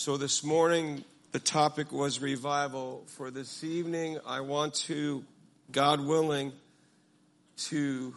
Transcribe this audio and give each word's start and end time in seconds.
So 0.00 0.16
this 0.16 0.42
morning, 0.42 1.04
the 1.32 1.38
topic 1.38 1.92
was 1.92 2.22
revival. 2.22 3.04
For 3.06 3.30
this 3.30 3.62
evening, 3.62 4.18
I 4.26 4.40
want 4.40 4.72
to, 4.86 5.22
God 5.70 6.00
willing, 6.00 6.52
to 7.68 8.14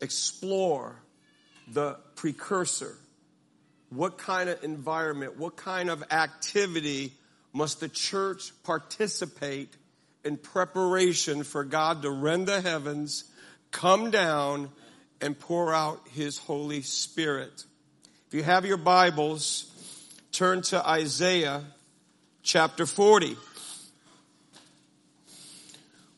explore 0.00 0.96
the 1.72 1.98
precursor. 2.16 2.96
What 3.90 4.18
kind 4.18 4.50
of 4.50 4.64
environment, 4.64 5.38
what 5.38 5.54
kind 5.54 5.88
of 5.88 6.02
activity 6.10 7.12
must 7.52 7.78
the 7.78 7.88
church 7.88 8.50
participate 8.64 9.72
in 10.24 10.36
preparation 10.36 11.44
for 11.44 11.62
God 11.62 12.02
to 12.02 12.10
rend 12.10 12.48
the 12.48 12.60
heavens, 12.60 13.22
come 13.70 14.10
down, 14.10 14.68
and 15.20 15.38
pour 15.38 15.72
out 15.72 16.00
His 16.08 16.38
Holy 16.38 16.82
Spirit? 16.82 17.62
If 18.26 18.34
you 18.34 18.42
have 18.42 18.64
your 18.64 18.78
Bibles, 18.78 19.70
turn 20.34 20.62
to 20.62 20.84
Isaiah 20.84 21.62
chapter 22.42 22.86
40. 22.86 23.36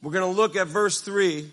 We're 0.00 0.10
going 0.10 0.34
to 0.34 0.34
look 0.34 0.56
at 0.56 0.68
verse 0.68 1.02
3. 1.02 1.50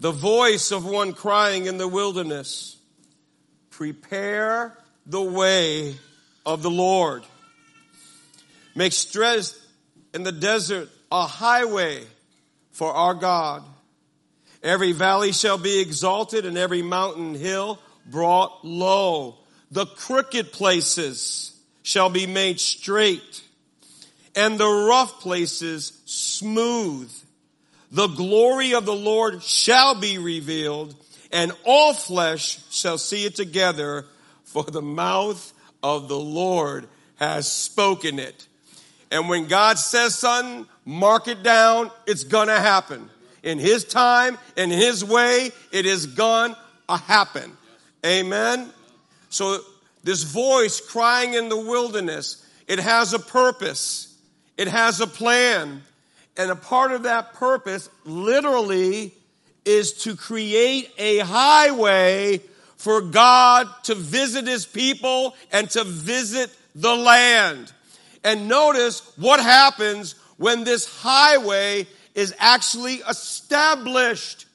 The 0.00 0.10
voice 0.12 0.70
of 0.70 0.84
one 0.84 1.14
crying 1.14 1.64
in 1.64 1.78
the 1.78 1.88
wilderness, 1.88 2.76
prepare 3.70 4.76
the 5.06 5.22
way 5.22 5.96
of 6.44 6.62
the 6.62 6.70
Lord. 6.70 7.22
Make 8.74 8.92
stress 8.92 9.58
in 10.12 10.24
the 10.24 10.32
desert 10.32 10.90
a 11.10 11.26
highway 11.26 12.02
for 12.72 12.92
our 12.92 13.14
God. 13.14 13.64
Every 14.62 14.92
valley 14.92 15.32
shall 15.32 15.56
be 15.56 15.80
exalted 15.80 16.44
and 16.44 16.58
every 16.58 16.82
mountain 16.82 17.34
hill 17.34 17.78
brought 18.10 18.64
low. 18.64 19.37
The 19.70 19.86
crooked 19.86 20.52
places 20.52 21.52
shall 21.82 22.10
be 22.10 22.26
made 22.26 22.60
straight 22.60 23.42
and 24.34 24.58
the 24.58 24.68
rough 24.68 25.20
places 25.20 26.00
smooth. 26.04 27.12
The 27.90 28.06
glory 28.08 28.74
of 28.74 28.84
the 28.84 28.94
Lord 28.94 29.42
shall 29.42 29.94
be 29.94 30.18
revealed 30.18 30.94
and 31.32 31.52
all 31.64 31.94
flesh 31.94 32.60
shall 32.70 32.98
see 32.98 33.24
it 33.24 33.34
together 33.34 34.06
for 34.44 34.64
the 34.64 34.82
mouth 34.82 35.52
of 35.82 36.08
the 36.08 36.18
Lord 36.18 36.88
has 37.16 37.50
spoken 37.50 38.18
it. 38.18 38.46
And 39.10 39.28
when 39.28 39.46
God 39.46 39.78
says 39.78 40.16
something, 40.16 40.66
mark 40.84 41.28
it 41.28 41.42
down. 41.42 41.90
It's 42.06 42.24
gonna 42.24 42.60
happen. 42.60 43.10
In 43.42 43.58
His 43.58 43.84
time, 43.84 44.38
in 44.56 44.70
His 44.70 45.04
way, 45.04 45.50
it 45.72 45.86
is 45.86 46.06
gonna 46.06 46.56
happen. 46.88 47.56
Amen. 48.04 48.70
So 49.28 49.60
this 50.04 50.22
voice 50.22 50.80
crying 50.80 51.34
in 51.34 51.48
the 51.48 51.58
wilderness, 51.58 52.44
it 52.66 52.78
has 52.78 53.12
a 53.12 53.18
purpose. 53.18 54.16
It 54.56 54.68
has 54.68 55.00
a 55.00 55.06
plan. 55.06 55.82
And 56.36 56.50
a 56.50 56.56
part 56.56 56.92
of 56.92 57.02
that 57.04 57.34
purpose 57.34 57.90
literally 58.04 59.12
is 59.64 59.92
to 60.04 60.16
create 60.16 60.90
a 60.98 61.18
highway 61.18 62.40
for 62.76 63.00
God 63.00 63.68
to 63.84 63.94
visit 63.94 64.46
his 64.46 64.64
people 64.64 65.34
and 65.52 65.68
to 65.70 65.84
visit 65.84 66.50
the 66.74 66.94
land. 66.94 67.72
And 68.24 68.48
notice 68.48 69.00
what 69.16 69.40
happens 69.40 70.14
when 70.36 70.64
this 70.64 70.86
highway 70.86 71.86
is 72.14 72.34
actually 72.38 72.96
established. 72.96 74.46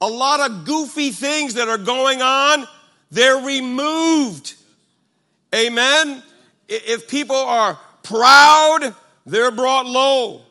A 0.00 0.08
lot 0.08 0.50
of 0.50 0.66
goofy 0.66 1.10
things 1.10 1.54
that 1.54 1.68
are 1.68 1.78
going 1.78 2.20
on 2.20 2.66
they're 3.10 3.44
removed. 3.44 4.54
Amen. 5.54 6.22
If 6.68 7.08
people 7.08 7.36
are 7.36 7.78
proud, 8.02 8.94
they're 9.26 9.50
brought 9.50 9.86
low. 9.86 10.42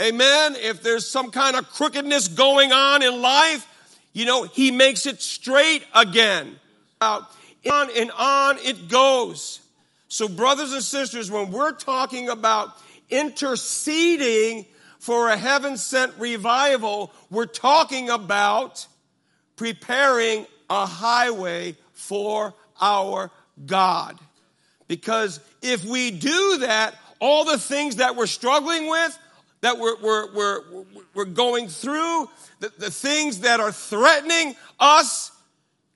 Amen. 0.00 0.56
If 0.56 0.82
there's 0.82 1.08
some 1.08 1.30
kind 1.30 1.56
of 1.56 1.68
crookedness 1.70 2.28
going 2.28 2.72
on 2.72 3.02
in 3.02 3.22
life, 3.22 3.66
you 4.12 4.26
know, 4.26 4.44
he 4.44 4.70
makes 4.70 5.06
it 5.06 5.22
straight 5.22 5.84
again. 5.94 6.56
On 7.00 7.26
and 7.70 8.10
on 8.12 8.58
it 8.58 8.88
goes. 8.88 9.60
So, 10.08 10.28
brothers 10.28 10.72
and 10.72 10.82
sisters, 10.82 11.30
when 11.30 11.50
we're 11.50 11.72
talking 11.72 12.28
about 12.28 12.70
interceding 13.10 14.66
for 14.98 15.28
a 15.28 15.36
heaven 15.36 15.76
sent 15.76 16.12
revival, 16.18 17.12
we're 17.30 17.46
talking 17.46 18.10
about 18.10 18.86
preparing 19.56 20.46
a 20.70 20.86
highway 20.86 21.76
for 22.04 22.54
our 22.80 23.30
God. 23.66 24.18
Because 24.88 25.40
if 25.62 25.84
we 25.84 26.10
do 26.10 26.58
that, 26.58 26.94
all 27.18 27.44
the 27.44 27.58
things 27.58 27.96
that 27.96 28.16
we're 28.16 28.26
struggling 28.26 28.88
with, 28.88 29.18
that 29.62 29.78
we're, 29.78 29.96
we're, 30.00 30.34
we're, 30.34 30.84
we're 31.14 31.24
going 31.24 31.68
through, 31.68 32.28
the, 32.60 32.70
the 32.78 32.90
things 32.90 33.40
that 33.40 33.60
are 33.60 33.72
threatening 33.72 34.54
us 34.78 35.30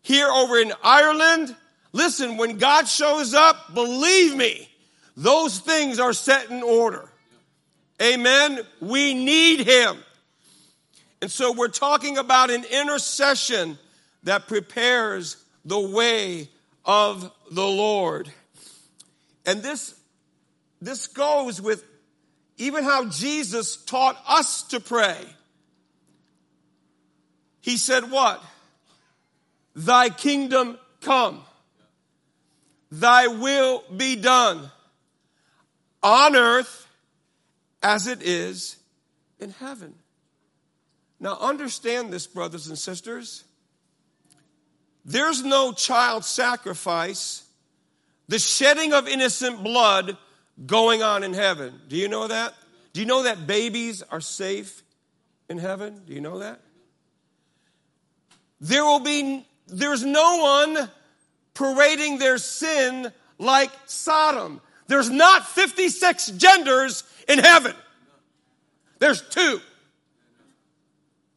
here 0.02 0.28
over 0.28 0.58
in 0.58 0.72
Ireland, 0.82 1.54
listen, 1.92 2.38
when 2.38 2.56
God 2.56 2.88
shows 2.88 3.34
up, 3.34 3.74
believe 3.74 4.34
me, 4.34 4.68
those 5.16 5.58
things 5.58 5.98
are 5.98 6.14
set 6.14 6.50
in 6.50 6.62
order. 6.62 7.10
Amen. 8.00 8.60
We 8.80 9.12
need 9.12 9.66
Him. 9.66 9.98
And 11.20 11.30
so 11.30 11.52
we're 11.52 11.68
talking 11.68 12.16
about 12.16 12.50
an 12.50 12.64
intercession 12.64 13.76
that 14.22 14.46
prepares 14.46 15.36
the 15.68 15.78
way 15.78 16.48
of 16.84 17.30
the 17.50 17.66
Lord. 17.66 18.30
And 19.44 19.62
this, 19.62 19.94
this 20.80 21.06
goes 21.06 21.60
with 21.60 21.84
even 22.56 22.84
how 22.84 23.08
Jesus 23.08 23.76
taught 23.76 24.20
us 24.26 24.62
to 24.64 24.80
pray. 24.80 25.18
He 27.60 27.76
said, 27.76 28.10
What? 28.10 28.42
Thy 29.76 30.08
kingdom 30.08 30.78
come, 31.02 31.42
thy 32.90 33.26
will 33.28 33.84
be 33.94 34.16
done 34.16 34.70
on 36.02 36.34
earth 36.34 36.88
as 37.82 38.06
it 38.06 38.22
is 38.22 38.76
in 39.38 39.50
heaven. 39.50 39.94
Now, 41.20 41.36
understand 41.38 42.12
this, 42.12 42.26
brothers 42.26 42.68
and 42.68 42.78
sisters. 42.78 43.44
There's 45.08 45.42
no 45.42 45.72
child 45.72 46.22
sacrifice, 46.22 47.42
the 48.28 48.38
shedding 48.38 48.92
of 48.92 49.08
innocent 49.08 49.64
blood 49.64 50.18
going 50.66 51.02
on 51.02 51.24
in 51.24 51.32
heaven. 51.32 51.80
Do 51.88 51.96
you 51.96 52.08
know 52.08 52.28
that? 52.28 52.52
Do 52.92 53.00
you 53.00 53.06
know 53.06 53.22
that 53.22 53.46
babies 53.46 54.02
are 54.02 54.20
safe 54.20 54.82
in 55.48 55.56
heaven? 55.56 56.02
Do 56.06 56.12
you 56.12 56.20
know 56.20 56.40
that? 56.40 56.60
There 58.60 58.84
will 58.84 59.00
be, 59.00 59.46
there's 59.66 60.04
no 60.04 60.40
one 60.42 60.90
parading 61.54 62.18
their 62.18 62.36
sin 62.36 63.10
like 63.38 63.70
Sodom. 63.86 64.60
There's 64.88 65.08
not 65.08 65.48
56 65.48 66.32
genders 66.32 67.02
in 67.26 67.38
heaven. 67.38 67.74
There's 68.98 69.22
two. 69.22 69.62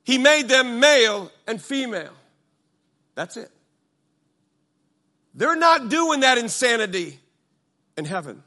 He 0.03 0.17
made 0.17 0.49
them 0.49 0.81
male 0.81 1.31
and 1.47 1.61
female. 1.61 2.11
That's 3.15 3.37
it. 3.37 3.49
They're 5.33 5.55
not 5.55 5.89
doing 5.89 6.21
that 6.21 6.37
insanity 6.37 7.19
in 7.97 8.05
heaven. 8.05 8.43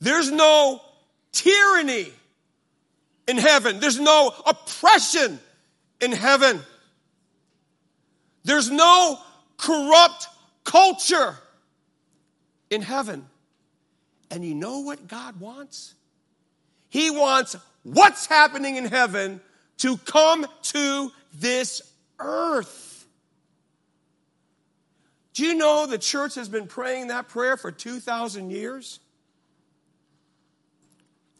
There's 0.00 0.30
no 0.30 0.80
tyranny 1.32 2.06
in 3.26 3.38
heaven. 3.38 3.80
There's 3.80 4.00
no 4.00 4.32
oppression 4.46 5.38
in 6.00 6.12
heaven. 6.12 6.60
There's 8.44 8.70
no 8.70 9.18
corrupt 9.56 10.28
culture 10.64 11.36
in 12.70 12.82
heaven. 12.82 13.26
And 14.30 14.44
you 14.44 14.54
know 14.54 14.80
what 14.80 15.08
God 15.08 15.40
wants? 15.40 15.94
He 16.88 17.10
wants 17.10 17.56
what's 17.82 18.26
happening 18.26 18.76
in 18.76 18.86
heaven 18.86 19.40
to 19.78 19.96
come 19.98 20.46
to 20.62 21.12
this 21.34 21.82
earth. 22.18 22.89
Do 25.34 25.44
you 25.44 25.54
know 25.54 25.86
the 25.86 25.98
church 25.98 26.34
has 26.34 26.48
been 26.48 26.66
praying 26.66 27.08
that 27.08 27.28
prayer 27.28 27.56
for 27.56 27.70
2,000 27.70 28.50
years? 28.50 29.00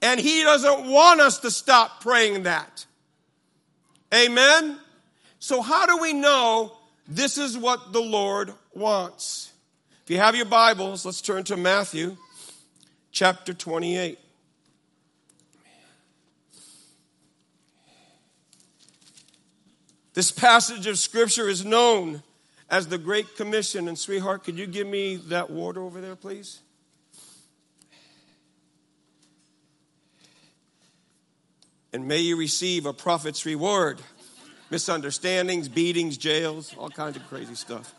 And 0.02 0.19
he 0.19 0.42
doesn't 0.42 0.87
want 0.88 1.20
us 1.20 1.40
to 1.40 1.50
stop 1.50 2.00
praying 2.00 2.44
that. 2.44 2.87
Amen? 4.14 4.78
So, 5.38 5.62
how 5.62 5.87
do 5.87 5.98
we 5.98 6.12
know 6.12 6.76
this 7.06 7.38
is 7.38 7.56
what 7.56 7.92
the 7.92 8.00
Lord 8.00 8.52
wants? 8.72 9.52
If 10.04 10.10
you 10.10 10.19
have 10.19 10.34
your 10.34 10.46
Bibles, 10.46 11.04
let's 11.04 11.20
turn 11.20 11.44
to 11.44 11.56
Matthew 11.56 12.16
chapter 13.12 13.52
28. 13.52 14.19
This 20.14 20.31
passage 20.31 20.87
of 20.87 20.98
Scripture 20.98 21.48
is 21.48 21.64
known 21.64 22.22
as 22.70 22.87
the 22.87 22.99
Great 22.99 23.37
Commission. 23.37 23.88
And, 23.88 23.99
sweetheart, 23.99 24.44
could 24.44 24.56
you 24.56 24.67
give 24.67 24.87
me 24.87 25.17
that 25.17 25.50
water 25.50 25.82
over 25.82 26.00
there, 26.00 26.17
please? 26.17 26.61
And 31.93 32.06
may 32.06 32.19
you 32.19 32.37
receive 32.37 32.87
a 32.87 32.93
prophet's 32.93 33.44
reward. 33.44 34.00
Misunderstandings, 34.70 35.69
beatings, 35.69 36.17
jails, 36.17 36.72
all 36.78 36.88
kinds 36.88 37.17
of 37.17 37.26
crazy 37.28 37.56
stuff. 37.56 37.93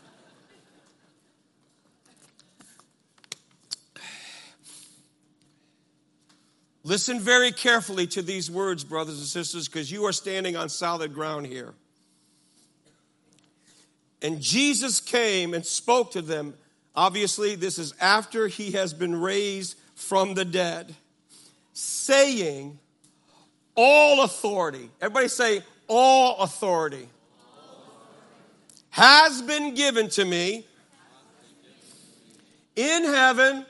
Listen 6.84 7.20
very 7.20 7.52
carefully 7.52 8.06
to 8.08 8.22
these 8.22 8.50
words, 8.50 8.82
brothers 8.82 9.18
and 9.18 9.26
sisters, 9.26 9.68
because 9.68 9.92
you 9.92 10.04
are 10.06 10.12
standing 10.12 10.56
on 10.56 10.68
solid 10.68 11.14
ground 11.14 11.46
here. 11.46 11.74
And 14.22 14.40
Jesus 14.40 15.00
came 15.00 15.52
and 15.52 15.66
spoke 15.66 16.12
to 16.12 16.22
them. 16.22 16.54
Obviously, 16.94 17.56
this 17.56 17.78
is 17.78 17.92
after 18.00 18.46
he 18.46 18.70
has 18.72 18.94
been 18.94 19.20
raised 19.20 19.76
from 19.96 20.34
the 20.34 20.44
dead, 20.44 20.94
saying, 21.72 22.78
All 23.74 24.22
authority, 24.22 24.90
everybody 25.00 25.28
say, 25.28 25.62
All 25.88 26.38
authority, 26.38 27.08
has 28.90 29.42
been 29.42 29.74
given 29.74 30.08
to 30.10 30.24
me 30.24 30.66
in 32.76 33.04
heaven 33.04 33.66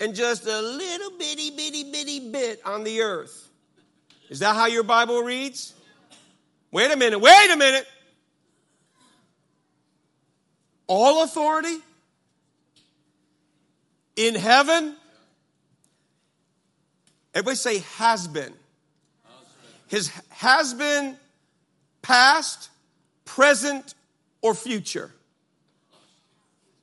and 0.00 0.14
just 0.14 0.46
a 0.46 0.62
little 0.62 1.18
bitty, 1.18 1.50
bitty, 1.50 1.90
bitty 1.90 2.30
bit 2.30 2.60
on 2.64 2.84
the 2.84 3.00
earth. 3.00 3.48
Is 4.28 4.38
that 4.40 4.54
how 4.54 4.66
your 4.66 4.82
Bible 4.82 5.20
reads? 5.22 5.74
Wait 6.70 6.90
a 6.90 6.96
minute, 6.96 7.18
wait 7.18 7.50
a 7.52 7.56
minute. 7.56 7.86
All 10.86 11.24
authority 11.24 11.78
in 14.14 14.34
heaven. 14.34 14.96
Everybody 17.34 17.56
say 17.56 17.78
has 17.96 18.26
been. 18.26 18.52
His 19.88 20.08
has 20.30 20.74
been 20.74 21.16
past, 22.02 22.70
present, 23.24 23.94
or 24.40 24.54
future. 24.54 25.12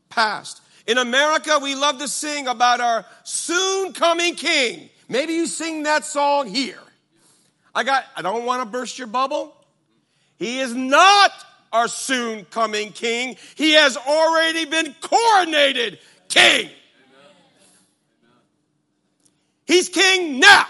Past. 0.10 0.62
In 0.86 0.98
America, 0.98 1.60
we 1.62 1.76
love 1.76 2.00
to 2.00 2.08
sing 2.08 2.48
about 2.48 2.82
our 2.82 3.06
soon 3.24 3.94
coming 3.94 4.36
king. 4.36 4.90
Maybe 5.10 5.34
you 5.34 5.48
sing 5.48 5.84
that 5.84 6.06
song 6.06 6.48
here. 6.48 6.80
I 7.74 7.84
got, 7.84 8.06
I 8.16 8.22
don't 8.22 8.46
want 8.46 8.62
to 8.64 8.70
burst 8.70 8.98
your 8.98 9.08
bubble. 9.08 9.56
He 10.38 10.60
is 10.60 10.74
not 10.74 11.32
our 11.74 11.90
soon 11.90 12.46
coming 12.46 12.92
king. 12.92 13.36
He 13.56 13.74
has 13.74 13.98
already 13.98 14.66
been 14.66 14.96
coronated 15.02 15.98
king. 16.30 16.70
He's 19.66 19.90
king 19.90 20.40
now. 20.40 20.66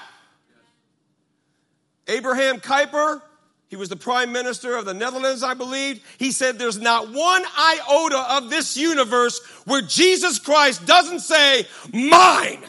Abraham 2.07 2.59
Kuyper 2.59 3.21
he 3.73 3.77
was 3.77 3.89
the 3.89 3.95
prime 3.95 4.31
minister 4.31 4.77
of 4.77 4.85
the 4.85 4.93
Netherlands, 4.93 5.41
I 5.41 5.55
believe. 5.55 6.05
He 6.19 6.29
said 6.29 6.59
there's 6.59 6.77
not 6.77 7.09
one 7.09 7.43
iota 7.57 8.23
of 8.35 8.51
this 8.51 8.77
universe 8.77 9.43
where 9.65 9.81
Jesus 9.81 10.37
Christ 10.37 10.85
doesn't 10.85 11.21
say, 11.21 11.65
mine. 11.91 12.61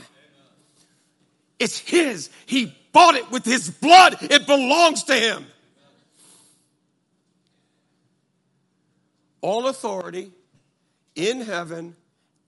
It's 1.58 1.78
his. 1.78 2.30
He 2.46 2.74
bought 2.94 3.16
it 3.16 3.30
with 3.30 3.44
his 3.44 3.68
blood. 3.68 4.16
It 4.22 4.46
belongs 4.46 5.04
to 5.04 5.14
him. 5.14 5.44
All 9.44 9.66
authority 9.66 10.30
in 11.14 11.42
heaven 11.42 11.96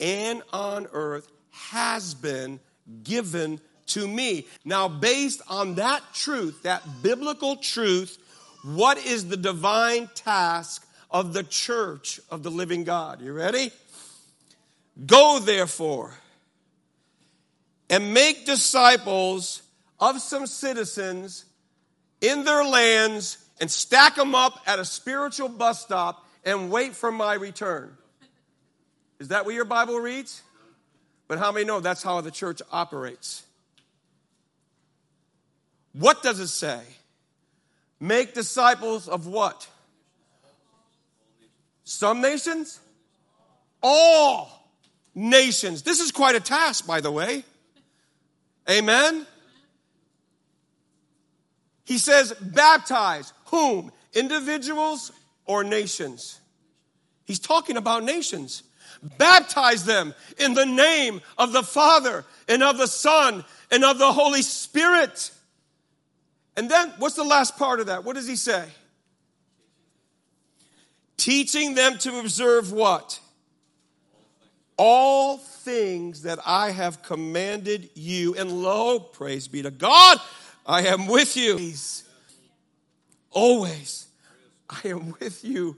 and 0.01 0.43
on 0.51 0.87
earth 0.95 1.29
has 1.51 2.15
been 2.15 2.59
given 3.03 3.61
to 3.89 4.09
me. 4.09 4.47
Now, 4.65 4.89
based 4.89 5.43
on 5.47 5.75
that 5.75 6.03
truth, 6.15 6.63
that 6.63 6.83
biblical 7.03 7.57
truth, 7.57 8.17
what 8.65 8.97
is 8.97 9.29
the 9.29 9.37
divine 9.37 10.09
task 10.15 10.89
of 11.11 11.35
the 11.35 11.43
church 11.43 12.19
of 12.31 12.43
the 12.43 12.51
living 12.51 12.85
God? 12.85 13.21
You 13.21 13.35
ready? 13.35 13.73
Go 15.05 15.39
therefore 15.39 16.15
and 17.91 18.15
make 18.15 18.47
disciples 18.47 19.61
of 20.01 20.23
some 20.23 20.47
citizens 20.47 21.45
in 22.23 22.45
their 22.45 22.65
lands 22.65 23.37
and 23.61 23.71
stack 23.71 24.15
them 24.15 24.35
up 24.35 24.63
at 24.67 24.79
a 24.79 24.85
spiritual 24.87 25.51
bus 25.51 25.83
stop 25.83 26.23
and 26.47 26.71
wait 26.71 26.95
for 26.95 27.13
my 27.13 27.35
return. 27.35 27.95
Is 29.19 29.29
that 29.29 29.45
what 29.45 29.55
your 29.55 29.65
Bible 29.65 29.99
reads? 29.99 30.43
But 31.29 31.39
how 31.39 31.51
many 31.51 31.67
know 31.67 31.81
that's 31.81 32.03
how 32.03 32.21
the 32.21 32.31
church 32.31 32.63
operates? 32.71 33.43
What 35.93 36.23
does 36.23 36.39
it 36.39 36.49
say? 36.49 36.81
Make 37.99 38.33
disciples 38.33 39.09
of 39.09 39.27
what? 39.27 39.67
Some 41.85 42.21
nations? 42.21 42.79
All 43.83 44.71
nations. 45.15 45.83
This 45.83 46.01
is 46.01 46.13
quite 46.13 46.37
a 46.37 46.41
task, 46.41 46.87
by 46.87 47.01
the 47.01 47.11
way. 47.11 47.45
Amen? 48.71 49.27
He 51.85 51.99
says, 51.99 52.33
baptize 52.41 53.33
whom? 53.47 53.91
Individuals 54.13 55.13
or 55.47 55.65
nations? 55.65 56.41
He's 57.25 57.41
talking 57.41 57.77
about 57.77 58.05
nations. 58.05 58.63
Baptize 59.19 59.85
them 59.85 60.15
in 60.39 60.55
the 60.55 60.67
name 60.67 61.21
of 61.39 61.53
the 61.53 61.63
Father 61.63 62.25
and 62.49 62.63
of 62.63 62.79
the 62.79 62.87
Son 62.87 63.45
and 63.71 63.85
of 63.85 63.99
the 63.99 64.13
Holy 64.13 64.43
Spirit 64.43 65.31
and 66.57 66.71
then 66.71 66.93
what's 66.99 67.15
the 67.15 67.25
last 67.25 67.59
part 67.59 67.81
of 67.81 67.87
that? 67.87 68.05
What 68.05 68.17
does 68.17 68.27
he 68.27 68.37
say? 68.37 68.65
Teaching 71.19 71.75
them 71.75 71.99
to 71.99 72.19
observe 72.19 72.73
what? 72.73 73.21
All 74.79 75.37
things 75.37 76.23
that 76.23 76.39
I 76.47 76.71
have 76.71 77.03
commanded 77.03 77.91
you. 77.95 78.35
And 78.35 78.63
lo, 78.63 78.99
praise 78.99 79.49
be 79.49 79.63
to 79.63 79.71
God, 79.71 80.19
I 80.67 80.87
am 80.87 81.07
with 81.07 81.37
you. 81.37 81.73
Always. 83.31 84.06
I 84.69 84.89
am 84.89 85.15
with 85.21 85.45
you 85.45 85.77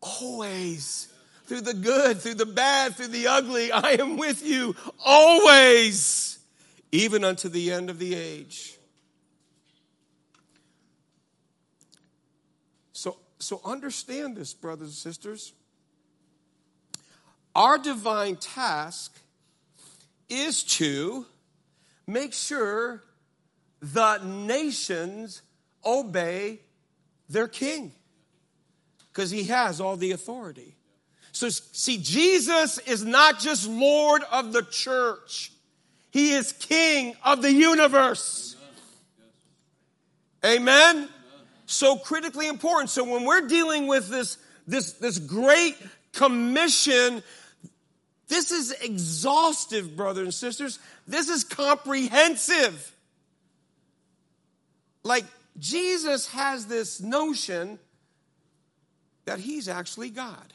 always. 0.00 1.08
Through 1.46 1.62
the 1.62 1.74
good, 1.74 2.20
through 2.20 2.34
the 2.34 2.46
bad, 2.46 2.96
through 2.96 3.08
the 3.08 3.26
ugly, 3.26 3.70
I 3.70 3.92
am 3.92 4.16
with 4.16 4.44
you 4.44 4.74
always, 5.04 6.38
even 6.90 7.22
unto 7.22 7.50
the 7.50 7.70
end 7.70 7.90
of 7.90 7.98
the 7.98 8.14
age. 8.14 8.78
So 12.92 13.18
so 13.38 13.60
understand 13.62 14.36
this, 14.36 14.54
brothers 14.54 14.88
and 14.88 14.94
sisters. 14.94 15.52
Our 17.54 17.76
divine 17.76 18.36
task 18.36 19.14
is 20.30 20.62
to 20.62 21.26
make 22.06 22.32
sure 22.32 23.02
the 23.80 24.18
nations 24.18 25.42
obey 25.84 26.60
their 27.28 27.48
king 27.48 27.92
because 29.14 29.30
he 29.30 29.44
has 29.44 29.80
all 29.80 29.96
the 29.96 30.10
authority. 30.10 30.76
So, 31.32 31.48
see, 31.48 31.98
Jesus 31.98 32.78
is 32.78 33.04
not 33.04 33.38
just 33.38 33.66
Lord 33.66 34.22
of 34.30 34.52
the 34.52 34.62
church, 34.62 35.52
he 36.10 36.32
is 36.32 36.52
King 36.52 37.14
of 37.24 37.40
the 37.40 37.52
universe. 37.52 38.56
Amen? 40.44 41.08
so 41.66 41.96
critically 41.96 42.48
important. 42.48 42.90
So 42.90 43.04
when 43.04 43.24
we're 43.24 43.46
dealing 43.46 43.86
with 43.86 44.08
this, 44.08 44.38
this, 44.66 44.92
this 44.94 45.18
great 45.18 45.76
commission, 46.12 47.22
this 48.28 48.50
is 48.50 48.72
exhaustive, 48.72 49.96
brothers 49.96 50.24
and 50.24 50.34
sisters. 50.34 50.78
This 51.06 51.28
is 51.28 51.44
comprehensive. 51.44 52.92
Like 55.02 55.24
Jesus 55.58 56.28
has 56.28 56.66
this 56.66 57.00
notion 57.00 57.78
that 59.24 59.38
he's 59.38 59.68
actually 59.68 60.10
God. 60.10 60.52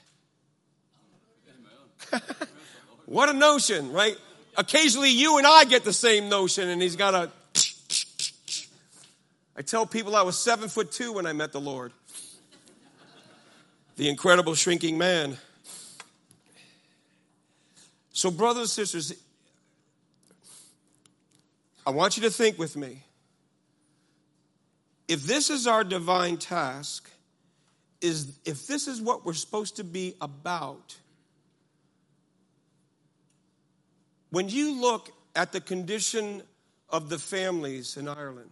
what 3.06 3.30
a 3.30 3.34
notion, 3.34 3.92
right? 3.92 4.16
Occasionally 4.58 5.12
you 5.12 5.38
and 5.38 5.46
I 5.46 5.66
get 5.66 5.84
the 5.84 5.94
same 5.94 6.30
notion, 6.30 6.70
and 6.70 6.82
he's 6.82 6.96
got 6.96 7.14
a 7.14 7.32
I 9.60 9.62
tell 9.62 9.86
people 9.86 10.16
I 10.16 10.22
was 10.22 10.40
seven 10.40 10.70
foot 10.70 10.90
two 10.90 11.12
when 11.12 11.26
I 11.26 11.34
met 11.34 11.52
the 11.52 11.60
Lord. 11.60 11.92
The 13.98 14.08
incredible 14.08 14.56
shrinking 14.56 14.98
man. 14.98 15.36
So, 18.14 18.32
brothers 18.32 18.78
and 18.78 18.88
sisters, 18.88 19.22
I 21.86 21.90
want 21.90 22.16
you 22.16 22.24
to 22.24 22.30
think 22.30 22.58
with 22.58 22.78
me. 22.78 23.04
If 25.10 25.24
this 25.24 25.50
is 25.50 25.68
our 25.68 25.84
divine 25.84 26.38
task, 26.38 27.12
is 28.01 28.39
if 28.46 28.68
this 28.68 28.88
is 28.88 29.01
what 29.01 29.25
we're 29.25 29.34
supposed 29.34 29.77
to 29.77 29.84
be 29.84 30.15
about, 30.22 30.96
when 34.29 34.50
you 34.50 34.79
look 34.79 35.12
at 35.36 35.51
the 35.51 35.62
condition 35.62 36.41
of 36.89 37.10
the 37.10 37.18
families 37.18 37.98
in 37.98 38.08
Ireland, 38.08 38.50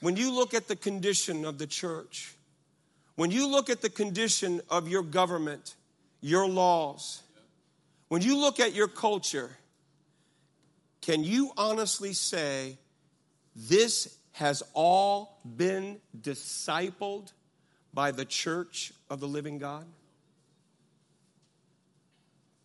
when 0.00 0.16
you 0.16 0.32
look 0.32 0.54
at 0.54 0.68
the 0.68 0.76
condition 0.76 1.44
of 1.44 1.58
the 1.58 1.66
church, 1.66 2.34
when 3.14 3.30
you 3.30 3.48
look 3.48 3.70
at 3.70 3.80
the 3.80 3.88
condition 3.88 4.60
of 4.68 4.88
your 4.88 5.02
government, 5.02 5.74
your 6.20 6.46
laws, 6.46 7.22
when 8.08 8.22
you 8.22 8.38
look 8.38 8.60
at 8.60 8.74
your 8.74 8.88
culture, 8.88 9.50
can 11.00 11.24
you 11.24 11.50
honestly 11.56 12.12
say 12.12 12.76
this 13.54 14.18
has 14.32 14.62
all 14.74 15.40
been 15.56 15.98
discipled 16.20 17.32
by 17.96 18.10
the 18.10 18.26
church 18.26 18.92
of 19.08 19.20
the 19.20 19.26
living 19.26 19.56
God? 19.56 19.86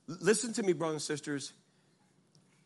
Listen 0.07 0.51
to 0.53 0.61
me, 0.61 0.73
brothers 0.73 0.95
and 0.95 1.01
sisters. 1.01 1.53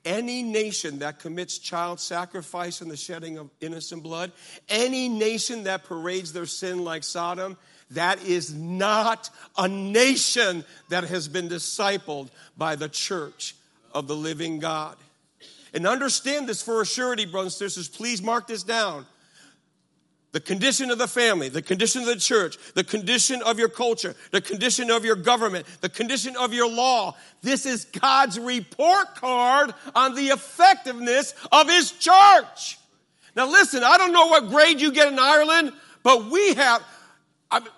Any 0.03 0.41
nation 0.41 1.00
that 1.00 1.19
commits 1.19 1.60
child 1.60 2.00
sacrifice 2.00 2.81
and 2.81 2.89
the 2.89 2.98
shedding 2.98 3.38
of 3.38 3.51
innocent 3.62 4.01
blood, 4.01 4.31
any 4.67 5.10
nation 5.10 5.65
that 5.65 5.84
parades 5.84 6.34
their 6.34 6.48
sin 6.48 6.84
like 6.84 7.03
Sodom, 7.03 7.55
that 7.91 8.24
is 8.25 8.51
not 8.51 9.29
a 9.57 9.67
nation 9.67 10.65
that 10.89 11.03
has 11.03 11.27
been 11.27 11.48
discipled 11.48 12.29
by 12.57 12.75
the 12.75 12.89
church 12.89 13.55
of 13.93 14.07
the 14.07 14.15
living 14.15 14.57
God. 14.57 14.98
And 15.72 15.86
understand 15.86 16.50
this 16.50 16.63
for 16.63 16.81
a 16.81 16.86
surety, 16.86 17.25
brothers 17.25 17.62
and 17.62 17.72
sisters. 17.72 17.89
Please 17.89 18.24
mark 18.24 18.48
this 18.48 18.63
down. 18.63 19.05
The 20.35 20.41
condition 20.41 20.91
of 20.91 20.97
the 20.97 21.07
family, 21.07 21.47
the 21.47 21.61
condition 21.61 22.01
of 22.01 22.07
the 22.07 22.17
church, 22.17 22.57
the 22.73 22.83
condition 22.83 23.41
of 23.43 23.57
your 23.57 23.69
culture, 23.69 24.13
the 24.31 24.41
condition 24.41 24.91
of 24.91 25.05
your 25.05 25.15
government, 25.15 25.65
the 25.79 25.87
condition 25.87 26.35
of 26.35 26.53
your 26.53 26.69
law. 26.69 27.15
This 27.41 27.65
is 27.65 27.85
God's 27.85 28.37
report 28.37 29.15
card 29.15 29.73
on 29.95 30.13
the 30.13 30.27
effectiveness 30.31 31.33
of 31.53 31.69
His 31.69 31.91
church. 31.91 32.77
Now 33.37 33.49
listen, 33.49 33.81
I 33.81 33.97
don't 33.97 34.11
know 34.11 34.25
what 34.25 34.49
grade 34.49 34.81
you 34.81 34.91
get 34.91 35.07
in 35.07 35.17
Ireland, 35.17 35.71
but 36.03 36.29
we 36.29 36.55
have, 36.55 36.83
I 37.49 37.61
mean, 37.61 37.69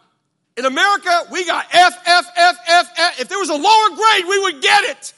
in 0.58 0.66
America, 0.66 1.28
we 1.32 1.46
got 1.46 1.68
F, 1.72 1.94
F, 2.08 2.26
F, 2.36 2.58
F, 2.68 2.90
F. 2.98 3.20
If 3.20 3.30
there 3.30 3.38
was 3.38 3.50
a 3.50 3.54
lower 3.54 3.96
grade, 3.96 4.26
we 4.28 4.40
would 4.40 4.64
get 4.64 4.84
it. 4.84 5.14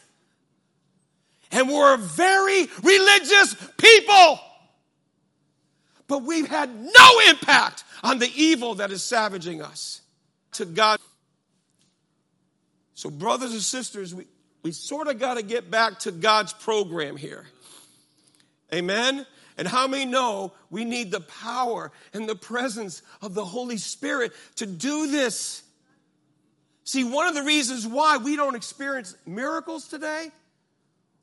And 1.51 1.69
we're 1.69 1.93
a 1.93 1.97
very 1.97 2.67
religious 2.83 3.55
people. 3.77 4.39
But 6.09 6.23
we've 6.23 6.47
had 6.47 6.75
no 6.75 7.19
impact 7.29 7.85
on 8.03 8.17
the 8.17 8.29
evil 8.35 8.75
that 8.75 8.91
is 8.91 9.01
savaging 9.03 9.61
us. 9.61 10.01
To 10.53 10.65
God. 10.65 10.99
So, 12.95 13.11
brothers 13.11 13.51
and 13.53 13.61
sisters, 13.61 14.13
we, 14.13 14.25
we 14.63 14.71
sort 14.71 15.07
of 15.07 15.19
got 15.19 15.35
to 15.35 15.43
get 15.43 15.69
back 15.69 15.99
to 15.99 16.11
God's 16.11 16.51
program 16.51 17.15
here. 17.15 17.45
Amen? 18.73 19.25
And 19.57 19.67
how 19.67 19.87
many 19.87 20.05
know 20.05 20.53
we 20.71 20.83
need 20.83 21.11
the 21.11 21.21
power 21.21 21.91
and 22.13 22.27
the 22.27 22.35
presence 22.35 23.03
of 23.21 23.35
the 23.35 23.45
Holy 23.45 23.77
Spirit 23.77 24.31
to 24.55 24.65
do 24.65 25.11
this? 25.11 25.61
See, 26.85 27.03
one 27.03 27.27
of 27.27 27.35
the 27.35 27.43
reasons 27.43 27.85
why 27.85 28.17
we 28.17 28.35
don't 28.35 28.55
experience 28.55 29.15
miracles 29.27 29.87
today, 29.87 30.31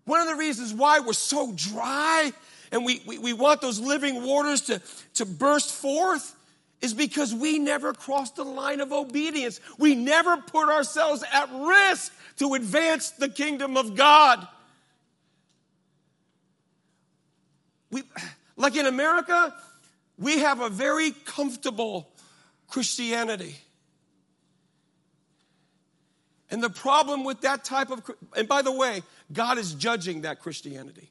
one 0.04 0.20
of 0.20 0.28
the 0.28 0.36
reasons 0.36 0.72
why 0.72 1.00
we're 1.00 1.12
so 1.12 1.52
dry 1.56 2.32
and 2.72 2.84
we, 2.84 3.02
we, 3.06 3.18
we 3.18 3.32
want 3.32 3.60
those 3.60 3.80
living 3.80 4.24
waters 4.24 4.62
to, 4.62 4.80
to 5.14 5.26
burst 5.26 5.70
forth 5.70 6.34
is 6.80 6.92
because 6.92 7.34
we 7.34 7.58
never 7.58 7.92
crossed 7.92 8.36
the 8.36 8.44
line 8.44 8.80
of 8.80 8.92
obedience. 8.92 9.60
We 9.78 9.94
never 9.94 10.36
put 10.36 10.68
ourselves 10.68 11.24
at 11.32 11.48
risk 11.52 12.12
to 12.36 12.54
advance 12.54 13.10
the 13.10 13.28
kingdom 13.28 13.76
of 13.76 13.96
God. 13.96 14.46
we, 17.90 18.02
like 18.56 18.76
in 18.76 18.86
America, 18.86 19.54
we 20.18 20.40
have 20.40 20.60
a 20.60 20.68
very 20.68 21.12
comfortable 21.24 22.08
Christianity. 22.68 23.56
And 26.50 26.62
the 26.62 26.70
problem 26.70 27.24
with 27.24 27.40
that 27.40 27.64
type 27.64 27.90
of, 27.90 28.02
and 28.36 28.46
by 28.46 28.62
the 28.62 28.72
way, 28.72 29.02
God 29.32 29.58
is 29.58 29.74
judging 29.74 30.22
that 30.22 30.40
Christianity. 30.40 31.10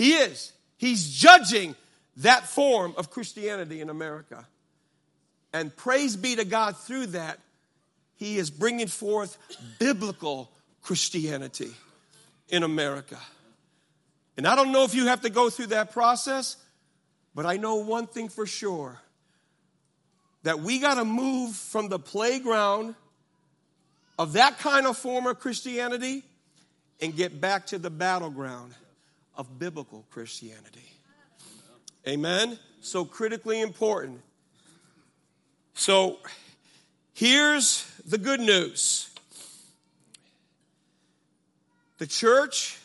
He 0.00 0.14
is. 0.14 0.54
He's 0.78 1.12
judging 1.12 1.76
that 2.16 2.46
form 2.46 2.94
of 2.96 3.10
Christianity 3.10 3.82
in 3.82 3.90
America. 3.90 4.46
And 5.52 5.76
praise 5.76 6.16
be 6.16 6.36
to 6.36 6.46
God 6.46 6.78
through 6.78 7.08
that, 7.08 7.38
He 8.16 8.38
is 8.38 8.50
bringing 8.50 8.86
forth 8.86 9.36
biblical 9.78 10.50
Christianity 10.80 11.72
in 12.48 12.62
America. 12.62 13.18
And 14.38 14.48
I 14.48 14.56
don't 14.56 14.72
know 14.72 14.84
if 14.84 14.94
you 14.94 15.08
have 15.08 15.20
to 15.20 15.28
go 15.28 15.50
through 15.50 15.66
that 15.66 15.92
process, 15.92 16.56
but 17.34 17.44
I 17.44 17.58
know 17.58 17.74
one 17.74 18.06
thing 18.06 18.30
for 18.30 18.46
sure 18.46 18.98
that 20.44 20.60
we 20.60 20.78
got 20.78 20.94
to 20.94 21.04
move 21.04 21.54
from 21.54 21.90
the 21.90 21.98
playground 21.98 22.94
of 24.18 24.32
that 24.32 24.60
kind 24.60 24.86
of 24.86 24.96
form 24.96 25.26
of 25.26 25.40
Christianity 25.40 26.22
and 27.02 27.14
get 27.14 27.38
back 27.38 27.66
to 27.66 27.78
the 27.78 27.90
battleground 27.90 28.72
of 29.36 29.58
biblical 29.58 30.04
Christianity. 30.10 30.92
Amen? 32.06 32.58
So 32.80 33.04
critically 33.04 33.60
important. 33.60 34.20
So 35.74 36.18
here's 37.14 37.84
the 38.06 38.18
good 38.18 38.40
news 38.40 39.10
the 41.98 42.06
church 42.06 42.78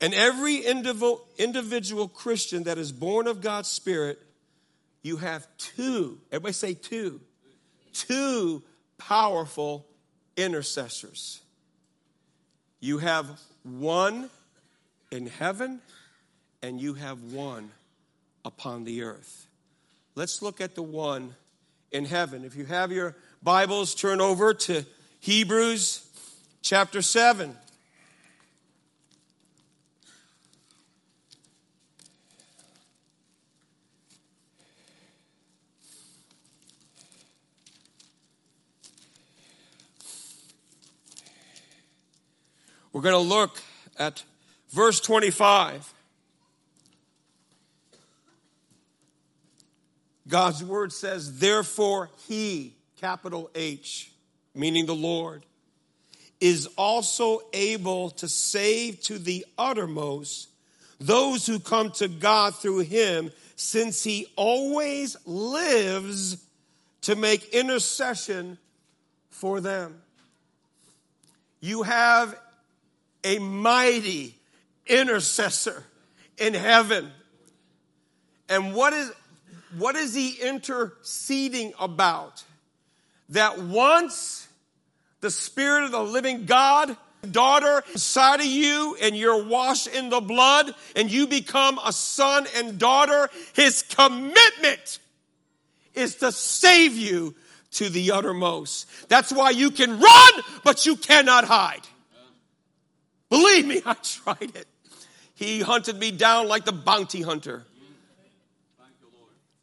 and 0.00 0.14
every 0.14 0.64
individual, 0.64 2.08
Christian 2.08 2.64
that 2.64 2.78
is 2.78 2.92
born 2.92 3.26
of 3.26 3.40
God's 3.40 3.68
Spirit, 3.68 4.20
you 5.02 5.16
have 5.16 5.46
two, 5.56 6.18
everybody 6.30 6.52
say 6.52 6.74
two, 6.74 7.20
two 7.92 8.62
powerful 8.96 9.86
intercessors. 10.36 11.40
You 12.80 12.98
have 12.98 13.40
one 13.64 14.30
in 15.10 15.26
heaven, 15.26 15.80
and 16.62 16.80
you 16.80 16.94
have 16.94 17.22
one 17.32 17.70
upon 18.44 18.84
the 18.84 19.02
earth. 19.02 19.46
Let's 20.14 20.42
look 20.42 20.60
at 20.60 20.74
the 20.74 20.82
one 20.82 21.34
in 21.92 22.04
heaven. 22.04 22.44
If 22.44 22.56
you 22.56 22.64
have 22.66 22.92
your 22.92 23.16
Bibles, 23.42 23.94
turn 23.94 24.20
over 24.20 24.52
to 24.52 24.84
Hebrews 25.20 26.04
chapter 26.62 27.02
7. 27.02 27.56
We're 42.92 43.02
going 43.02 43.14
to 43.14 43.18
look 43.18 43.62
at 43.98 44.24
verse 44.70 45.00
25. 45.00 45.94
God's 50.28 50.62
word 50.62 50.92
says, 50.92 51.38
Therefore, 51.38 52.10
he, 52.28 52.74
capital 53.00 53.50
H, 53.54 54.12
meaning 54.54 54.86
the 54.86 54.94
Lord, 54.94 55.44
is 56.40 56.68
also 56.76 57.40
able 57.52 58.10
to 58.10 58.28
save 58.28 59.00
to 59.02 59.18
the 59.18 59.44
uttermost 59.56 60.48
those 61.00 61.46
who 61.46 61.58
come 61.58 61.90
to 61.92 62.08
God 62.08 62.54
through 62.56 62.80
him, 62.80 63.30
since 63.56 64.04
he 64.04 64.26
always 64.36 65.16
lives 65.26 66.44
to 67.02 67.16
make 67.16 67.54
intercession 67.54 68.58
for 69.30 69.60
them. 69.60 70.00
You 71.60 71.84
have 71.84 72.38
a 73.24 73.38
mighty 73.38 74.37
intercessor 74.88 75.84
in 76.36 76.54
heaven. 76.54 77.10
And 78.48 78.74
what 78.74 78.92
is, 78.92 79.12
what 79.76 79.96
is 79.96 80.14
he 80.14 80.32
interceding 80.40 81.72
about? 81.78 82.42
That 83.30 83.60
once 83.60 84.48
the 85.20 85.30
Spirit 85.30 85.84
of 85.84 85.90
the 85.90 86.02
living 86.02 86.46
God, 86.46 86.96
daughter, 87.30 87.82
inside 87.92 88.40
of 88.40 88.46
you, 88.46 88.96
and 89.02 89.16
you're 89.16 89.44
washed 89.44 89.88
in 89.88 90.08
the 90.08 90.20
blood, 90.20 90.72
and 90.96 91.10
you 91.10 91.26
become 91.26 91.78
a 91.84 91.92
son 91.92 92.46
and 92.56 92.78
daughter, 92.78 93.28
his 93.54 93.82
commitment 93.82 94.98
is 95.94 96.16
to 96.16 96.32
save 96.32 96.96
you 96.96 97.34
to 97.72 97.88
the 97.88 98.12
uttermost. 98.12 98.86
That's 99.08 99.32
why 99.32 99.50
you 99.50 99.70
can 99.70 99.98
run, 99.98 100.32
but 100.64 100.86
you 100.86 100.96
cannot 100.96 101.44
hide. 101.44 101.82
Believe 103.28 103.66
me, 103.66 103.82
I 103.86 103.94
tried 103.94 104.54
it. 104.54 104.66
He 105.38 105.60
hunted 105.60 105.96
me 106.00 106.10
down 106.10 106.48
like 106.48 106.64
the 106.64 106.72
bounty 106.72 107.22
hunter. 107.22 107.64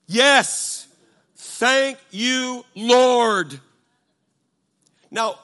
Yes. 0.07 0.87
Thank 1.35 1.97
you, 2.11 2.63
Lord. 2.75 3.59
Now, 5.11 5.37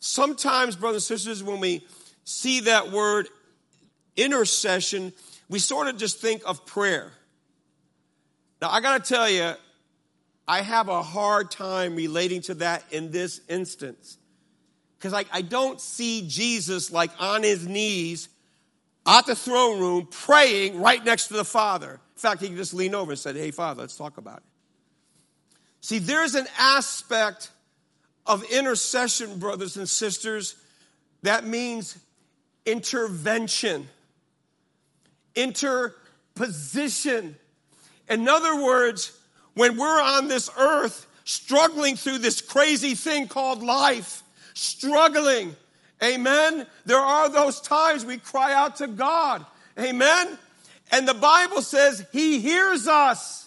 sometimes, 0.00 0.76
brothers 0.76 1.10
and 1.10 1.18
sisters, 1.18 1.42
when 1.42 1.60
we 1.60 1.82
see 2.24 2.60
that 2.60 2.92
word 2.92 3.28
intercession, 4.18 5.14
we 5.48 5.58
sort 5.58 5.88
of 5.88 5.96
just 5.96 6.20
think 6.20 6.42
of 6.44 6.66
prayer. 6.66 7.10
Now, 8.60 8.68
I 8.68 8.82
got 8.82 9.02
to 9.02 9.14
tell 9.14 9.30
you, 9.30 9.54
I 10.46 10.60
have 10.60 10.90
a 10.90 11.02
hard 11.02 11.50
time 11.50 11.96
relating 11.96 12.42
to 12.42 12.54
that 12.56 12.84
in 12.90 13.10
this 13.12 13.40
instance. 13.48 14.18
Because 14.98 15.14
I, 15.14 15.24
I 15.32 15.40
don't 15.40 15.80
see 15.80 16.26
Jesus 16.28 16.92
like 16.92 17.12
on 17.18 17.42
his 17.42 17.66
knees 17.66 18.28
at 19.06 19.26
the 19.26 19.36
throne 19.36 19.80
room 19.80 20.08
praying 20.10 20.80
right 20.80 21.04
next 21.04 21.28
to 21.28 21.34
the 21.34 21.44
Father. 21.44 21.92
In 21.92 21.98
fact, 22.16 22.40
he 22.40 22.48
could 22.48 22.56
just 22.56 22.74
lean 22.74 22.94
over 22.94 23.12
and 23.12 23.18
said, 23.18 23.36
Hey, 23.36 23.50
Father, 23.50 23.82
let's 23.82 23.96
talk 23.96 24.18
about 24.18 24.38
it. 24.38 24.42
See, 25.80 25.98
there's 25.98 26.34
an 26.34 26.46
aspect 26.58 27.50
of 28.26 28.42
intercession, 28.44 29.38
brothers 29.38 29.76
and 29.76 29.88
sisters, 29.88 30.56
that 31.22 31.46
means 31.46 31.98
intervention, 32.64 33.88
interposition. 35.34 37.36
In 38.08 38.28
other 38.28 38.62
words, 38.62 39.18
when 39.54 39.76
we're 39.76 40.02
on 40.02 40.28
this 40.28 40.48
earth 40.58 41.06
struggling 41.24 41.96
through 41.96 42.18
this 42.18 42.40
crazy 42.40 42.94
thing 42.94 43.28
called 43.28 43.62
life, 43.62 44.22
struggling, 44.54 45.54
amen, 46.04 46.66
there 46.84 46.98
are 46.98 47.28
those 47.28 47.60
times 47.60 48.04
we 48.04 48.18
cry 48.18 48.52
out 48.52 48.76
to 48.76 48.86
God, 48.86 49.44
amen. 49.78 50.38
And 50.92 51.08
the 51.08 51.14
Bible 51.14 51.62
says 51.62 52.04
He 52.12 52.40
hears 52.40 52.86
us. 52.86 53.44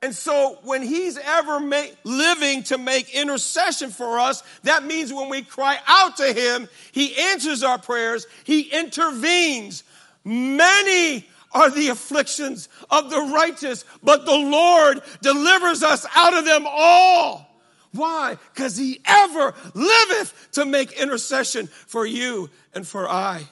And 0.00 0.14
so 0.14 0.58
when 0.62 0.82
he's 0.82 1.18
ever 1.18 1.58
make, 1.58 1.96
living 2.04 2.62
to 2.64 2.78
make 2.78 3.14
intercession 3.14 3.90
for 3.90 4.20
us, 4.20 4.44
that 4.62 4.84
means 4.84 5.12
when 5.12 5.28
we 5.28 5.42
cry 5.42 5.78
out 5.88 6.18
to 6.18 6.32
him, 6.32 6.68
he 6.92 7.16
answers 7.16 7.64
our 7.64 7.78
prayers, 7.78 8.26
he 8.44 8.60
intervenes. 8.60 9.82
Many 10.24 11.26
are 11.52 11.70
the 11.70 11.88
afflictions 11.88 12.68
of 12.90 13.10
the 13.10 13.20
righteous, 13.20 13.84
but 14.02 14.24
the 14.24 14.36
Lord 14.36 15.00
delivers 15.20 15.82
us 15.82 16.06
out 16.14 16.36
of 16.36 16.44
them 16.44 16.64
all. 16.68 17.47
Why? 17.92 18.36
Because 18.52 18.76
he 18.76 19.00
ever 19.04 19.54
liveth 19.74 20.48
to 20.52 20.66
make 20.66 20.92
intercession 20.92 21.66
for 21.66 22.04
you 22.04 22.50
and 22.74 22.86
for 22.86 23.08
I. 23.08 23.48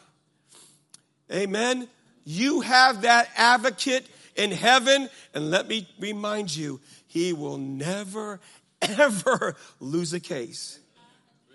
Amen. 1.33 1.89
You 2.25 2.61
have 2.61 3.03
that 3.03 3.29
advocate 3.37 4.07
in 4.37 4.51
heaven. 4.51 5.09
And 5.35 5.51
let 5.51 5.69
me 5.69 5.89
remind 5.99 6.55
you, 6.55 6.81
he 7.07 7.33
will 7.33 7.59
never, 7.59 8.41
ever 8.83 9.57
lose 9.81 10.13
a 10.13 10.21
case. 10.21 10.79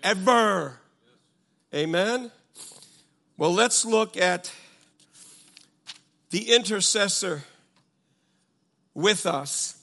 Ever. 0.02 0.78
Amen. 1.74 2.30
Well, 3.36 3.52
let's 3.52 3.84
look 3.84 4.16
at 4.16 4.52
the 6.30 6.52
intercessor 6.52 7.44
with 8.94 9.26
us. 9.26 9.81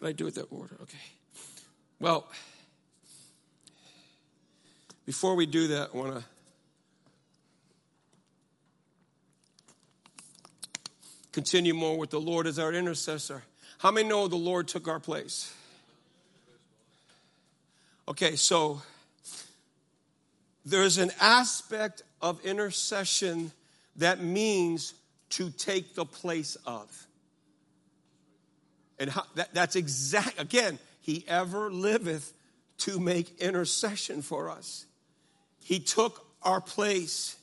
What 0.00 0.08
I 0.08 0.12
do 0.12 0.24
with 0.24 0.34
that 0.36 0.46
order? 0.50 0.76
Okay. 0.82 0.98
Well, 2.00 2.26
before 5.04 5.34
we 5.34 5.44
do 5.44 5.68
that, 5.68 5.90
I 5.92 5.96
want 5.96 6.14
to 6.14 6.24
continue 11.32 11.74
more 11.74 11.98
with 11.98 12.08
the 12.08 12.20
Lord 12.20 12.46
as 12.46 12.58
our 12.58 12.72
intercessor. 12.72 13.42
How 13.76 13.90
many 13.90 14.08
know 14.08 14.26
the 14.26 14.36
Lord 14.36 14.68
took 14.68 14.88
our 14.88 15.00
place? 15.00 15.52
Okay, 18.08 18.36
so 18.36 18.80
there's 20.64 20.96
an 20.96 21.10
aspect 21.20 22.02
of 22.22 22.42
intercession 22.42 23.52
that 23.96 24.22
means 24.22 24.94
to 25.30 25.50
take 25.50 25.94
the 25.94 26.06
place 26.06 26.56
of. 26.64 27.06
And 29.00 29.10
how, 29.10 29.24
that, 29.34 29.52
that's 29.52 29.74
exact, 29.74 30.40
again, 30.40 30.78
he 31.00 31.24
ever 31.26 31.72
liveth 31.72 32.32
to 32.78 33.00
make 33.00 33.40
intercession 33.40 34.22
for 34.22 34.48
us. 34.50 34.86
He 35.64 35.80
took 35.80 36.24
our 36.42 36.60
place, 36.60 37.36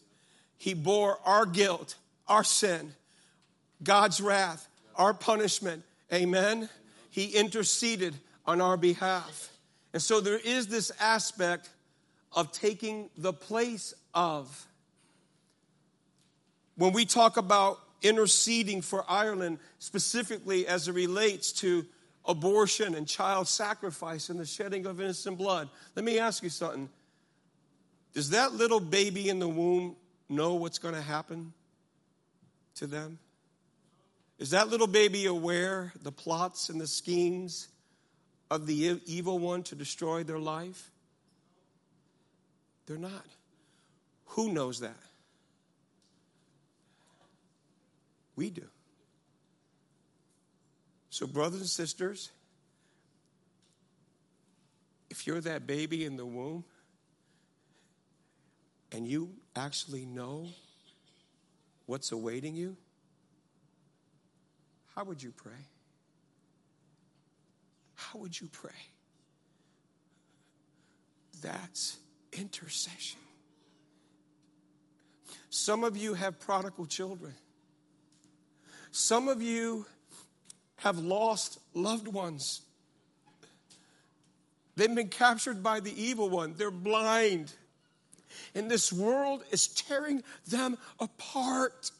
he 0.58 0.74
bore 0.74 1.20
our 1.26 1.46
guilt, 1.46 1.96
our 2.28 2.46
sin. 2.46 2.94
God's 3.84 4.20
wrath, 4.22 4.68
our 4.96 5.14
punishment. 5.14 5.84
Amen. 6.12 6.70
He 7.12 7.26
interceded 7.26 8.16
on 8.46 8.62
our 8.62 8.78
behalf. 8.78 9.52
And 9.94 10.02
so 10.02 10.20
there 10.20 10.40
is 10.40 10.68
this 10.68 10.92
aspect 11.00 11.70
of 12.34 12.52
taking 12.52 13.10
the 13.18 13.34
place 13.34 13.94
of. 14.14 14.66
When 16.76 16.94
we 16.94 17.06
talk 17.06 17.38
about 17.38 17.80
interceding 18.02 18.82
for 18.82 19.04
Ireland, 19.08 19.60
specifically 19.80 20.68
as 20.68 20.88
it 20.88 20.94
relates 20.94 21.52
to 21.54 21.86
abortion 22.26 22.94
and 22.96 23.08
child 23.08 23.48
sacrifice 23.48 24.30
and 24.30 24.40
the 24.40 24.46
shedding 24.46 24.86
of 24.86 25.00
innocent 25.00 25.38
blood, 25.38 25.70
let 25.96 26.06
me 26.06 26.20
ask 26.20 26.44
you 26.44 26.50
something. 26.50 26.90
Does 28.14 28.32
that 28.32 28.54
little 28.54 28.80
baby 28.80 29.30
in 29.30 29.40
the 29.40 29.48
womb 29.48 29.96
know 30.30 30.56
what's 30.56 30.80
going 30.80 30.96
to 30.96 31.02
happen 31.02 31.54
to 32.76 32.88
them? 32.88 33.20
Is 34.40 34.52
that 34.52 34.70
little 34.70 34.88
baby 34.88 35.26
aware 35.26 35.94
the 36.04 36.12
plots 36.12 36.70
and 36.70 36.80
the 36.80 36.88
schemes 36.88 37.68
of 38.52 38.68
the 38.68 39.00
evil 39.06 39.40
one 39.40 39.64
to 39.64 39.76
destroy 39.76 40.24
their 40.24 40.40
life? 40.40 40.92
They're 42.86 42.98
not. 42.98 43.26
Who 44.28 44.52
knows 44.54 44.82
that? 44.82 44.96
We 48.38 48.52
do. 48.52 48.68
So, 51.10 51.28
brothers 51.28 51.60
and 51.60 51.70
sisters, 51.70 52.30
if 55.10 55.26
you're 55.26 55.42
that 55.42 55.66
baby 55.66 56.06
in 56.06 56.16
the 56.16 56.26
womb 56.26 56.64
and 58.92 59.08
you 59.08 59.32
actually 59.56 60.06
know 60.06 60.48
what's 61.88 62.12
awaiting 62.12 62.56
you, 62.56 62.78
how 64.96 65.04
would 65.04 65.22
you 65.22 65.32
pray? 65.32 65.66
How 67.96 68.20
would 68.20 68.40
you 68.40 68.48
pray? 68.52 68.72
That's 71.42 71.98
intercession. 72.32 73.20
Some 75.50 75.84
of 75.84 75.98
you 75.98 76.14
have 76.14 76.40
prodigal 76.40 76.86
children. 76.86 77.34
Some 78.98 79.28
of 79.28 79.44
you 79.44 79.86
have 80.78 80.98
lost 80.98 81.60
loved 81.76 82.08
ones. 82.08 82.62
They've 84.76 84.94
been 84.94 85.10
captured 85.10 85.62
by 85.62 85.82
the 85.82 85.94
evil 86.04 86.32
one. 86.32 86.56
They're 86.58 86.72
blind. 86.72 87.54
And 88.56 88.72
this 88.72 88.92
world 88.92 89.44
is 89.52 89.68
tearing 89.68 90.24
them 90.48 90.80
apart. 91.00 91.92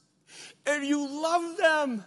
And 0.66 0.84
you 0.88 1.08
love 1.08 1.58
them 1.58 2.04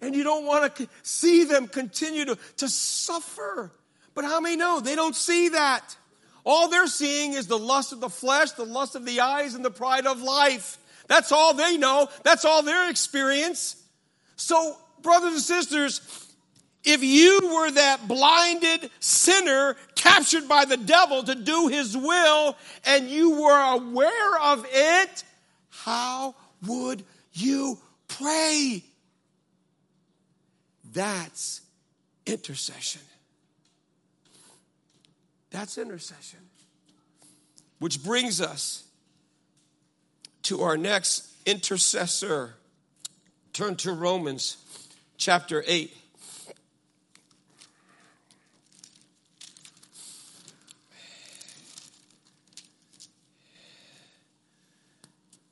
and 0.00 0.14
you 0.16 0.24
don't 0.24 0.46
want 0.46 0.74
to 0.74 0.88
see 1.02 1.44
them 1.44 1.68
continue 1.68 2.24
to, 2.24 2.38
to 2.56 2.70
suffer. 2.70 3.70
But 4.14 4.24
how 4.24 4.40
many 4.40 4.56
know 4.56 4.80
they 4.80 4.96
don't 4.96 5.14
see 5.14 5.50
that? 5.50 5.96
All 6.44 6.68
they're 6.68 6.86
seeing 6.86 7.34
is 7.34 7.46
the 7.46 7.58
lust 7.58 7.92
of 7.92 8.00
the 8.00 8.08
flesh, 8.08 8.52
the 8.52 8.64
lust 8.64 8.94
of 8.94 9.04
the 9.04 9.20
eyes, 9.20 9.54
and 9.54 9.62
the 9.62 9.70
pride 9.70 10.06
of 10.06 10.22
life. 10.22 10.78
That's 11.08 11.30
all 11.30 11.52
they 11.52 11.76
know. 11.76 12.08
That's 12.22 12.46
all 12.46 12.62
their 12.62 12.88
experience. 12.88 13.80
So, 14.42 14.76
brothers 15.02 15.34
and 15.34 15.40
sisters, 15.40 16.00
if 16.82 17.04
you 17.04 17.54
were 17.54 17.70
that 17.70 18.08
blinded 18.08 18.90
sinner 18.98 19.76
captured 19.94 20.48
by 20.48 20.64
the 20.64 20.76
devil 20.76 21.22
to 21.22 21.36
do 21.36 21.68
his 21.68 21.96
will 21.96 22.56
and 22.84 23.08
you 23.08 23.40
were 23.40 23.72
aware 23.74 24.40
of 24.40 24.66
it, 24.68 25.22
how 25.68 26.34
would 26.66 27.04
you 27.32 27.78
pray? 28.08 28.82
That's 30.92 31.60
intercession. 32.26 33.02
That's 35.50 35.78
intercession. 35.78 36.40
Which 37.78 38.02
brings 38.02 38.40
us 38.40 38.82
to 40.42 40.62
our 40.62 40.76
next 40.76 41.28
intercessor. 41.46 42.56
Turn 43.52 43.76
to 43.76 43.92
Romans 43.92 44.56
chapter 45.18 45.62
8. 45.66 45.94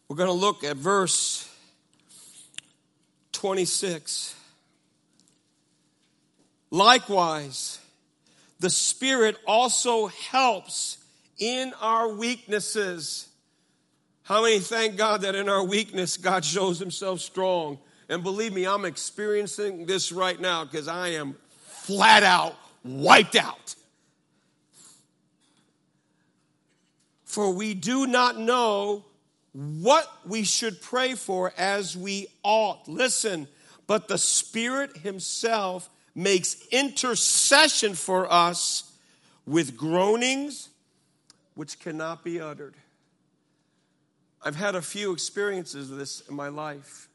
We're 0.08 0.16
going 0.16 0.28
to 0.28 0.32
look 0.32 0.64
at 0.64 0.78
verse 0.78 1.46
26. 3.32 4.34
Likewise, 6.70 7.80
the 8.60 8.70
Spirit 8.70 9.36
also 9.46 10.06
helps 10.06 10.96
in 11.38 11.74
our 11.82 12.08
weaknesses. 12.08 13.28
How 14.22 14.42
many 14.42 14.58
thank 14.60 14.96
God 14.96 15.20
that 15.20 15.34
in 15.34 15.50
our 15.50 15.62
weakness, 15.62 16.16
God 16.16 16.46
shows 16.46 16.78
Himself 16.78 17.20
strong? 17.20 17.78
And 18.10 18.22
believe 18.22 18.52
me, 18.52 18.66
I'm 18.66 18.84
experiencing 18.84 19.86
this 19.86 20.12
right 20.12 20.38
now 20.38 20.64
because 20.64 20.88
I 20.88 21.08
am 21.08 21.36
flat 21.62 22.22
out 22.22 22.56
wiped 22.84 23.36
out. 23.36 23.74
For 27.24 27.52
we 27.52 27.74
do 27.74 28.06
not 28.06 28.38
know 28.38 29.04
what 29.52 30.10
we 30.26 30.42
should 30.42 30.80
pray 30.80 31.14
for 31.14 31.52
as 31.56 31.96
we 31.96 32.28
ought. 32.42 32.88
Listen, 32.88 33.46
but 33.86 34.08
the 34.08 34.18
Spirit 34.18 34.98
Himself 34.98 35.88
makes 36.14 36.66
intercession 36.72 37.94
for 37.94 38.30
us 38.32 38.92
with 39.46 39.76
groanings 39.76 40.68
which 41.54 41.78
cannot 41.78 42.24
be 42.24 42.40
uttered. 42.40 42.74
I've 44.42 44.56
had 44.56 44.74
a 44.74 44.82
few 44.82 45.12
experiences 45.12 45.90
of 45.90 45.98
this 45.98 46.20
in 46.28 46.34
my 46.34 46.48
life. 46.48 47.09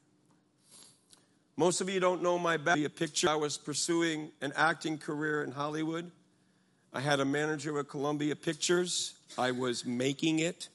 Most 1.57 1.79
of 1.79 1.89
you 1.89 2.01
don't 2.01 2.21
know 2.21 2.37
my 2.37 2.57
back. 2.57 2.77
A 2.77 2.89
picture. 2.89 3.29
I 3.29 3.35
was 3.35 3.57
pursuing 3.57 4.31
an 4.41 4.51
acting 4.55 4.97
career 4.97 5.41
in 5.41 5.51
Hollywood. 5.51 6.11
I 6.91 6.99
had 6.99 7.19
a 7.21 7.25
manager 7.25 7.77
at 7.79 7.87
Columbia 7.87 8.35
Pictures. 8.35 9.13
I 9.37 9.51
was 9.51 9.85
making 9.85 10.39
it. 10.39 10.67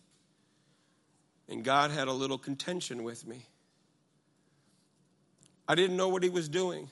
And 1.48 1.64
God 1.64 1.90
had 1.90 2.08
a 2.08 2.12
little 2.12 2.38
contention 2.38 3.02
with 3.02 3.26
me. 3.26 3.46
I 5.68 5.74
didn't 5.74 5.96
know 5.96 6.08
what 6.08 6.22
He 6.22 6.30
was 6.30 6.48
doing. 6.48 6.88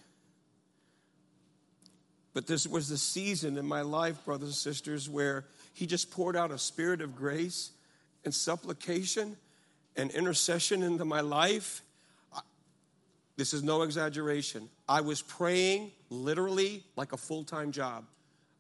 But 2.35 2.47
this 2.47 2.67
was 2.67 2.89
the 2.89 2.99
season 2.99 3.57
in 3.57 3.67
my 3.67 3.81
life, 3.81 4.23
brothers 4.25 4.49
and 4.49 4.55
sisters, 4.55 5.09
where 5.09 5.47
He 5.73 5.87
just 5.87 6.11
poured 6.11 6.37
out 6.37 6.51
a 6.51 6.59
spirit 6.59 7.01
of 7.01 7.17
grace 7.17 7.71
and 8.25 8.35
supplication 8.35 9.37
and 9.97 10.11
intercession 10.11 10.83
into 10.83 11.07
my 11.07 11.23
life. 11.23 11.83
This 13.39 13.55
is 13.55 13.63
no 13.63 13.83
exaggeration. 13.83 14.69
I 14.89 15.01
was 15.01 15.23
praying 15.23 15.93
literally 16.11 16.83
like 16.97 17.13
a 17.13 17.17
full 17.17 17.45
time 17.45 17.71
job. 17.71 18.05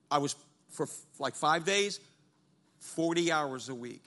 I 0.08 0.18
was 0.18 0.36
for 0.70 0.86
like 1.18 1.34
five 1.34 1.64
days, 1.64 1.98
40 2.78 3.32
hours 3.32 3.68
a 3.68 3.74
week, 3.74 4.04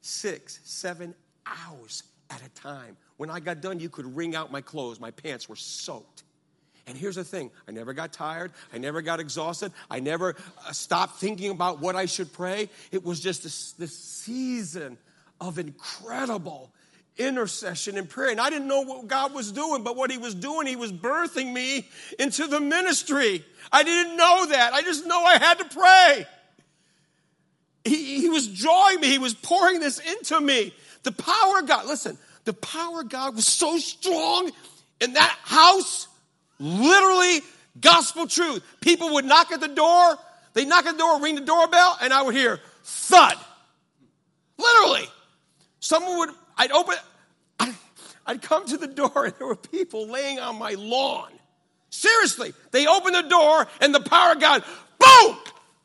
six, 0.00 0.60
seven 0.62 1.16
hours 1.44 2.04
at 2.30 2.40
a 2.46 2.48
time. 2.50 2.96
When 3.16 3.28
I 3.28 3.40
got 3.40 3.60
done, 3.60 3.80
you 3.80 3.88
could 3.88 4.16
wring 4.16 4.36
out 4.36 4.52
my 4.52 4.60
clothes. 4.60 5.00
My 5.00 5.10
pants 5.10 5.48
were 5.48 5.56
soaked. 5.56 6.22
And 6.86 6.96
here's 6.96 7.16
the 7.16 7.24
thing 7.24 7.50
I 7.66 7.72
never 7.72 7.92
got 7.92 8.12
tired. 8.12 8.52
I 8.72 8.78
never 8.78 9.02
got 9.02 9.18
exhausted. 9.18 9.72
I 9.90 9.98
never 9.98 10.36
uh, 10.64 10.70
stopped 10.70 11.18
thinking 11.18 11.50
about 11.50 11.80
what 11.80 11.96
I 11.96 12.06
should 12.06 12.32
pray. 12.32 12.70
It 12.92 13.04
was 13.04 13.18
just 13.18 13.42
this, 13.42 13.72
this 13.72 13.98
season 13.98 14.96
of 15.40 15.58
incredible 15.58 16.72
intercession 17.18 17.98
and 17.98 18.08
prayer. 18.08 18.30
And 18.30 18.40
I 18.40 18.50
didn't 18.50 18.68
know 18.68 18.82
what 18.82 19.08
God 19.08 19.34
was 19.34 19.52
doing, 19.52 19.82
but 19.82 19.96
what 19.96 20.10
He 20.10 20.18
was 20.18 20.34
doing, 20.34 20.66
He 20.66 20.76
was 20.76 20.92
birthing 20.92 21.52
me 21.52 21.88
into 22.18 22.46
the 22.46 22.60
ministry. 22.60 23.44
I 23.72 23.82
didn't 23.82 24.16
know 24.16 24.46
that. 24.46 24.72
I 24.72 24.82
just 24.82 25.06
know 25.06 25.22
I 25.22 25.38
had 25.38 25.58
to 25.58 25.64
pray. 25.64 26.26
He, 27.84 28.20
he 28.20 28.28
was 28.28 28.46
drawing 28.46 29.00
me, 29.00 29.08
He 29.08 29.18
was 29.18 29.34
pouring 29.34 29.80
this 29.80 29.98
into 29.98 30.40
me. 30.40 30.74
The 31.02 31.12
power 31.12 31.58
of 31.60 31.68
God, 31.68 31.86
listen, 31.86 32.18
the 32.44 32.52
power 32.52 33.00
of 33.00 33.08
God 33.08 33.34
was 33.34 33.46
so 33.46 33.78
strong 33.78 34.50
in 35.00 35.12
that 35.12 35.38
house 35.42 36.08
Literally, 36.58 37.40
gospel 37.80 38.26
truth. 38.26 38.64
People 38.80 39.14
would 39.14 39.24
knock 39.24 39.52
at 39.52 39.60
the 39.60 39.68
door, 39.68 40.18
they 40.54 40.64
knock 40.64 40.86
at 40.86 40.92
the 40.92 40.98
door, 40.98 41.20
ring 41.20 41.36
the 41.36 41.40
doorbell, 41.40 41.98
and 42.02 42.12
I 42.12 42.22
would 42.22 42.34
hear 42.34 42.60
thud. 42.82 43.34
Literally. 44.56 45.06
Someone 45.80 46.18
would, 46.18 46.30
I'd 46.56 46.72
open, 46.72 46.96
I'd 48.28 48.42
come 48.42 48.66
to 48.66 48.76
the 48.76 48.86
door 48.86 49.24
and 49.24 49.34
there 49.38 49.46
were 49.46 49.56
people 49.56 50.06
laying 50.06 50.38
on 50.38 50.58
my 50.58 50.72
lawn. 50.72 51.32
Seriously, 51.88 52.52
they 52.72 52.86
opened 52.86 53.14
the 53.14 53.22
door 53.22 53.66
and 53.80 53.94
the 53.94 54.00
power 54.00 54.32
of 54.32 54.40
God, 54.40 54.62
boom, 54.98 55.36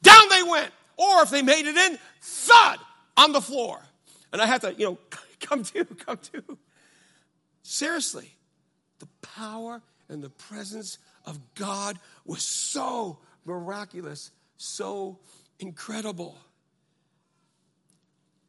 down 0.01 0.29
they 0.29 0.43
went. 0.43 0.69
Or 0.97 1.23
if 1.23 1.29
they 1.29 1.41
made 1.41 1.65
it 1.65 1.77
in, 1.77 1.97
thud 2.21 2.79
on 3.15 3.31
the 3.31 3.39
floor. 3.39 3.81
And 4.33 4.41
I 4.41 4.45
had 4.45 4.61
to, 4.61 4.73
you 4.73 4.85
know, 4.85 4.97
come 5.39 5.63
to, 5.63 5.85
come 5.85 6.17
to. 6.33 6.57
Seriously, 7.61 8.35
the 8.99 9.07
power 9.21 9.81
and 10.09 10.21
the 10.21 10.29
presence 10.29 10.97
of 11.25 11.39
God 11.55 11.97
was 12.25 12.43
so 12.43 13.19
miraculous, 13.45 14.31
so 14.57 15.17
incredible. 15.59 16.37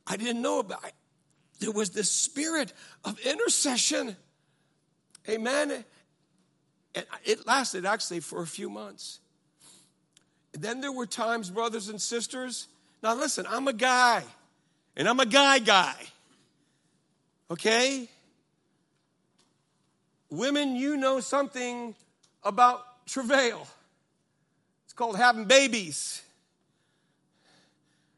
I 0.05 0.17
didn't 0.17 0.43
know 0.43 0.59
about 0.59 0.85
it. 0.85 0.95
There 1.61 1.71
was 1.71 1.91
this 1.91 2.11
spirit 2.11 2.73
of 3.05 3.19
intercession. 3.21 4.17
Amen. 5.29 5.85
And 6.95 7.07
it 7.25 7.47
lasted 7.47 7.87
actually 7.87 8.21
for 8.21 8.43
a 8.43 8.47
few 8.47 8.69
months. 8.69 9.21
And 10.53 10.63
then 10.63 10.81
there 10.81 10.93
were 10.93 11.07
times, 11.07 11.51
brothers 11.51 11.89
and 11.89 12.01
sisters. 12.01 12.69
Now, 13.03 13.15
listen, 13.15 13.47
I'm 13.49 13.69
a 13.69 13.73
guy, 13.73 14.23
and 14.97 15.09
I'm 15.09 15.21
a 15.21 15.27
guy 15.27 15.59
guy. 15.59 15.97
Okay? 17.51 18.09
Women, 20.31 20.77
you 20.77 20.97
know 20.97 21.21
something 21.21 21.95
about 22.43 23.07
travail. 23.07 23.67
It's 24.85 24.93
called 24.93 25.17
having 25.17 25.45
babies. 25.45 26.23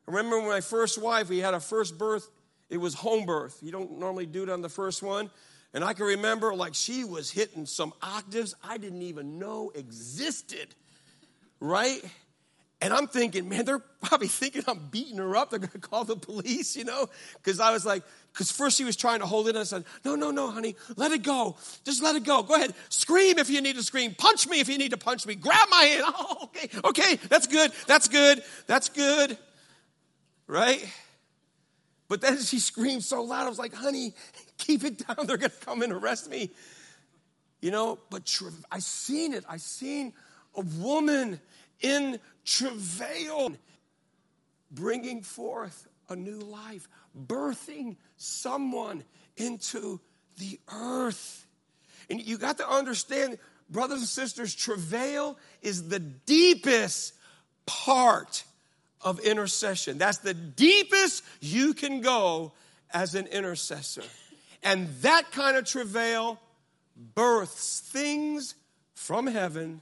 I 0.06 0.12
remember 0.12 0.40
my 0.46 0.60
first 0.60 0.98
wife, 1.00 1.28
we 1.28 1.38
had 1.38 1.54
a 1.54 1.60
first 1.60 1.98
birth, 1.98 2.28
it 2.68 2.78
was 2.78 2.94
home 2.94 3.26
birth. 3.26 3.58
You 3.62 3.72
don't 3.72 3.98
normally 3.98 4.26
do 4.26 4.42
it 4.42 4.48
on 4.48 4.62
the 4.62 4.68
first 4.68 5.02
one. 5.02 5.30
And 5.74 5.84
I 5.84 5.92
can 5.92 6.06
remember 6.06 6.54
like 6.54 6.74
she 6.74 7.04
was 7.04 7.30
hitting 7.30 7.66
some 7.66 7.92
octaves 8.02 8.54
I 8.64 8.78
didn't 8.78 9.02
even 9.02 9.38
know 9.38 9.70
existed, 9.74 10.74
right? 11.60 12.02
And 12.82 12.92
I'm 12.92 13.06
thinking, 13.06 13.48
man, 13.48 13.64
they're 13.64 13.78
probably 13.78 14.28
thinking 14.28 14.62
I'm 14.68 14.88
beating 14.90 15.16
her 15.16 15.34
up. 15.34 15.50
They're 15.50 15.58
going 15.58 15.70
to 15.70 15.78
call 15.78 16.04
the 16.04 16.16
police, 16.16 16.76
you 16.76 16.84
know? 16.84 17.08
Because 17.34 17.58
I 17.58 17.70
was 17.70 17.86
like, 17.86 18.02
because 18.32 18.52
first 18.52 18.76
she 18.76 18.84
was 18.84 18.96
trying 18.96 19.20
to 19.20 19.26
hold 19.26 19.46
it. 19.46 19.50
And 19.50 19.58
I 19.58 19.62
said, 19.62 19.84
no, 20.04 20.14
no, 20.14 20.30
no, 20.30 20.50
honey, 20.50 20.76
let 20.96 21.10
it 21.12 21.22
go. 21.22 21.56
Just 21.84 22.02
let 22.02 22.16
it 22.16 22.24
go. 22.24 22.42
Go 22.42 22.54
ahead. 22.54 22.74
Scream 22.90 23.38
if 23.38 23.48
you 23.48 23.62
need 23.62 23.76
to 23.76 23.82
scream. 23.82 24.14
Punch 24.14 24.46
me 24.46 24.60
if 24.60 24.68
you 24.68 24.76
need 24.76 24.90
to 24.90 24.98
punch 24.98 25.26
me. 25.26 25.34
Grab 25.34 25.68
my 25.70 25.82
hand. 25.82 26.04
Oh, 26.18 26.44
okay, 26.44 26.68
okay, 26.84 27.16
that's 27.28 27.46
good. 27.46 27.72
That's 27.86 28.08
good. 28.08 28.42
That's 28.66 28.88
good. 28.88 29.36
Right? 30.46 30.86
But 32.08 32.20
then 32.20 32.38
she 32.38 32.58
screamed 32.58 33.02
so 33.02 33.22
loud, 33.22 33.46
I 33.46 33.48
was 33.48 33.58
like, 33.58 33.74
honey, 33.74 34.14
keep 34.58 34.84
it 34.84 35.06
down. 35.06 35.26
They're 35.26 35.36
going 35.36 35.50
to 35.50 35.64
come 35.64 35.82
and 35.82 35.92
arrest 35.92 36.30
me. 36.30 36.50
You 37.60 37.70
know, 37.70 37.98
but 38.10 38.32
I 38.70 38.78
seen 38.78 39.34
it. 39.34 39.44
I 39.48 39.56
seen 39.56 40.12
a 40.54 40.60
woman 40.60 41.40
in 41.80 42.20
travail, 42.44 43.52
bringing 44.70 45.22
forth 45.22 45.88
a 46.08 46.16
new 46.16 46.38
life, 46.38 46.88
birthing 47.26 47.96
someone 48.16 49.02
into 49.36 50.00
the 50.38 50.60
earth. 50.72 51.46
And 52.08 52.20
you 52.20 52.38
got 52.38 52.58
to 52.58 52.68
understand, 52.68 53.38
brothers 53.68 53.98
and 53.98 54.08
sisters, 54.08 54.54
travail 54.54 55.38
is 55.60 55.88
the 55.88 55.98
deepest 55.98 57.14
part 57.66 58.44
of 59.00 59.20
intercession. 59.20 59.98
That's 59.98 60.18
the 60.18 60.34
deepest 60.34 61.24
you 61.40 61.74
can 61.74 62.00
go 62.00 62.52
as 62.92 63.14
an 63.14 63.26
intercessor. 63.26 64.02
And 64.62 64.88
that 65.02 65.30
kind 65.32 65.56
of 65.56 65.64
travail 65.64 66.40
births 67.14 67.80
things 67.80 68.54
from 68.94 69.26
heaven 69.26 69.80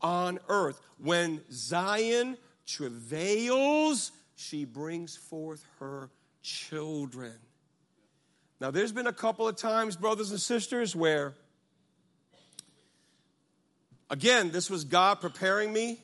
on 0.00 0.38
earth. 0.48 0.80
When 0.98 1.42
Zion 1.52 2.38
travails, 2.66 4.12
she 4.34 4.64
brings 4.64 5.16
forth 5.16 5.64
her 5.78 6.10
children. 6.42 7.34
Now, 8.60 8.70
there's 8.70 8.92
been 8.92 9.06
a 9.06 9.12
couple 9.12 9.46
of 9.46 9.56
times, 9.56 9.96
brothers 9.96 10.30
and 10.30 10.40
sisters, 10.40 10.96
where, 10.96 11.34
again, 14.08 14.50
this 14.50 14.70
was 14.70 14.84
God 14.84 15.20
preparing 15.20 15.72
me 15.72 16.00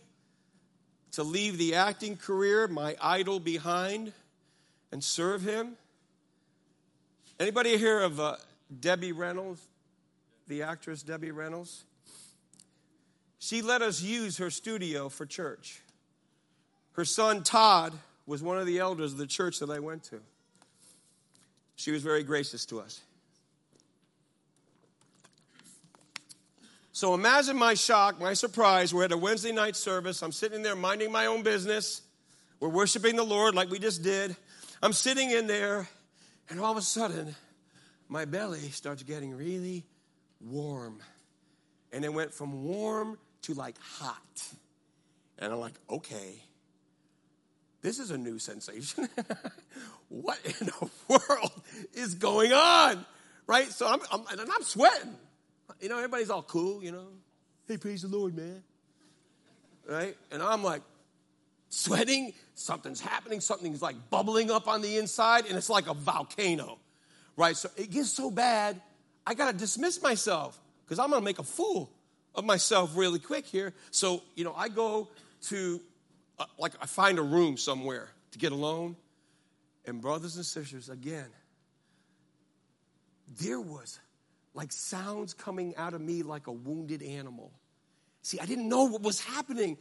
to 1.12 1.22
leave 1.22 1.58
the 1.58 1.74
acting 1.74 2.16
career, 2.16 2.66
my 2.68 2.96
idol 3.00 3.38
behind, 3.38 4.12
and 4.90 5.02
serve 5.02 5.42
Him. 5.42 5.76
Anybody 7.38 7.76
hear 7.76 8.00
of 8.00 8.20
uh, 8.20 8.36
Debbie 8.80 9.12
Reynolds, 9.12 9.60
the 10.48 10.62
actress 10.62 11.02
Debbie 11.02 11.30
Reynolds? 11.30 11.84
She 13.38 13.60
let 13.60 13.82
us 13.82 14.00
use 14.00 14.38
her 14.38 14.50
studio 14.50 15.08
for 15.08 15.26
church. 15.26 15.80
Her 16.92 17.04
son 17.04 17.42
Todd 17.42 17.92
was 18.26 18.42
one 18.42 18.58
of 18.58 18.66
the 18.66 18.78
elders 18.78 19.12
of 19.12 19.18
the 19.18 19.26
church 19.26 19.58
that 19.58 19.70
I 19.70 19.80
went 19.80 20.04
to. 20.04 20.20
She 21.74 21.90
was 21.90 22.02
very 22.02 22.22
gracious 22.22 22.64
to 22.66 22.80
us. 22.80 23.00
So 26.94 27.14
imagine 27.14 27.56
my 27.56 27.72
shock, 27.72 28.20
my 28.20 28.34
surprise. 28.34 28.92
We're 28.92 29.04
at 29.04 29.12
a 29.12 29.16
Wednesday 29.16 29.50
night 29.50 29.76
service. 29.76 30.22
I'm 30.22 30.30
sitting 30.30 30.60
there 30.62 30.76
minding 30.76 31.10
my 31.10 31.24
own 31.24 31.42
business. 31.42 32.02
We're 32.60 32.68
worshiping 32.68 33.16
the 33.16 33.24
Lord 33.24 33.54
like 33.54 33.70
we 33.70 33.78
just 33.78 34.02
did. 34.02 34.36
I'm 34.82 34.92
sitting 34.92 35.30
in 35.30 35.46
there, 35.46 35.88
and 36.50 36.60
all 36.60 36.70
of 36.70 36.76
a 36.76 36.82
sudden, 36.82 37.34
my 38.08 38.26
belly 38.26 38.60
starts 38.72 39.02
getting 39.04 39.34
really 39.34 39.84
warm. 40.38 41.00
And 41.92 42.04
it 42.04 42.12
went 42.12 42.34
from 42.34 42.62
warm 42.62 43.18
to 43.42 43.54
like 43.54 43.76
hot. 43.80 44.44
And 45.38 45.50
I'm 45.50 45.60
like, 45.60 45.74
okay, 45.88 46.34
this 47.80 48.00
is 48.00 48.10
a 48.10 48.18
new 48.18 48.38
sensation. 48.38 49.08
what 50.10 50.38
in 50.44 50.66
the 50.66 50.90
world 51.08 51.52
is 51.94 52.16
going 52.16 52.52
on? 52.52 53.02
Right? 53.46 53.68
So 53.68 53.88
I'm, 53.88 54.00
I'm, 54.12 54.26
and 54.30 54.40
I'm 54.42 54.62
sweating. 54.62 55.16
You 55.80 55.88
know, 55.88 55.96
everybody's 55.96 56.30
all 56.30 56.42
cool, 56.42 56.82
you 56.82 56.92
know. 56.92 57.08
Hey, 57.66 57.76
praise 57.76 58.02
the 58.02 58.08
Lord, 58.08 58.36
man. 58.36 58.62
Right? 59.88 60.16
And 60.30 60.42
I'm 60.42 60.62
like 60.62 60.82
sweating. 61.68 62.32
Something's 62.54 63.00
happening. 63.00 63.40
Something's 63.40 63.82
like 63.82 63.96
bubbling 64.10 64.50
up 64.50 64.68
on 64.68 64.82
the 64.82 64.98
inside, 64.98 65.46
and 65.46 65.56
it's 65.56 65.70
like 65.70 65.88
a 65.88 65.94
volcano. 65.94 66.78
Right? 67.36 67.56
So 67.56 67.70
it 67.76 67.90
gets 67.90 68.10
so 68.10 68.30
bad, 68.30 68.80
I 69.26 69.34
got 69.34 69.50
to 69.50 69.56
dismiss 69.56 70.02
myself 70.02 70.60
because 70.84 70.98
I'm 70.98 71.10
going 71.10 71.20
to 71.20 71.24
make 71.24 71.38
a 71.38 71.44
fool 71.44 71.90
of 72.34 72.44
myself 72.44 72.96
really 72.96 73.18
quick 73.18 73.46
here. 73.46 73.72
So, 73.90 74.22
you 74.34 74.44
know, 74.44 74.54
I 74.56 74.68
go 74.68 75.08
to, 75.48 75.80
uh, 76.38 76.44
like, 76.58 76.72
I 76.80 76.86
find 76.86 77.18
a 77.18 77.22
room 77.22 77.56
somewhere 77.56 78.10
to 78.32 78.38
get 78.38 78.52
alone. 78.52 78.96
And, 79.86 80.00
brothers 80.00 80.36
and 80.36 80.44
sisters, 80.44 80.88
again, 80.88 81.28
there 83.40 83.60
was 83.60 83.98
like 84.54 84.72
sounds 84.72 85.34
coming 85.34 85.74
out 85.76 85.94
of 85.94 86.00
me 86.00 86.22
like 86.22 86.46
a 86.46 86.52
wounded 86.52 87.02
animal. 87.02 87.52
See, 88.24 88.38
I 88.38 88.46
didn't 88.46 88.68
know 88.68 88.84
what 88.84 89.02
was 89.02 89.20
happening, 89.20 89.78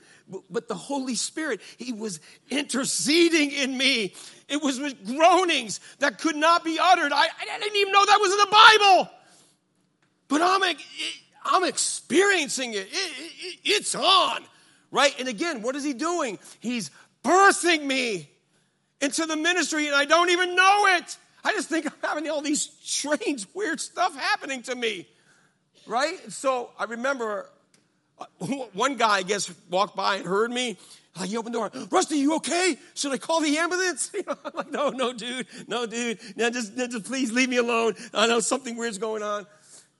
but, 0.49 0.67
the 0.67 0.73
Holy 0.73 1.13
Spirit, 1.13 1.61
He 1.77 1.93
was 1.93 2.19
interceding 2.49 3.51
in 3.51 3.77
me. 3.77 4.15
It 4.49 4.63
was 4.63 4.79
with 4.79 5.05
groanings 5.05 5.79
that 5.99 6.17
could 6.17 6.35
not 6.35 6.63
be 6.63 6.79
uttered. 6.81 7.13
I, 7.13 7.27
I 7.39 7.59
didn't 7.59 7.75
even 7.75 7.93
know 7.93 8.03
that 8.03 8.17
was 8.19 8.31
in 8.31 8.37
the 8.39 8.47
Bible. 8.51 9.11
But 10.27 10.41
I'm, 10.41 10.75
I'm 11.45 11.63
experiencing 11.65 12.73
it. 12.73 12.87
It, 12.87 12.89
it. 12.91 13.59
It's 13.63 13.93
on, 13.93 14.43
right? 14.89 15.13
And 15.19 15.27
again, 15.27 15.61
what 15.61 15.75
is 15.75 15.83
He 15.83 15.93
doing? 15.93 16.39
He's 16.59 16.89
birthing 17.23 17.85
me 17.85 18.27
into 19.01 19.27
the 19.27 19.35
ministry, 19.35 19.85
and 19.85 19.95
I 19.95 20.05
don't 20.05 20.31
even 20.31 20.55
know 20.55 20.87
it. 20.97 21.15
I 21.43 21.53
just 21.53 21.69
think 21.69 21.85
I'm 21.85 21.93
having 22.01 22.29
all 22.29 22.41
these 22.41 22.71
strange, 22.81 23.47
weird 23.53 23.79
stuff 23.79 24.15
happening 24.15 24.61
to 24.63 24.75
me, 24.75 25.07
right? 25.87 26.17
So 26.31 26.69
I 26.77 26.85
remember 26.85 27.49
uh, 28.19 28.25
one 28.73 28.95
guy, 28.95 29.17
I 29.17 29.23
guess, 29.23 29.51
walked 29.69 29.95
by 29.95 30.17
and 30.17 30.25
heard 30.25 30.51
me. 30.51 30.77
Like 31.19 31.29
he 31.29 31.37
opened 31.37 31.55
the 31.55 31.59
door. 31.59 31.87
Rusty, 31.89 32.17
you 32.17 32.35
okay? 32.35 32.77
Should 32.93 33.11
I 33.11 33.17
call 33.17 33.41
the 33.41 33.57
ambulance? 33.57 34.11
You 34.21 34.23
know, 34.27 34.37
I'm 34.45 34.51
like, 34.53 34.71
no, 34.71 34.89
no, 34.89 35.13
dude, 35.13 35.47
no, 35.67 35.85
dude. 35.85 36.19
Now 36.37 36.49
just, 36.49 36.75
just 36.77 37.05
please 37.05 37.31
leave 37.31 37.49
me 37.49 37.57
alone. 37.57 37.95
I 38.13 38.27
know 38.27 38.39
something 38.39 38.77
weird's 38.77 38.97
going 38.97 39.23
on. 39.23 39.45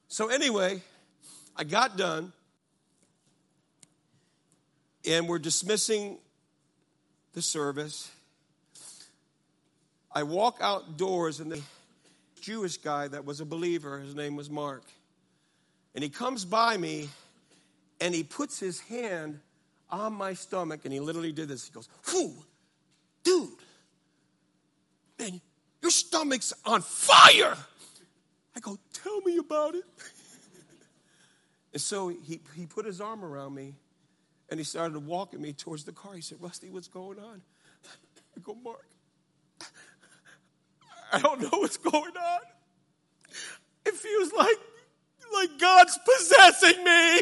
So 0.08 0.28
anyway, 0.28 0.82
I 1.56 1.64
got 1.64 1.98
done, 1.98 2.32
and 5.08 5.28
we're 5.28 5.40
dismissing 5.40 6.18
the 7.34 7.42
service. 7.42 8.12
I 10.13 10.24
walk 10.24 10.58
outdoors, 10.62 11.39
and 11.39 11.52
the 11.52 11.62
Jewish 12.41 12.78
guy 12.78 13.08
that 13.08 13.24
was 13.24 13.39
a 13.39 13.45
believer, 13.45 14.00
his 14.00 14.15
name 14.15 14.36
was 14.36 14.50
Mark, 14.50 14.84
and 15.95 16.04
he 16.04 16.10
comes 16.10 16.45
by 16.45 16.78
me 16.78 17.10
and 18.02 18.15
he 18.15 18.24
puts 18.24 18.60
his 18.60 18.80
hand 18.80 19.39
on 19.89 20.13
my 20.13 20.34
stomach, 20.34 20.82
and 20.84 20.93
he 20.93 21.00
literally 21.00 21.32
did 21.32 21.47
this. 21.47 21.67
He 21.67 21.71
goes, 21.71 21.88
Whew, 22.10 22.34
dude, 23.24 23.50
man, 25.19 25.39
your 25.82 25.91
stomach's 25.91 26.54
on 26.65 26.82
fire. 26.82 27.56
I 28.56 28.60
go, 28.60 28.78
Tell 28.91 29.21
me 29.21 29.38
about 29.38 29.76
it. 29.76 29.84
and 31.74 31.82
so 31.82 32.08
he, 32.10 32.39
he 32.56 32.65
put 32.65 32.86
his 32.86 33.00
arm 33.00 33.24
around 33.24 33.54
me 33.54 33.76
and 34.50 34.60
he 34.60 34.63
started 34.63 35.00
walking 35.00 35.41
me 35.41 35.54
towards 35.54 35.84
the 35.84 35.91
car. 35.91 36.13
He 36.13 36.21
said, 36.21 36.39
Rusty, 36.41 36.69
what's 36.69 36.88
going 36.88 37.19
on? 37.19 37.41
I 38.38 38.39
go, 38.41 38.56
Mark, 38.56 38.86
I 41.12 41.19
don't 41.19 41.41
know 41.41 41.60
what's 41.60 41.78
going 41.78 42.15
on. 42.15 42.39
It 43.86 43.95
feels 43.95 44.32
like, 44.34 44.58
like 45.34 45.60
God's 45.60 45.97
possessing 46.06 46.84
me. 46.84 47.21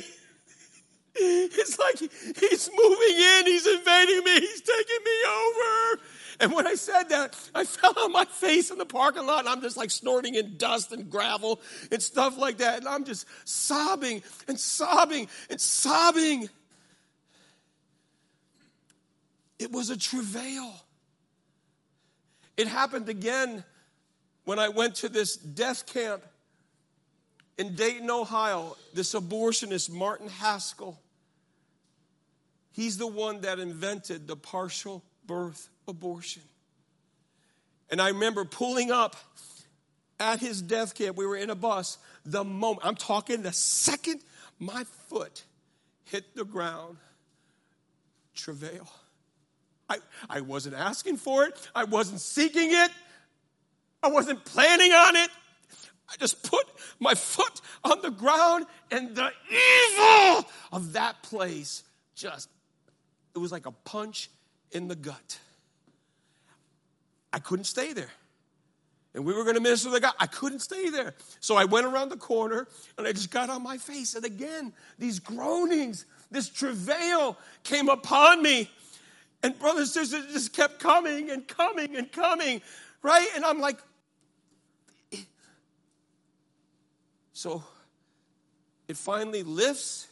It's 1.22 1.78
like 1.80 2.00
he's 2.00 2.70
moving 2.74 3.18
in, 3.18 3.46
he's 3.46 3.68
invading 3.68 4.24
me, 4.24 4.40
he's 4.40 4.62
taking 4.62 5.04
me 5.04 5.12
over. 5.28 6.02
And 6.42 6.54
when 6.54 6.66
I 6.66 6.76
said 6.76 7.10
that, 7.10 7.36
I 7.54 7.66
fell 7.66 7.94
on 7.98 8.14
my 8.14 8.24
face 8.24 8.72
in 8.72 8.78
the 8.78 8.86
parking 8.86 9.26
lot 9.26 9.40
and 9.40 9.50
I'm 9.50 9.62
just 9.62 9.76
like 9.76 9.92
snorting 9.92 10.36
in 10.36 10.56
dust 10.56 10.94
and 10.94 11.10
gravel 11.10 11.60
and 11.92 12.02
stuff 12.02 12.38
like 12.38 12.60
that. 12.60 12.80
And 12.80 12.88
I'm 12.88 13.04
just 13.04 13.28
sobbing 13.44 14.24
and 14.48 14.58
sobbing 14.58 15.28
and 15.50 15.60
sobbing. 15.60 16.50
It 19.58 19.72
was 19.72 19.90
a 19.90 19.98
travail. 19.98 20.74
It 22.56 22.68
happened 22.68 23.10
again 23.10 23.66
when 24.50 24.58
I 24.58 24.70
went 24.70 24.96
to 24.96 25.10
this 25.10 25.36
death 25.36 25.86
camp 25.86 26.24
in 27.60 27.76
Dayton, 27.76 28.10
Ohio, 28.10 28.76
this 28.96 29.14
abortionist, 29.14 29.92
Martin 29.92 30.28
Haskell, 30.28 31.00
he's 32.72 32.98
the 32.98 33.06
one 33.06 33.42
that 33.42 33.60
invented 33.60 34.28
the 34.28 34.36
partial 34.36 35.04
birth 35.28 35.70
abortion. 35.88 36.42
And 37.92 38.02
I 38.02 38.08
remember 38.08 38.44
pulling 38.44 38.90
up 38.90 39.16
at 40.20 40.40
his 40.40 40.64
death 40.64 40.96
camp. 40.96 41.16
We 41.16 41.28
were 41.28 41.38
in 41.38 41.52
a 41.52 41.56
bus. 41.56 42.00
The 42.26 42.44
moment, 42.44 42.88
I'm 42.88 42.96
talking 42.96 43.44
the 43.44 43.54
second 43.54 44.20
my 44.58 44.84
foot 45.10 45.44
hit 46.06 46.36
the 46.36 46.44
ground, 46.44 46.98
travail. 48.34 48.90
I, 49.88 50.00
I 50.28 50.42
wasn't 50.42 50.74
asking 50.74 51.18
for 51.18 51.44
it, 51.44 51.70
I 51.76 51.84
wasn't 51.84 52.20
seeking 52.20 52.70
it. 52.72 52.90
I 54.02 54.08
wasn't 54.08 54.44
planning 54.46 54.92
on 54.92 55.16
it. 55.16 55.30
I 56.12 56.16
just 56.20 56.50
put 56.50 56.66
my 57.00 57.14
foot 57.14 57.62
on 57.84 58.02
the 58.02 58.10
ground, 58.10 58.66
and 58.92 59.16
the 59.16 59.32
evil 59.50 60.50
of 60.72 60.94
that 60.94 61.22
place 61.22 61.84
just, 62.16 62.50
it 63.36 63.40
was 63.40 63.52
like 63.52 63.66
a 63.66 63.72
punch 63.72 64.30
in 64.72 64.88
the 64.88 64.96
gut. 64.96 65.40
I 67.32 67.40
couldn't 67.40 67.66
stay 67.66 67.94
there. 67.94 68.10
And 69.14 69.26
we 69.26 69.34
were 69.34 69.44
going 69.44 69.56
to 69.56 69.62
minister 69.62 69.90
to 69.90 69.94
the 69.94 70.02
guy. 70.02 70.12
I 70.20 70.28
couldn't 70.28 70.60
stay 70.60 70.90
there. 70.90 71.16
So 71.40 71.56
I 71.56 71.66
went 71.66 71.88
around 71.88 72.10
the 72.10 72.18
corner 72.18 72.68
and 72.98 73.08
I 73.08 73.12
just 73.12 73.32
got 73.32 73.50
on 73.50 73.64
my 73.64 73.78
face. 73.78 74.14
And 74.16 74.24
again, 74.24 74.72
these 75.00 75.20
groanings, 75.20 76.06
this 76.30 76.48
travail 76.48 77.38
came 77.64 77.90
upon 77.90 78.44
me. 78.44 78.70
And 79.42 79.58
brothers 79.58 79.96
and 79.96 80.08
sisters 80.08 80.32
just 80.32 80.54
kept 80.54 80.80
coming 80.80 81.32
and 81.32 81.48
coming 81.48 81.96
and 81.96 82.12
coming, 82.12 82.62
right? 83.02 83.28
And 83.36 83.44
I'm 83.46 83.60
like, 83.60 83.78
So 87.40 87.64
it 88.90 88.98
finally 88.98 89.44
lifts, 89.44 90.10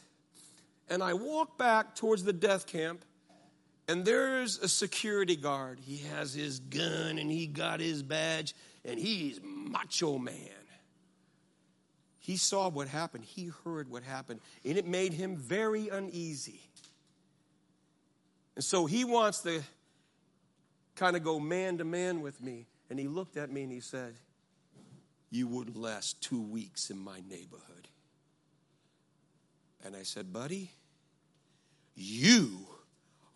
and 0.88 1.02
I 1.02 1.12
walk 1.12 1.58
back 1.58 1.94
towards 1.94 2.24
the 2.24 2.32
death 2.32 2.66
camp, 2.66 3.04
and 3.86 4.02
there's 4.02 4.58
a 4.60 4.66
security 4.66 5.36
guard. 5.36 5.78
He 5.78 5.98
has 6.10 6.32
his 6.32 6.58
gun 6.58 7.18
and 7.18 7.30
he 7.30 7.46
got 7.46 7.80
his 7.80 8.02
badge, 8.02 8.54
and 8.82 8.98
he's 8.98 9.40
macho 9.42 10.16
man. 10.16 10.38
He 12.18 12.38
saw 12.38 12.70
what 12.70 12.88
happened, 12.88 13.24
he 13.24 13.50
heard 13.62 13.90
what 13.90 14.04
happened, 14.04 14.40
and 14.64 14.78
it 14.78 14.86
made 14.86 15.12
him 15.12 15.36
very 15.36 15.90
uneasy. 15.90 16.62
And 18.54 18.64
so 18.64 18.86
he 18.86 19.04
wants 19.04 19.40
to 19.40 19.60
kind 20.96 21.14
of 21.14 21.22
go 21.22 21.38
man 21.38 21.76
to 21.76 21.84
man 21.84 22.22
with 22.22 22.42
me. 22.42 22.68
And 22.88 22.98
he 22.98 23.06
looked 23.06 23.36
at 23.36 23.52
me 23.52 23.64
and 23.64 23.70
he 23.70 23.80
said, 23.80 24.14
you 25.30 25.46
wouldn't 25.46 25.76
last 25.76 26.22
two 26.22 26.40
weeks 26.40 26.90
in 26.90 26.98
my 26.98 27.20
neighborhood. 27.28 27.88
And 29.84 29.94
I 29.94 30.02
said, 30.02 30.32
Buddy, 30.32 30.70
you 31.94 32.66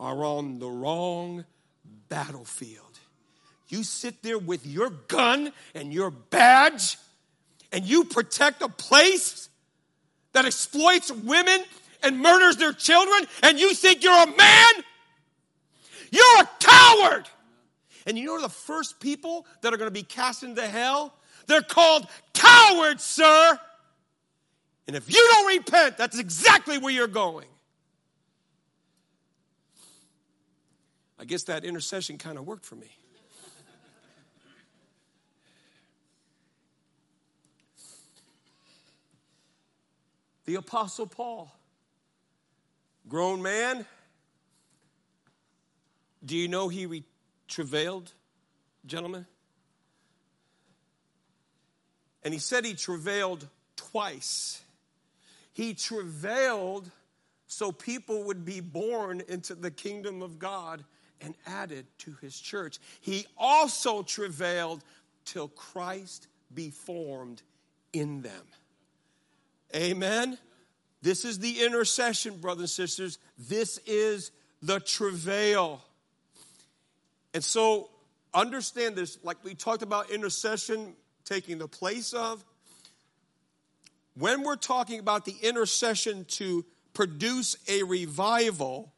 are 0.00 0.24
on 0.24 0.58
the 0.58 0.68
wrong 0.68 1.44
battlefield. 2.08 2.98
You 3.68 3.84
sit 3.84 4.22
there 4.22 4.38
with 4.38 4.66
your 4.66 4.90
gun 4.90 5.52
and 5.74 5.92
your 5.92 6.10
badge, 6.10 6.98
and 7.70 7.84
you 7.84 8.04
protect 8.04 8.60
a 8.60 8.68
place 8.68 9.48
that 10.32 10.44
exploits 10.44 11.10
women 11.10 11.62
and 12.02 12.18
murders 12.18 12.56
their 12.56 12.72
children, 12.72 13.26
and 13.42 13.58
you 13.58 13.74
think 13.74 14.02
you're 14.02 14.12
a 14.12 14.36
man? 14.36 14.72
You're 16.10 16.42
a 16.42 16.50
coward! 16.60 17.28
And 18.04 18.18
you 18.18 18.26
know 18.26 18.40
the 18.40 18.48
first 18.48 19.00
people 19.00 19.46
that 19.62 19.72
are 19.72 19.76
going 19.76 19.88
to 19.88 19.94
be 19.94 20.02
cast 20.02 20.42
into 20.42 20.66
hell? 20.66 21.14
They're 21.52 21.60
called 21.60 22.06
cowards, 22.32 23.04
sir. 23.04 23.60
And 24.86 24.96
if 24.96 25.12
you 25.12 25.22
don't 25.32 25.58
repent, 25.58 25.98
that's 25.98 26.18
exactly 26.18 26.78
where 26.78 26.94
you're 26.94 27.06
going. 27.06 27.46
I 31.18 31.26
guess 31.26 31.42
that 31.42 31.66
intercession 31.66 32.16
kind 32.16 32.38
of 32.38 32.46
worked 32.46 32.64
for 32.64 32.76
me. 32.76 32.88
the 40.46 40.54
Apostle 40.54 41.06
Paul, 41.06 41.54
grown 43.10 43.42
man. 43.42 43.84
Do 46.24 46.34
you 46.34 46.48
know 46.48 46.68
he 46.68 46.86
re- 46.86 47.04
travailed, 47.46 48.10
gentlemen? 48.86 49.26
And 52.24 52.32
he 52.32 52.40
said 52.40 52.64
he 52.64 52.74
travailed 52.74 53.46
twice. 53.76 54.62
He 55.52 55.74
travailed 55.74 56.90
so 57.46 57.70
people 57.70 58.24
would 58.24 58.44
be 58.44 58.60
born 58.60 59.22
into 59.28 59.54
the 59.54 59.70
kingdom 59.70 60.22
of 60.22 60.38
God 60.38 60.84
and 61.20 61.34
added 61.46 61.86
to 61.98 62.16
his 62.20 62.38
church. 62.38 62.78
He 63.00 63.26
also 63.36 64.02
travailed 64.02 64.82
till 65.24 65.48
Christ 65.48 66.28
be 66.52 66.70
formed 66.70 67.42
in 67.92 68.22
them. 68.22 68.44
Amen. 69.74 70.38
This 71.02 71.24
is 71.24 71.38
the 71.38 71.62
intercession, 71.62 72.38
brothers 72.38 72.78
and 72.78 72.88
sisters. 72.88 73.18
This 73.38 73.78
is 73.86 74.30
the 74.62 74.80
travail. 74.80 75.82
And 77.34 77.42
so 77.42 77.90
understand 78.32 78.96
this, 78.96 79.18
like 79.22 79.42
we 79.44 79.54
talked 79.54 79.82
about 79.82 80.10
intercession 80.10 80.94
taking 81.24 81.58
the 81.58 81.68
place 81.68 82.12
of. 82.12 82.44
When 84.14 84.42
we're 84.42 84.56
talking 84.56 84.98
about 84.98 85.24
the 85.24 85.34
intercession 85.42 86.26
to 86.30 86.64
produce 86.92 87.56
a 87.68 87.82
revival, 87.82 88.92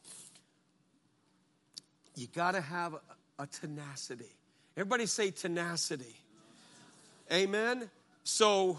you 2.16 2.26
got 2.28 2.52
to 2.52 2.60
have 2.60 2.94
a, 3.38 3.46
tenacity. 3.46 4.30
Everybody 4.76 5.06
say 5.06 5.30
tenacity. 5.30 6.16
Amen. 7.32 7.90
So, 8.24 8.78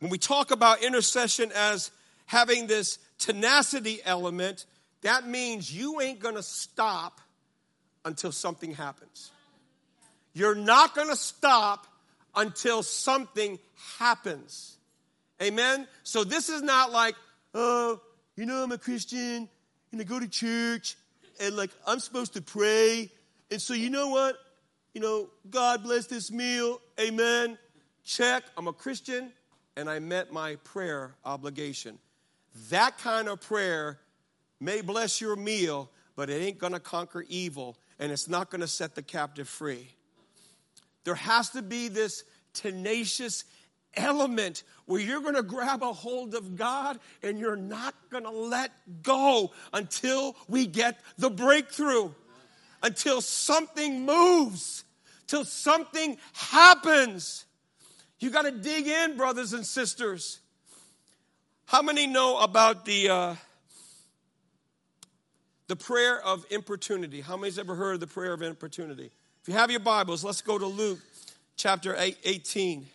when 0.00 0.10
we 0.10 0.18
talk 0.18 0.50
about 0.50 0.82
intercession 0.82 1.50
as 1.54 1.90
having 2.26 2.66
this 2.66 2.98
tenacity 3.18 4.00
element, 4.04 4.66
that 5.02 5.26
means 5.26 5.74
you 5.74 6.00
ain't 6.00 6.20
going 6.20 6.34
to 6.34 6.42
stop 6.42 7.20
until 8.04 8.32
something 8.32 8.74
happens. 8.74 9.30
You're 10.32 10.54
not 10.54 10.94
going 10.94 11.08
to 11.08 11.16
stop 11.16 11.86
until 12.34 12.82
something 12.82 13.58
happens. 13.98 14.76
Amen? 15.42 15.86
So 16.02 16.24
this 16.24 16.48
is 16.48 16.62
not 16.62 16.92
like, 16.92 17.14
oh, 17.54 18.00
you 18.36 18.46
know, 18.46 18.62
I'm 18.62 18.72
a 18.72 18.78
Christian 18.78 19.48
and 19.92 20.00
I 20.00 20.04
go 20.04 20.20
to 20.20 20.28
church 20.28 20.96
and 21.40 21.56
like 21.56 21.70
I'm 21.86 21.98
supposed 21.98 22.34
to 22.34 22.42
pray. 22.42 23.10
And 23.50 23.60
so, 23.60 23.74
you 23.74 23.90
know 23.90 24.08
what? 24.08 24.36
You 24.94 25.00
know, 25.00 25.28
God 25.48 25.82
bless 25.82 26.06
this 26.06 26.30
meal. 26.30 26.80
Amen. 27.00 27.58
Check. 28.04 28.44
I'm 28.56 28.68
a 28.68 28.72
Christian 28.72 29.32
and 29.76 29.88
I 29.88 29.98
met 29.98 30.32
my 30.32 30.56
prayer 30.56 31.14
obligation. 31.24 31.98
That 32.70 32.98
kind 32.98 33.28
of 33.28 33.40
prayer 33.40 33.98
may 34.60 34.82
bless 34.82 35.20
your 35.20 35.36
meal, 35.36 35.90
but 36.16 36.28
it 36.28 36.42
ain't 36.42 36.58
going 36.58 36.72
to 36.72 36.80
conquer 36.80 37.24
evil 37.28 37.76
and 37.98 38.12
it's 38.12 38.28
not 38.28 38.50
going 38.50 38.60
to 38.60 38.68
set 38.68 38.94
the 38.94 39.02
captive 39.02 39.48
free. 39.48 39.88
There 41.04 41.14
has 41.14 41.50
to 41.50 41.62
be 41.62 41.88
this 41.88 42.24
tenacious 42.52 43.44
element 43.94 44.62
where 44.86 45.00
you're 45.00 45.20
going 45.20 45.34
to 45.34 45.42
grab 45.42 45.82
a 45.82 45.92
hold 45.92 46.34
of 46.34 46.56
God 46.56 46.98
and 47.22 47.38
you're 47.38 47.56
not 47.56 47.94
going 48.10 48.24
to 48.24 48.30
let 48.30 48.70
go 49.02 49.52
until 49.72 50.36
we 50.48 50.66
get 50.66 51.00
the 51.18 51.30
breakthrough, 51.30 52.10
until 52.82 53.20
something 53.20 54.04
moves, 54.04 54.84
till 55.26 55.44
something 55.44 56.18
happens. 56.32 57.44
You 58.18 58.30
got 58.30 58.42
to 58.42 58.50
dig 58.50 58.86
in, 58.86 59.16
brothers 59.16 59.52
and 59.52 59.64
sisters. 59.64 60.40
How 61.66 61.82
many 61.82 62.06
know 62.06 62.38
about 62.40 62.84
the 62.84 63.08
uh, 63.08 63.34
the 65.68 65.76
prayer 65.76 66.20
of 66.20 66.44
importunity? 66.50 67.20
How 67.20 67.36
many's 67.36 67.58
ever 67.58 67.76
heard 67.76 67.94
of 67.94 68.00
the 68.00 68.08
prayer 68.08 68.32
of 68.32 68.42
importunity? 68.42 69.12
If 69.42 69.48
you 69.48 69.54
have 69.54 69.70
your 69.70 69.80
Bibles, 69.80 70.22
let's 70.22 70.42
go 70.42 70.58
to 70.58 70.66
Luke 70.66 70.98
chapter 71.56 71.96
8, 71.96 72.18
18. 72.24 72.86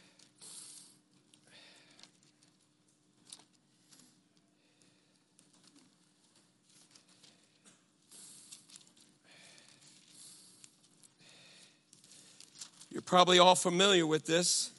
You're 12.92 13.02
probably 13.02 13.40
all 13.40 13.56
familiar 13.56 14.06
with 14.06 14.28
this. 14.28 14.70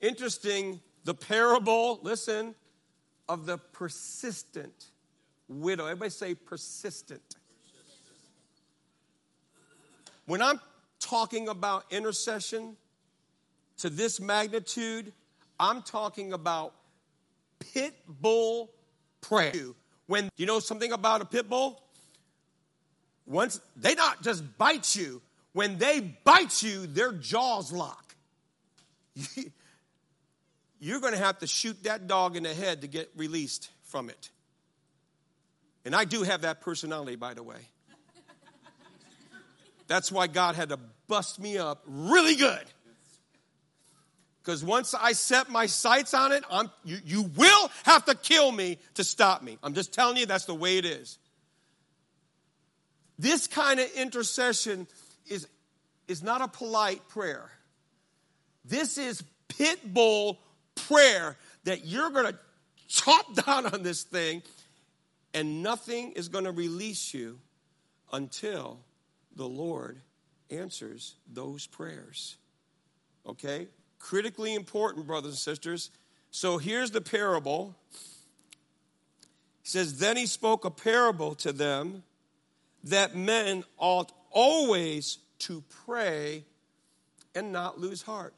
Interesting, 0.00 0.78
the 1.02 1.14
parable, 1.14 1.98
listen, 2.04 2.54
of 3.28 3.44
the 3.44 3.58
persistent 3.58 4.84
widow. 5.48 5.86
Everybody 5.86 6.10
say 6.10 6.36
persistent. 6.36 7.34
When 10.26 10.40
I'm 10.40 10.60
talking 11.00 11.48
about 11.48 11.84
intercession 11.90 12.76
to 13.78 13.90
this 13.90 14.20
magnitude, 14.20 15.12
I'm 15.58 15.82
talking 15.82 16.32
about 16.32 16.74
pit 17.58 17.94
bull 18.08 18.70
prayer. 19.20 19.52
When 20.06 20.24
do 20.24 20.30
you 20.36 20.46
know 20.46 20.60
something 20.60 20.92
about 20.92 21.20
a 21.20 21.24
pit 21.24 21.48
bull? 21.48 21.82
Once 23.26 23.60
they 23.76 23.94
not 23.94 24.22
just 24.22 24.56
bite 24.56 24.94
you, 24.94 25.20
when 25.52 25.78
they 25.78 26.00
bite 26.00 26.62
you, 26.62 26.86
their 26.86 27.12
jaws 27.12 27.72
lock. 27.72 28.14
You're 30.78 31.00
going 31.00 31.14
to 31.14 31.18
have 31.18 31.38
to 31.38 31.46
shoot 31.46 31.82
that 31.84 32.06
dog 32.06 32.36
in 32.36 32.42
the 32.42 32.52
head 32.54 32.82
to 32.82 32.86
get 32.86 33.10
released 33.16 33.70
from 33.84 34.10
it. 34.10 34.30
And 35.84 35.94
I 35.94 36.04
do 36.04 36.22
have 36.22 36.42
that 36.42 36.60
personality, 36.60 37.16
by 37.16 37.34
the 37.34 37.42
way. 37.42 37.68
That's 39.86 40.10
why 40.10 40.26
God 40.26 40.54
had 40.54 40.70
to 40.70 40.78
bust 41.08 41.40
me 41.40 41.58
up 41.58 41.82
really 41.86 42.36
good. 42.36 42.64
Because 44.42 44.62
once 44.62 44.94
I 44.94 45.12
set 45.12 45.50
my 45.50 45.66
sights 45.66 46.14
on 46.14 46.32
it, 46.32 46.44
I'm, 46.50 46.70
you, 46.84 46.98
you 47.04 47.22
will 47.22 47.70
have 47.84 48.04
to 48.04 48.14
kill 48.14 48.52
me 48.52 48.78
to 48.94 49.02
stop 49.02 49.42
me. 49.42 49.58
I'm 49.62 49.74
just 49.74 49.92
telling 49.92 50.16
you, 50.16 50.26
that's 50.26 50.44
the 50.44 50.54
way 50.54 50.78
it 50.78 50.84
is. 50.84 51.18
This 53.18 53.46
kind 53.46 53.80
of 53.80 53.90
intercession 53.96 54.86
is, 55.26 55.48
is 56.06 56.22
not 56.22 56.42
a 56.42 56.48
polite 56.48 57.08
prayer. 57.08 57.50
This 58.64 58.98
is 58.98 59.22
pit 59.48 59.80
bull 59.92 60.38
prayer 60.74 61.36
that 61.64 61.84
you're 61.84 62.10
going 62.10 62.32
to 62.32 62.38
chop 62.88 63.34
down 63.46 63.66
on 63.66 63.82
this 63.82 64.04
thing 64.04 64.42
and 65.34 65.62
nothing 65.62 66.12
is 66.12 66.28
going 66.28 66.44
to 66.44 66.52
release 66.52 67.12
you 67.12 67.38
until 68.12 68.78
the 69.36 69.48
Lord 69.48 70.00
answers 70.50 71.14
those 71.32 71.66
prayers. 71.66 72.36
Okay? 73.26 73.68
Critically 73.98 74.54
important, 74.54 75.06
brothers 75.06 75.32
and 75.32 75.38
sisters. 75.38 75.90
So 76.30 76.58
here's 76.58 76.90
the 76.90 77.00
parable. 77.00 77.74
He 79.62 79.68
says, 79.68 79.98
Then 79.98 80.16
he 80.16 80.26
spoke 80.26 80.64
a 80.64 80.70
parable 80.70 81.34
to 81.36 81.52
them 81.52 82.02
that 82.84 83.16
men 83.16 83.64
ought 83.78 84.12
always 84.30 85.18
to 85.40 85.62
pray 85.84 86.44
and 87.34 87.52
not 87.52 87.78
lose 87.78 88.02
heart. 88.02 88.34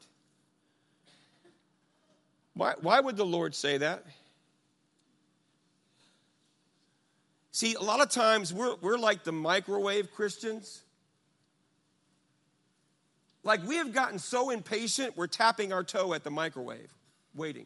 Why, 2.53 2.73
why 2.81 2.99
would 2.99 3.15
the 3.15 3.25
Lord 3.25 3.55
say 3.55 3.77
that? 3.77 4.05
See, 7.51 7.75
a 7.75 7.81
lot 7.81 8.01
of 8.01 8.09
times 8.09 8.53
we're, 8.53 8.75
we're 8.75 8.97
like 8.97 9.23
the 9.23 9.31
microwave 9.31 10.13
Christians. 10.13 10.81
Like 13.49 13.65
we 13.65 13.77
have 13.77 13.93
gotten 13.93 14.19
so 14.19 14.51
impatient, 14.51 15.17
we're 15.17 15.25
tapping 15.25 15.73
our 15.73 15.83
toe 15.83 16.13
at 16.13 16.23
the 16.23 16.29
microwave, 16.29 16.93
waiting. 17.33 17.65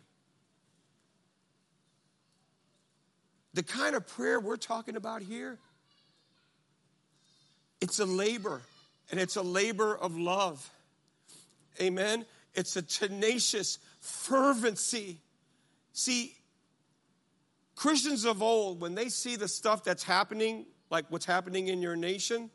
The 3.54 3.64
kind 3.64 3.94
of 3.94 4.08
prayer 4.08 4.40
we're 4.40 4.56
talking 4.56 4.96
about 4.96 5.22
here, 5.24 5.58
it's 7.82 8.00
a 8.00 8.06
labor, 8.06 8.62
and 9.12 9.20
it's 9.20 9.36
a 9.36 9.42
labor 9.42 9.94
of 9.98 10.18
love. 10.18 10.72
Amen. 11.82 12.26
It's 12.56 12.78
a 12.78 12.82
tenacious 12.82 13.78
fervency. 14.00 15.20
See, 15.92 16.34
Christians 17.76 18.24
of 18.24 18.42
old, 18.42 18.80
when 18.80 18.96
they 18.96 19.10
see 19.10 19.36
the 19.36 19.50
stuff 19.50 19.84
that's 19.84 20.04
happening, 20.04 20.66
like 20.90 21.04
what's 21.10 21.26
happening 21.26 21.68
in 21.68 21.82
your 21.82 21.98
nation, 21.98 22.52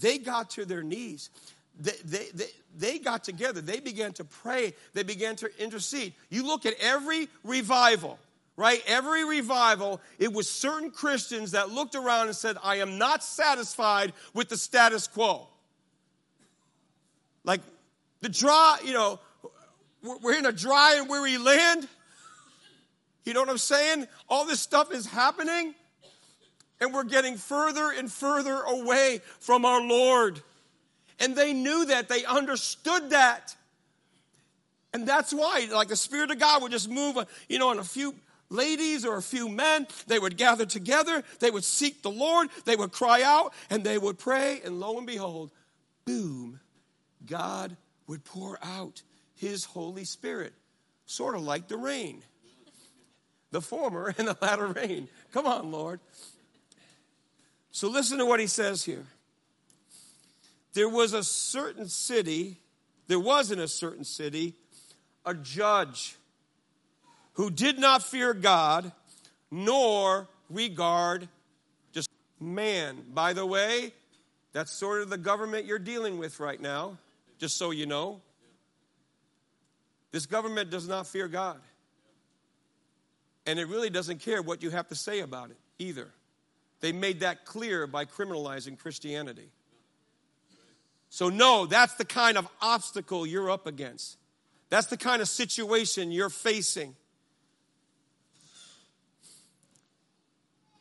they 0.00 0.18
got 0.18 0.50
to 0.50 0.64
their 0.64 0.82
knees. 0.82 1.30
they, 1.78 1.92
they, 2.04 2.26
they, 2.34 2.50
they 2.76 2.98
got 2.98 3.24
together. 3.24 3.60
They 3.60 3.80
began 3.80 4.12
to 4.14 4.24
pray. 4.24 4.74
They 4.94 5.02
began 5.02 5.36
to 5.36 5.50
intercede. 5.62 6.12
You 6.30 6.46
look 6.46 6.66
at 6.66 6.74
every 6.80 7.28
revival, 7.44 8.18
right? 8.56 8.82
Every 8.86 9.24
revival, 9.24 10.00
it 10.18 10.32
was 10.32 10.48
certain 10.50 10.90
Christians 10.90 11.52
that 11.52 11.70
looked 11.70 11.94
around 11.94 12.26
and 12.26 12.36
said, 12.36 12.56
I 12.62 12.76
am 12.76 12.98
not 12.98 13.22
satisfied 13.24 14.12
with 14.34 14.48
the 14.48 14.56
status 14.56 15.06
quo. 15.06 15.48
Like 17.44 17.60
the 18.20 18.28
dry, 18.28 18.78
you 18.84 18.92
know, 18.92 19.20
we're 20.02 20.34
in 20.34 20.46
a 20.46 20.52
dry 20.52 20.96
and 20.98 21.08
weary 21.08 21.38
land. 21.38 21.88
You 23.24 23.34
know 23.34 23.40
what 23.40 23.48
I'm 23.48 23.58
saying? 23.58 24.06
All 24.28 24.44
this 24.44 24.60
stuff 24.60 24.92
is 24.92 25.06
happening, 25.06 25.74
and 26.80 26.94
we're 26.94 27.04
getting 27.04 27.36
further 27.36 27.90
and 27.90 28.10
further 28.10 28.60
away 28.62 29.20
from 29.40 29.64
our 29.64 29.80
Lord. 29.80 30.40
And 31.20 31.34
they 31.34 31.52
knew 31.52 31.86
that, 31.86 32.08
they 32.08 32.24
understood 32.24 33.10
that. 33.10 33.56
And 34.92 35.06
that's 35.06 35.32
why, 35.32 35.68
like 35.72 35.88
the 35.88 35.96
Spirit 35.96 36.30
of 36.30 36.38
God 36.38 36.62
would 36.62 36.72
just 36.72 36.88
move, 36.88 37.16
uh, 37.16 37.24
you 37.48 37.58
know, 37.58 37.72
in 37.72 37.78
a 37.78 37.84
few 37.84 38.14
ladies 38.48 39.04
or 39.04 39.16
a 39.16 39.22
few 39.22 39.48
men, 39.48 39.86
they 40.06 40.18
would 40.18 40.36
gather 40.36 40.64
together, 40.64 41.22
they 41.40 41.50
would 41.50 41.64
seek 41.64 42.02
the 42.02 42.10
Lord, 42.10 42.48
they 42.64 42.76
would 42.76 42.92
cry 42.92 43.22
out, 43.22 43.52
and 43.68 43.84
they 43.84 43.98
would 43.98 44.18
pray, 44.18 44.60
and 44.64 44.80
lo 44.80 44.96
and 44.96 45.06
behold, 45.06 45.50
boom, 46.04 46.60
God 47.26 47.76
would 48.06 48.24
pour 48.24 48.58
out 48.62 49.02
His 49.34 49.64
Holy 49.64 50.04
Spirit, 50.04 50.54
sort 51.04 51.34
of 51.34 51.42
like 51.42 51.68
the 51.68 51.76
rain. 51.76 52.22
The 53.50 53.60
former 53.60 54.14
and 54.18 54.28
the 54.28 54.36
latter 54.40 54.66
rain. 54.68 55.08
Come 55.32 55.46
on, 55.46 55.70
Lord. 55.70 56.00
So 57.78 57.86
listen 57.86 58.18
to 58.18 58.26
what 58.26 58.40
He 58.40 58.48
says 58.48 58.82
here. 58.82 59.06
There 60.72 60.88
was 60.88 61.12
a 61.12 61.22
certain 61.22 61.88
city, 61.88 62.56
there 63.06 63.20
was 63.20 63.52
in 63.52 63.60
a 63.60 63.68
certain 63.68 64.02
city 64.02 64.54
a 65.24 65.32
judge 65.32 66.16
who 67.34 67.50
did 67.50 67.78
not 67.78 68.02
fear 68.02 68.34
God 68.34 68.90
nor 69.52 70.26
regard 70.50 71.28
just 71.92 72.08
man. 72.40 72.96
By 73.14 73.32
the 73.32 73.46
way, 73.46 73.92
that's 74.52 74.72
sort 74.72 75.02
of 75.02 75.08
the 75.08 75.16
government 75.16 75.64
you're 75.64 75.78
dealing 75.78 76.18
with 76.18 76.40
right 76.40 76.60
now, 76.60 76.98
just 77.38 77.56
so 77.58 77.70
you 77.70 77.86
know. 77.86 78.20
This 80.10 80.26
government 80.26 80.70
does 80.70 80.88
not 80.88 81.06
fear 81.06 81.28
God. 81.28 81.60
And 83.46 83.60
it 83.60 83.68
really 83.68 83.88
doesn't 83.88 84.18
care 84.18 84.42
what 84.42 84.64
you 84.64 84.70
have 84.70 84.88
to 84.88 84.96
say 84.96 85.20
about 85.20 85.50
it 85.50 85.58
either. 85.78 86.08
They 86.80 86.92
made 86.92 87.20
that 87.20 87.44
clear 87.44 87.86
by 87.86 88.04
criminalizing 88.04 88.78
Christianity. 88.78 89.50
So, 91.10 91.28
no, 91.28 91.66
that's 91.66 91.94
the 91.94 92.04
kind 92.04 92.36
of 92.36 92.46
obstacle 92.60 93.26
you're 93.26 93.50
up 93.50 93.66
against. 93.66 94.18
That's 94.70 94.86
the 94.86 94.96
kind 94.96 95.22
of 95.22 95.28
situation 95.28 96.12
you're 96.12 96.28
facing. 96.28 96.94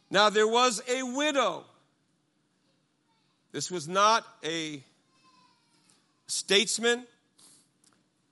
Now, 0.09 0.29
there 0.29 0.47
was 0.47 0.81
a 0.89 1.03
widow. 1.03 1.63
This 3.51 3.71
was 3.71 3.87
not 3.87 4.25
a 4.43 4.83
statesman. 6.27 7.05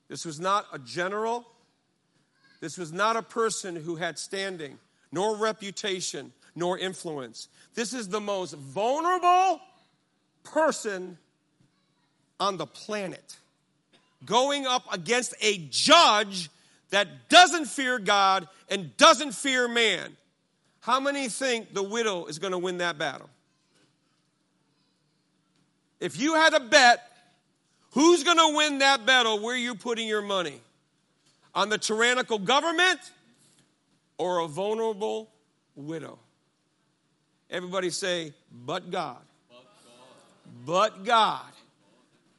This 0.08 0.26
was 0.26 0.40
not 0.40 0.68
a 0.72 0.80
general. 0.80 1.48
This 2.62 2.78
was 2.78 2.92
not 2.92 3.16
a 3.16 3.22
person 3.22 3.76
who 3.76 3.96
had 3.96 4.20
standing, 4.20 4.78
nor 5.12 5.36
reputation, 5.36 6.32
nor 6.56 6.78
influence. 6.78 7.50
This 7.74 7.94
is 7.94 8.08
the 8.08 8.22
most 8.22 8.54
vulnerable 8.54 9.62
person 10.44 11.18
on 12.40 12.58
the 12.58 12.66
planet 12.66 13.38
going 14.26 14.66
up 14.66 14.84
against 14.94 15.34
a 15.42 15.58
judge 15.70 16.50
that 16.90 17.30
doesn't 17.30 17.66
fear 17.66 18.00
God 18.00 18.48
and 18.70 18.96
doesn't 18.98 19.34
fear 19.34 19.68
man. 19.68 20.16
How 20.80 21.00
many 21.00 21.30
think 21.30 21.74
the 21.74 21.84
widow 21.84 22.26
is 22.26 22.40
going 22.40 22.52
to 22.52 22.58
win 22.58 22.78
that 22.78 22.98
battle? 22.98 23.30
If 26.00 26.20
you 26.20 26.36
had 26.36 26.54
a 26.54 26.60
bet, 26.60 27.00
who's 27.92 28.24
going 28.24 28.38
to 28.38 28.56
win 28.56 28.80
that 28.80 29.06
battle? 29.06 29.40
Where 29.40 29.56
are 29.56 29.58
you 29.58 29.76
putting 29.76 30.08
your 30.08 30.22
money? 30.22 30.62
On 31.54 31.70
the 31.70 31.78
tyrannical 31.78 32.38
government 32.38 33.00
or 34.18 34.40
a 34.40 34.48
vulnerable 34.48 35.32
widow? 35.76 36.20
Everybody 37.56 37.90
say, 37.90 38.34
but 38.66 38.92
God. 38.92 39.16
But 40.66 41.06
God. 41.06 41.46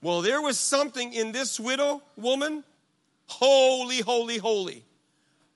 Well, 0.03 0.21
there 0.21 0.43
was 0.43 0.59
something 0.59 1.15
in 1.15 1.33
this 1.33 1.59
widow 1.59 2.03
woman 2.19 2.65
holy, 3.27 4.03
holy, 4.03 4.37
holy. 4.37 4.85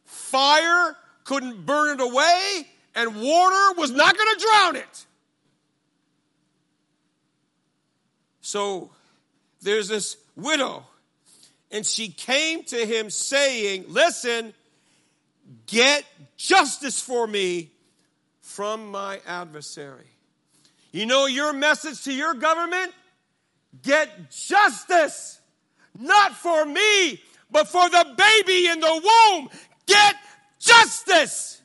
Fire 0.06 0.96
couldn't 1.24 1.66
burn 1.66 2.00
it 2.00 2.02
away, 2.02 2.68
and 2.94 3.20
water 3.20 3.74
was 3.78 3.90
not 3.90 4.16
going 4.16 4.34
to 4.34 4.46
drown 4.46 4.76
it. 4.76 5.06
So 8.40 8.90
there's 9.60 9.88
this 9.88 10.16
widow, 10.36 10.86
and 11.70 11.84
she 11.84 12.08
came 12.08 12.64
to 12.64 12.86
him 12.86 13.10
saying, 13.10 13.84
Listen, 13.88 14.54
get 15.66 16.06
justice 16.38 16.98
for 16.98 17.26
me 17.26 17.72
from 18.50 18.90
my 18.90 19.20
adversary. 19.26 20.10
You 20.90 21.06
know 21.06 21.26
your 21.26 21.52
message 21.52 22.02
to 22.04 22.12
your 22.12 22.34
government? 22.34 22.92
Get 23.82 24.32
justice, 24.32 25.40
not 25.96 26.34
for 26.34 26.64
me, 26.64 27.22
but 27.52 27.68
for 27.68 27.88
the 27.88 28.04
baby 28.16 28.66
in 28.66 28.80
the 28.80 29.10
womb. 29.30 29.48
Get 29.86 30.16
justice. 30.58 31.62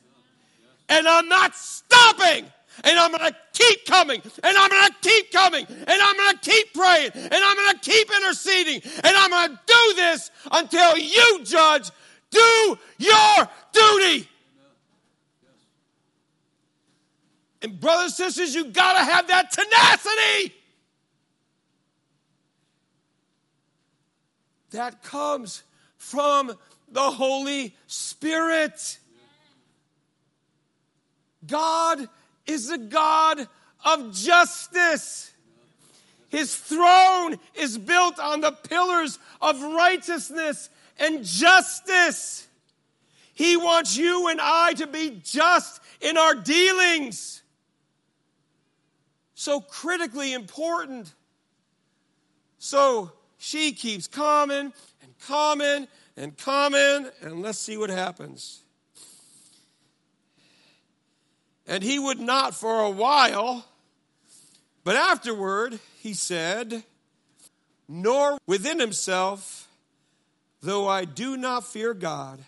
And 0.88 1.08
I'm 1.08 1.28
not 1.28 1.56
stopping. 1.56 2.46
And 2.84 2.98
I'm 2.98 3.10
going 3.10 3.32
to 3.32 3.36
keep 3.52 3.84
coming. 3.86 4.22
And 4.44 4.56
I'm 4.56 4.70
going 4.70 4.88
to 4.88 4.94
keep 5.02 5.32
coming. 5.32 5.66
And 5.68 5.88
I'm 5.88 6.16
going 6.16 6.38
to 6.38 6.50
keep 6.50 6.72
praying. 6.72 7.10
And 7.14 7.34
I'm 7.34 7.56
going 7.56 7.74
to 7.74 7.90
keep 7.90 8.08
interceding. 8.16 8.80
And 9.02 9.16
I'm 9.16 9.30
going 9.30 9.50
to 9.50 9.60
do 9.66 9.92
this 9.96 10.30
until 10.52 10.96
you, 10.96 11.40
judge, 11.42 11.90
do 12.30 12.78
your 12.98 13.48
duty. 13.72 14.28
And 17.62 17.80
brothers 17.80 18.18
and 18.20 18.32
sisters, 18.32 18.54
you 18.54 18.66
got 18.66 18.98
to 18.98 19.04
have 19.04 19.28
that 19.28 19.50
tenacity. 19.50 20.54
that 24.76 25.02
comes 25.02 25.62
from 25.96 26.56
the 26.90 27.10
Holy 27.10 27.74
Spirit. 27.86 28.98
God 31.46 32.08
is 32.46 32.70
a 32.70 32.78
God 32.78 33.48
of 33.84 34.12
justice. 34.12 35.32
His 36.28 36.54
throne 36.54 37.36
is 37.54 37.78
built 37.78 38.18
on 38.18 38.40
the 38.40 38.52
pillars 38.52 39.18
of 39.40 39.60
righteousness 39.62 40.68
and 40.98 41.24
justice. 41.24 42.46
He 43.32 43.56
wants 43.56 43.96
you 43.96 44.28
and 44.28 44.40
I 44.42 44.72
to 44.74 44.86
be 44.86 45.20
just 45.22 45.80
in 46.00 46.16
our 46.16 46.34
dealings. 46.34 47.42
So 49.38 49.60
critically 49.60 50.32
important. 50.32 51.12
So 52.58 53.12
she 53.36 53.72
keeps 53.72 54.06
coming 54.06 54.72
and 55.02 55.18
coming 55.26 55.86
and 56.16 56.36
coming, 56.38 57.06
and 57.20 57.42
let's 57.42 57.58
see 57.58 57.76
what 57.76 57.90
happens. 57.90 58.62
And 61.66 61.82
he 61.82 61.98
would 61.98 62.18
not 62.18 62.54
for 62.54 62.80
a 62.80 62.90
while, 62.90 63.66
but 64.84 64.96
afterward 64.96 65.80
he 66.00 66.14
said, 66.14 66.82
Nor 67.86 68.38
within 68.46 68.80
himself, 68.80 69.68
though 70.62 70.88
I 70.88 71.04
do 71.04 71.36
not 71.36 71.66
fear 71.66 71.92
God, 71.92 72.42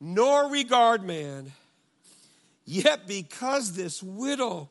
nor 0.00 0.50
regard 0.50 1.04
man, 1.04 1.52
yet 2.64 3.06
because 3.06 3.74
this 3.74 4.02
widow 4.02 4.68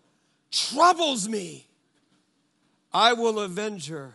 troubles 0.51 1.27
me, 1.27 1.67
I 2.93 3.13
will 3.13 3.39
avenge 3.39 3.87
her 3.87 4.13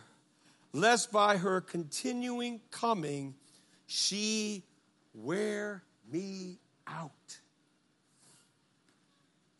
lest 0.73 1.11
by 1.11 1.37
her 1.37 1.61
continuing 1.61 2.61
coming 2.71 3.35
she 3.87 4.63
wear 5.13 5.83
me 6.11 6.59
out. 6.85 7.11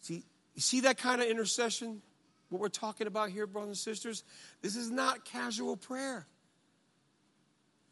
See, 0.01 0.23
you 0.53 0.61
see 0.61 0.81
that 0.81 0.97
kind 0.97 1.21
of 1.21 1.27
intercession? 1.27 2.01
What 2.49 2.61
we're 2.61 2.69
talking 2.69 3.07
about 3.07 3.29
here, 3.29 3.47
brothers 3.47 3.69
and 3.69 3.77
sisters? 3.77 4.23
This 4.61 4.75
is 4.75 4.91
not 4.91 5.25
casual 5.25 5.75
prayer. 5.75 6.27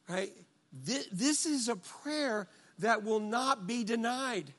Right? 0.08 0.32
This 0.84 1.46
is 1.46 1.68
a 1.68 1.76
prayer 1.76 2.48
that 2.80 3.04
will 3.04 3.20
not 3.20 3.66
be 3.66 3.84
denied. 3.84 4.54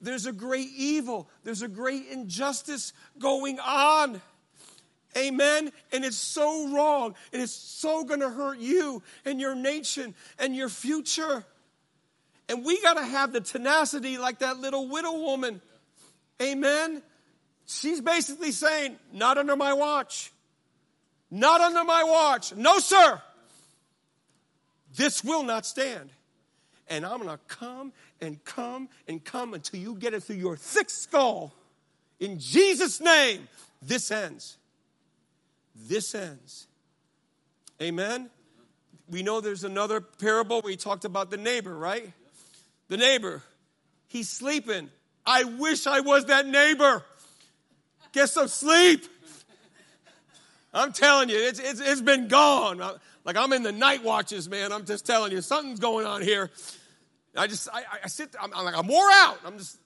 There's 0.00 0.26
a 0.26 0.32
great 0.32 0.68
evil, 0.76 1.28
there's 1.44 1.62
a 1.62 1.68
great 1.68 2.06
injustice 2.10 2.92
going 3.18 3.58
on. 3.60 4.20
Amen. 5.16 5.72
And 5.92 6.04
it's 6.04 6.16
so 6.18 6.68
wrong. 6.74 7.14
And 7.32 7.40
it's 7.40 7.52
so 7.52 8.04
going 8.04 8.20
to 8.20 8.28
hurt 8.28 8.58
you 8.58 9.02
and 9.24 9.40
your 9.40 9.54
nation 9.54 10.14
and 10.38 10.54
your 10.54 10.68
future. 10.68 11.42
And 12.48 12.64
we 12.64 12.80
got 12.82 12.94
to 12.94 13.04
have 13.04 13.32
the 13.32 13.40
tenacity 13.40 14.18
like 14.18 14.40
that 14.40 14.58
little 14.58 14.88
widow 14.88 15.18
woman. 15.18 15.62
Amen. 16.40 17.02
She's 17.66 18.00
basically 18.00 18.52
saying, 18.52 18.96
Not 19.12 19.38
under 19.38 19.56
my 19.56 19.72
watch. 19.72 20.32
Not 21.30 21.60
under 21.60 21.84
my 21.84 22.04
watch. 22.04 22.54
No, 22.54 22.78
sir. 22.78 23.20
This 24.94 25.24
will 25.24 25.42
not 25.42 25.66
stand. 25.66 26.10
And 26.88 27.04
I'm 27.04 27.20
going 27.20 27.36
to 27.36 27.40
come 27.48 27.92
and 28.20 28.42
come 28.44 28.88
and 29.08 29.24
come 29.24 29.54
until 29.54 29.80
you 29.80 29.94
get 29.94 30.14
it 30.14 30.22
through 30.22 30.36
your 30.36 30.56
thick 30.56 30.90
skull. 30.90 31.54
In 32.18 32.38
Jesus' 32.38 33.00
name, 33.00 33.48
this 33.82 34.10
ends. 34.10 34.56
This 35.74 36.14
ends. 36.14 36.66
Amen. 37.80 38.30
We 39.08 39.22
know 39.22 39.40
there's 39.40 39.64
another 39.64 40.00
parable. 40.00 40.62
We 40.64 40.76
talked 40.76 41.04
about 41.04 41.30
the 41.30 41.36
neighbor, 41.36 41.76
right? 41.76 42.10
The 42.88 42.96
neighbor. 42.96 43.42
He's 44.08 44.28
sleeping. 44.28 44.90
I 45.24 45.44
wish 45.44 45.86
I 45.86 46.00
was 46.00 46.26
that 46.26 46.46
neighbor. 46.46 47.04
Get 48.12 48.30
some 48.30 48.48
sleep. 48.48 49.04
I'm 50.72 50.92
telling 50.92 51.28
you, 51.28 51.36
it's, 51.36 51.58
it's, 51.58 51.80
it's 51.80 52.00
been 52.00 52.28
gone. 52.28 52.78
Like 53.24 53.36
I'm 53.36 53.52
in 53.52 53.62
the 53.62 53.72
night 53.72 54.04
watches, 54.04 54.48
man. 54.48 54.72
I'm 54.72 54.84
just 54.84 55.04
telling 55.06 55.32
you, 55.32 55.40
something's 55.40 55.80
going 55.80 56.06
on 56.06 56.22
here. 56.22 56.50
I 57.36 57.46
just, 57.46 57.68
I, 57.72 57.82
I 58.04 58.08
sit, 58.08 58.34
I'm, 58.40 58.52
I'm 58.54 58.64
like, 58.64 58.76
I'm 58.76 58.86
wore 58.86 59.10
out. 59.12 59.38
I'm 59.44 59.58
just, 59.58 59.78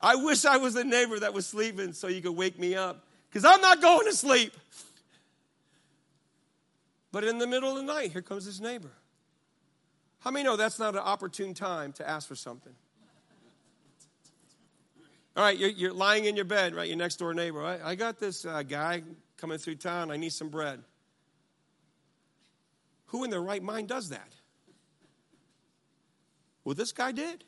I 0.00 0.16
wish 0.16 0.44
I 0.44 0.58
was 0.58 0.74
the 0.74 0.84
neighbor 0.84 1.18
that 1.18 1.34
was 1.34 1.46
sleeping 1.46 1.92
so 1.92 2.06
you 2.06 2.22
could 2.22 2.36
wake 2.36 2.58
me 2.58 2.74
up 2.74 3.04
because 3.28 3.44
I'm 3.44 3.60
not 3.60 3.82
going 3.82 4.06
to 4.06 4.14
sleep. 4.14 4.52
But 7.12 7.24
in 7.24 7.38
the 7.38 7.46
middle 7.46 7.70
of 7.70 7.76
the 7.76 7.82
night, 7.82 8.12
here 8.12 8.22
comes 8.22 8.46
this 8.46 8.60
neighbor. 8.60 8.90
How 10.20 10.30
many 10.30 10.44
know 10.44 10.56
that's 10.56 10.78
not 10.78 10.94
an 10.94 11.00
opportune 11.00 11.54
time 11.54 11.92
to 11.94 12.08
ask 12.08 12.28
for 12.28 12.34
something? 12.34 12.74
All 15.36 15.42
right, 15.42 15.56
you're, 15.56 15.70
you're 15.70 15.92
lying 15.92 16.24
in 16.24 16.34
your 16.34 16.44
bed, 16.44 16.74
right? 16.74 16.88
Your 16.88 16.96
next 16.96 17.16
door 17.16 17.34
neighbor. 17.34 17.58
Right? 17.58 17.80
I 17.82 17.94
got 17.94 18.18
this 18.18 18.44
uh, 18.44 18.62
guy 18.62 19.02
coming 19.36 19.58
through 19.58 19.76
town. 19.76 20.10
I 20.10 20.16
need 20.16 20.32
some 20.32 20.48
bread. 20.48 20.80
Who 23.16 23.24
in 23.24 23.30
their 23.30 23.40
right 23.40 23.62
mind 23.62 23.88
does 23.88 24.10
that? 24.10 24.34
Well, 26.64 26.74
this 26.74 26.92
guy 26.92 27.12
did. 27.12 27.44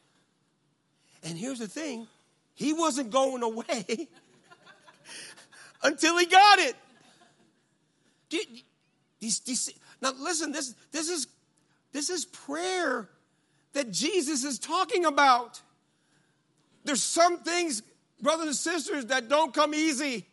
And 1.23 1.37
here's 1.37 1.59
the 1.59 1.69
thing 1.69 2.07
he 2.55 2.73
wasn't 2.73 3.11
going 3.11 3.43
away 3.43 4.09
until 5.83 6.17
he 6.17 6.25
got 6.25 6.59
it. 6.59 6.75
now, 10.01 10.13
listen, 10.19 10.53
this, 10.53 10.75
this, 10.91 11.11
is, 11.11 11.27
this 11.93 12.09
is 12.09 12.25
prayer 12.25 13.11
that 13.75 13.91
Jesus 13.91 14.45
is 14.45 14.59
talking 14.59 15.05
about. 15.05 15.61
There's 16.87 17.03
some 17.03 17.41
things, 17.41 17.83
brothers 18.23 18.47
and 18.47 18.57
sisters, 18.57 19.05
that 19.07 19.29
don't 19.29 19.53
come 19.53 19.75
easy. 19.75 20.27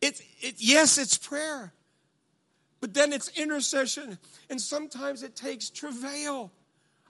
It's, 0.00 0.22
it, 0.40 0.54
yes, 0.56 0.96
it's 0.96 1.18
prayer, 1.18 1.74
but 2.82 2.94
then 2.94 3.12
it's 3.12 3.28
intercession, 3.38 4.18
and 4.50 4.60
sometimes 4.60 5.22
it 5.22 5.36
takes 5.36 5.70
travail 5.70 6.50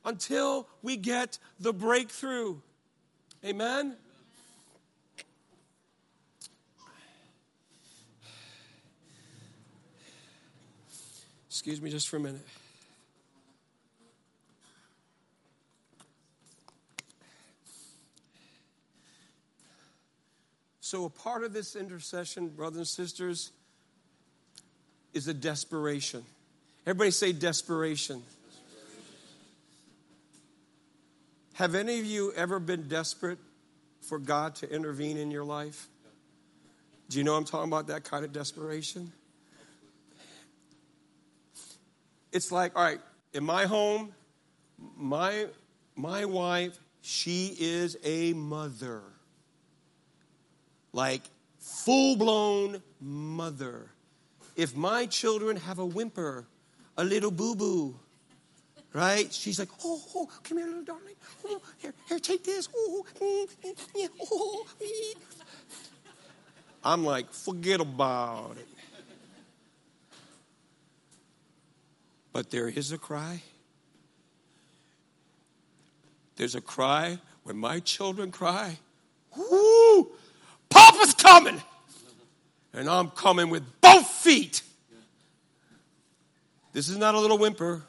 until 0.05 0.69
we 0.83 0.99
get 0.99 1.39
the 1.59 1.73
breakthrough. 1.73 2.57
Amen? 3.43 3.97
Excuse 11.49 11.81
me 11.81 11.89
just 11.89 12.07
for 12.07 12.19
a 12.19 12.21
minute. 12.21 12.47
So, 20.81 21.07
a 21.07 21.11
part 21.11 21.45
of 21.45 21.55
this 21.55 21.75
intercession, 21.75 22.51
brothers 22.51 22.77
and 22.77 22.87
sisters, 22.87 23.53
is 25.13 25.29
a 25.29 25.35
desperation. 25.35 26.25
Everybody 26.87 27.11
say 27.11 27.33
desperation. 27.33 28.23
Have 31.55 31.75
any 31.75 32.01
of 32.01 32.07
you 32.07 32.33
ever 32.35 32.59
been 32.59 32.89
desperate 32.89 33.39
for 34.01 34.19
God 34.19 34.55
to 34.57 34.71
intervene 34.71 35.17
in 35.17 35.31
your 35.31 35.45
life? 35.45 35.87
Do 37.09 37.19
you 37.19 37.25
know 37.25 37.35
I'm 37.35 37.45
talking 37.45 37.69
about 37.69 37.89
that 37.89 38.05
kind 38.05 38.25
of 38.25 38.33
desperation? 38.33 39.13
It's 42.33 42.51
like, 42.51 42.75
all 42.75 42.83
right, 42.83 43.01
in 43.35 43.45
my 43.45 43.67
home, 43.67 44.15
my 44.97 45.47
my 45.95 46.25
wife, 46.25 46.79
she 47.03 47.55
is 47.61 47.99
a 48.03 48.33
mother 48.33 49.03
like 50.93 51.23
full 51.59 52.17
blown 52.17 52.83
mother. 53.01 53.87
If 54.57 54.77
my 54.77 55.07
children 55.07 55.57
have 55.57 55.79
a 55.79 55.87
whimper, 55.87 56.47
a 56.97 57.05
little 57.05 57.31
boo 57.31 57.55
boo, 57.55 57.95
right? 58.93 59.33
She's 59.33 59.59
like, 59.59 59.71
oh, 59.85 60.03
oh, 60.15 60.29
come 60.43 60.59
here, 60.59 60.67
little 60.67 60.85
darling. 60.85 61.15
Oh, 61.47 61.61
here, 61.79 61.95
here, 62.09 62.19
take 62.19 62.45
this. 62.45 62.69
Oh, 62.75 63.05
mm, 63.21 63.49
mm, 63.65 63.89
yeah, 63.95 64.09
oh. 64.31 64.67
I'm 66.85 67.05
like, 67.05 67.33
forget 67.33 67.81
about 67.81 68.57
it. 68.59 68.69
But 72.33 72.51
there 72.51 72.69
is 72.69 72.93
a 72.93 72.99
cry. 72.99 73.43
There's 76.37 76.55
a 76.55 76.61
cry 76.61 77.19
when 77.45 77.57
my 77.57 77.81
children 77.81 78.31
cry. 78.31 78.79
Whoo! 79.37 80.11
Papa's 80.71 81.15
coming. 81.15 81.61
And 82.75 82.89
I'm 82.89 83.11
coming 83.11 83.51
with 83.51 83.63
both 83.81 84.07
feet. 84.07 84.63
This 86.73 86.89
is 86.89 86.97
not 86.97 87.15
a 87.15 87.21
little 87.21 87.39
whimper. 87.39 87.83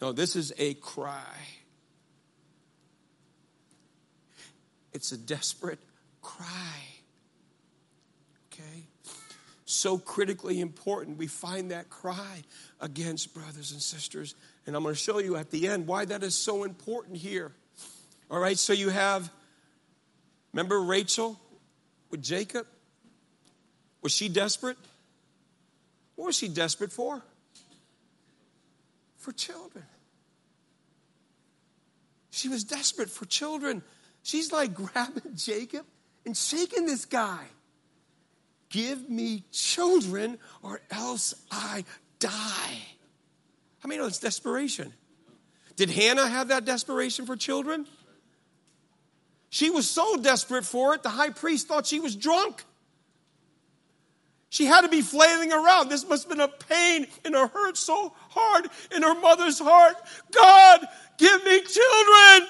No, 0.00 0.12
this 0.12 0.36
is 0.36 0.52
a 0.58 0.74
cry. 0.74 1.34
It's 4.92 5.12
a 5.12 5.16
desperate 5.16 5.80
cry. 6.22 6.46
Okay? 8.52 8.84
So 9.64 9.98
critically 9.98 10.60
important. 10.60 11.18
We 11.18 11.26
find 11.26 11.72
that 11.72 11.90
cry 11.90 12.44
against 12.80 13.34
brothers 13.34 13.72
and 13.72 13.82
sisters. 13.82 14.34
And 14.66 14.76
I'm 14.76 14.82
going 14.82 14.94
to 14.94 15.00
show 15.00 15.18
you 15.18 15.36
at 15.36 15.50
the 15.50 15.68
end 15.68 15.86
why 15.86 16.04
that 16.04 16.22
is 16.22 16.34
so 16.34 16.62
important 16.64 17.16
here. 17.16 17.52
All 18.30 18.38
right, 18.38 18.58
so 18.58 18.72
you 18.72 18.88
have, 18.90 19.30
remember 20.52 20.80
Rachel? 20.80 21.38
with 22.10 22.22
Jacob? 22.22 22.66
Was 24.06 24.12
she 24.12 24.28
desperate? 24.28 24.76
What 26.14 26.26
was 26.26 26.36
she 26.36 26.46
desperate 26.46 26.92
for? 26.92 27.24
For 29.16 29.32
children. 29.32 29.84
She 32.30 32.48
was 32.48 32.62
desperate 32.62 33.10
for 33.10 33.24
children. 33.24 33.82
She's 34.22 34.52
like 34.52 34.74
grabbing 34.80 35.34
Jacob 35.34 35.84
and 36.24 36.36
shaking 36.36 36.86
this 36.86 37.04
guy. 37.04 37.46
Give 38.68 39.10
me 39.10 39.42
children 39.50 40.38
or 40.62 40.80
else 40.92 41.34
I 41.50 41.84
die. 42.20 42.78
I 43.82 43.88
mean, 43.88 44.00
it's 44.02 44.20
desperation. 44.20 44.92
Did 45.74 45.90
Hannah 45.90 46.28
have 46.28 46.46
that 46.46 46.64
desperation 46.64 47.26
for 47.26 47.34
children? 47.34 47.88
She 49.50 49.68
was 49.70 49.90
so 49.90 50.16
desperate 50.16 50.64
for 50.64 50.94
it, 50.94 51.02
the 51.02 51.08
high 51.08 51.30
priest 51.30 51.66
thought 51.66 51.86
she 51.86 51.98
was 51.98 52.14
drunk. 52.14 52.62
She 54.56 54.64
had 54.64 54.80
to 54.80 54.88
be 54.88 55.02
flailing 55.02 55.52
around. 55.52 55.90
This 55.90 56.08
must 56.08 56.22
have 56.22 56.30
been 56.30 56.40
a 56.40 56.48
pain 56.48 57.06
and 57.26 57.34
a 57.34 57.46
hurt 57.46 57.76
so 57.76 58.14
hard 58.30 58.70
in 58.90 59.02
her 59.02 59.14
mother's 59.20 59.58
heart. 59.58 59.96
God, 60.32 60.80
give 61.18 61.44
me 61.44 61.60
children. 61.60 62.48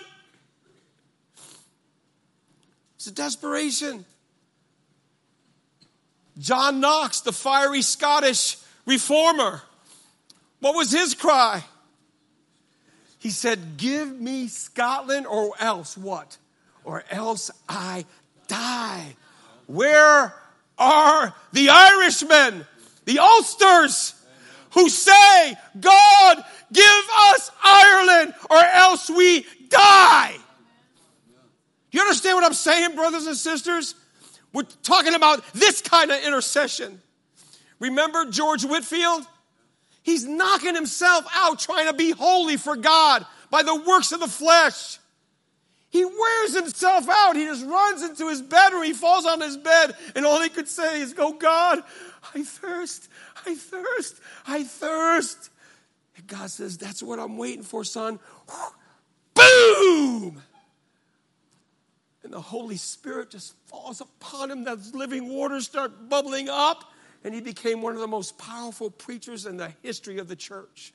It's 2.94 3.08
a 3.08 3.10
desperation. 3.10 4.04
John 6.38 6.78
Knox, 6.78 7.22
the 7.22 7.32
fiery 7.32 7.82
Scottish 7.82 8.58
reformer, 8.86 9.62
what 10.60 10.76
was 10.76 10.92
his 10.92 11.12
cry? 11.12 11.64
He 13.18 13.30
said, 13.30 13.78
Give 13.78 14.12
me 14.16 14.46
Scotland 14.46 15.26
or 15.26 15.54
else 15.58 15.98
what? 15.98 16.38
or 16.84 17.02
else 17.10 17.50
I 17.68 18.04
die. 18.46 19.16
Where 19.66 20.32
are 20.78 21.34
the 21.52 21.70
Irishmen, 21.70 22.66
the 23.04 23.18
Ulsters, 23.18 24.14
who 24.72 24.88
say, 24.88 25.56
God, 25.80 26.44
give 26.72 27.02
us 27.30 27.50
Ireland 27.62 28.34
or 28.50 28.58
else 28.58 29.08
we 29.08 29.46
die? 29.68 30.36
You 31.92 32.00
understand 32.02 32.36
what 32.36 32.44
I'm 32.44 32.52
saying, 32.52 32.94
brothers 32.94 33.26
and 33.26 33.36
sisters? 33.36 33.94
We're 34.52 34.64
talking 34.82 35.14
about 35.14 35.42
this 35.54 35.80
kind 35.80 36.10
of 36.10 36.22
intercession. 36.22 37.00
Remember 37.78 38.26
George 38.26 38.64
Whitefield? 38.64 39.26
He's 40.02 40.24
knocking 40.24 40.74
himself 40.74 41.26
out 41.34 41.58
trying 41.58 41.86
to 41.86 41.92
be 41.92 42.10
holy 42.10 42.56
for 42.56 42.76
God 42.76 43.26
by 43.50 43.62
the 43.62 43.74
works 43.74 44.12
of 44.12 44.20
the 44.20 44.28
flesh. 44.28 44.98
He 45.90 46.04
wears 46.04 46.54
himself 46.54 47.08
out. 47.08 47.36
He 47.36 47.44
just 47.44 47.64
runs 47.64 48.02
into 48.02 48.28
his 48.28 48.42
bedroom. 48.42 48.82
He 48.82 48.92
falls 48.92 49.24
on 49.24 49.40
his 49.40 49.56
bed, 49.56 49.94
and 50.14 50.26
all 50.26 50.40
he 50.40 50.48
could 50.48 50.68
say 50.68 51.00
is, 51.00 51.12
Go, 51.12 51.32
God, 51.32 51.82
I 52.34 52.42
thirst, 52.42 53.08
I 53.46 53.54
thirst, 53.54 54.20
I 54.46 54.64
thirst. 54.64 55.50
And 56.16 56.26
God 56.26 56.50
says, 56.50 56.76
That's 56.76 57.02
what 57.02 57.18
I'm 57.18 57.36
waiting 57.36 57.62
for, 57.62 57.84
son. 57.84 58.18
Boom! 59.34 60.42
And 62.26 62.32
the 62.32 62.40
Holy 62.40 62.76
Spirit 62.76 63.30
just 63.30 63.54
falls 63.66 64.00
upon 64.00 64.50
him. 64.50 64.64
That 64.64 64.78
living 64.92 65.28
waters 65.28 65.66
start 65.66 66.08
bubbling 66.08 66.48
up. 66.48 66.92
And 67.22 67.34
he 67.34 67.40
became 67.40 67.82
one 67.82 67.94
of 67.94 68.00
the 68.00 68.08
most 68.08 68.36
powerful 68.36 68.90
preachers 68.90 69.46
in 69.46 69.56
the 69.56 69.72
history 69.82 70.18
of 70.18 70.26
the 70.26 70.36
church. 70.36 70.92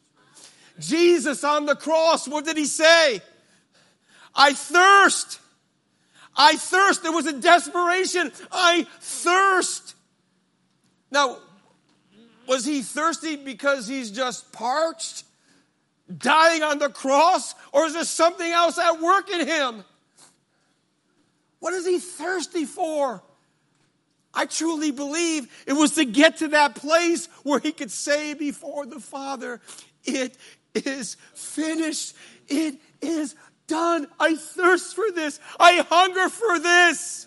Jesus 0.79 1.43
on 1.43 1.65
the 1.65 1.75
cross, 1.75 2.27
what 2.27 2.45
did 2.45 2.57
he 2.57 2.65
say? 2.65 3.21
I 4.35 4.53
thirst. 4.53 5.39
I 6.35 6.55
thirst. 6.55 7.03
There 7.03 7.11
was 7.11 7.25
a 7.25 7.39
desperation. 7.39 8.31
I 8.51 8.87
thirst. 8.99 9.95
Now, 11.11 11.37
was 12.47 12.65
he 12.65 12.81
thirsty 12.81 13.35
because 13.35 13.87
he's 13.87 14.11
just 14.11 14.51
parched, 14.51 15.23
dying 16.17 16.63
on 16.63 16.79
the 16.79 16.89
cross, 16.89 17.53
or 17.71 17.85
is 17.85 17.93
there 17.93 18.03
something 18.05 18.51
else 18.51 18.77
at 18.77 19.01
work 19.01 19.29
in 19.29 19.47
him? 19.47 19.83
What 21.59 21.73
is 21.73 21.85
he 21.85 21.99
thirsty 21.99 22.65
for? 22.65 23.21
I 24.33 24.45
truly 24.45 24.91
believe 24.91 25.51
it 25.67 25.73
was 25.73 25.95
to 25.95 26.05
get 26.05 26.37
to 26.37 26.49
that 26.49 26.75
place 26.75 27.27
where 27.43 27.59
he 27.59 27.73
could 27.73 27.91
say 27.91 28.33
before 28.33 28.85
the 28.85 28.99
Father, 28.99 29.59
It 30.03 30.37
is 30.73 31.17
finished. 31.33 32.15
It 32.47 32.75
is 33.01 33.35
done. 33.71 34.07
I 34.19 34.35
thirst 34.35 34.95
for 34.95 35.09
this. 35.11 35.39
I 35.59 35.85
hunger 35.89 36.29
for 36.29 36.59
this. 36.59 37.25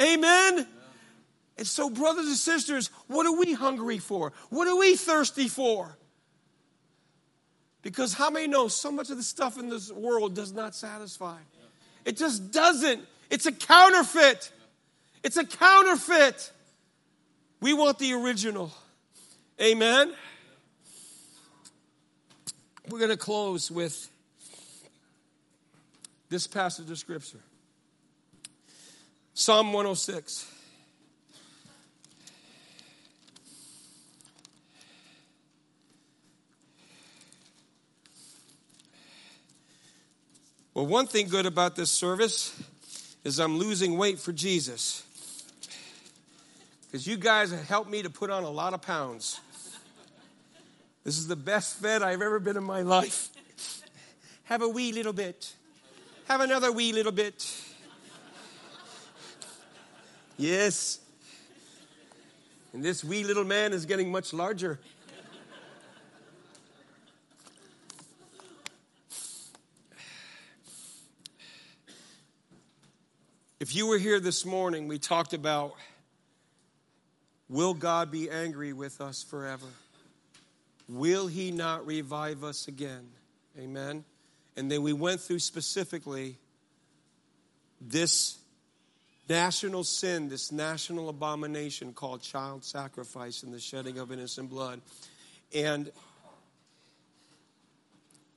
Amen. 0.00 0.66
And 1.58 1.66
so, 1.66 1.88
brothers 1.90 2.26
and 2.26 2.36
sisters, 2.36 2.90
what 3.06 3.26
are 3.26 3.36
we 3.36 3.52
hungry 3.52 3.98
for? 3.98 4.32
What 4.50 4.66
are 4.66 4.76
we 4.76 4.96
thirsty 4.96 5.48
for? 5.48 5.96
Because 7.82 8.12
how 8.12 8.30
many 8.30 8.46
know 8.46 8.68
so 8.68 8.90
much 8.90 9.10
of 9.10 9.16
the 9.16 9.22
stuff 9.22 9.58
in 9.58 9.68
this 9.68 9.92
world 9.92 10.34
does 10.34 10.52
not 10.52 10.74
satisfy? 10.74 11.38
It 12.04 12.16
just 12.16 12.50
doesn't. 12.52 13.02
It's 13.30 13.46
a 13.46 13.52
counterfeit. 13.52 14.50
It's 15.22 15.36
a 15.36 15.44
counterfeit. 15.44 16.52
We 17.60 17.74
want 17.74 17.98
the 17.98 18.12
original. 18.14 18.72
Amen. 19.60 20.12
We're 22.88 22.98
going 22.98 23.10
to 23.10 23.16
close 23.16 23.70
with 23.70 24.10
this 26.28 26.46
passage 26.46 26.90
of 26.90 26.98
Scripture 26.98 27.40
Psalm 29.34 29.72
106. 29.72 30.52
Well, 40.72 40.86
one 40.86 41.06
thing 41.06 41.28
good 41.28 41.46
about 41.46 41.74
this 41.74 41.90
service 41.90 42.54
is 43.24 43.40
I'm 43.40 43.56
losing 43.56 43.96
weight 43.96 44.18
for 44.18 44.32
Jesus. 44.32 45.02
Because 46.84 47.06
you 47.06 47.16
guys 47.16 47.50
have 47.50 47.66
helped 47.66 47.90
me 47.90 48.02
to 48.02 48.10
put 48.10 48.30
on 48.30 48.44
a 48.44 48.50
lot 48.50 48.74
of 48.74 48.82
pounds. 48.82 49.40
This 51.02 51.18
is 51.18 51.28
the 51.28 51.36
best 51.36 51.76
fed 51.76 52.02
I've 52.02 52.20
ever 52.20 52.38
been 52.38 52.56
in 52.56 52.64
my 52.64 52.82
life. 52.82 53.30
Have 54.44 54.60
a 54.60 54.68
wee 54.68 54.92
little 54.92 55.12
bit. 55.12 55.54
Have 56.28 56.40
another 56.40 56.72
wee 56.72 56.92
little 56.92 57.12
bit. 57.12 57.48
Yes. 60.36 60.98
And 62.72 62.82
this 62.82 63.04
wee 63.04 63.22
little 63.22 63.44
man 63.44 63.72
is 63.72 63.86
getting 63.86 64.10
much 64.10 64.32
larger. 64.32 64.80
If 73.60 73.74
you 73.74 73.86
were 73.86 73.98
here 73.98 74.18
this 74.18 74.44
morning, 74.44 74.88
we 74.88 74.98
talked 74.98 75.32
about 75.32 75.74
will 77.48 77.72
God 77.72 78.10
be 78.10 78.28
angry 78.28 78.72
with 78.72 79.00
us 79.00 79.22
forever? 79.22 79.66
Will 80.88 81.28
he 81.28 81.52
not 81.52 81.86
revive 81.86 82.42
us 82.42 82.66
again? 82.66 83.06
Amen. 83.56 84.04
And 84.56 84.70
then 84.70 84.82
we 84.82 84.92
went 84.92 85.20
through 85.20 85.40
specifically 85.40 86.36
this 87.80 88.38
national 89.28 89.84
sin, 89.84 90.28
this 90.28 90.50
national 90.52 91.08
abomination 91.08 91.92
called 91.92 92.22
child 92.22 92.64
sacrifice 92.64 93.42
and 93.42 93.52
the 93.52 93.60
shedding 93.60 93.98
of 93.98 94.12
innocent 94.12 94.48
blood. 94.48 94.80
And 95.54 95.90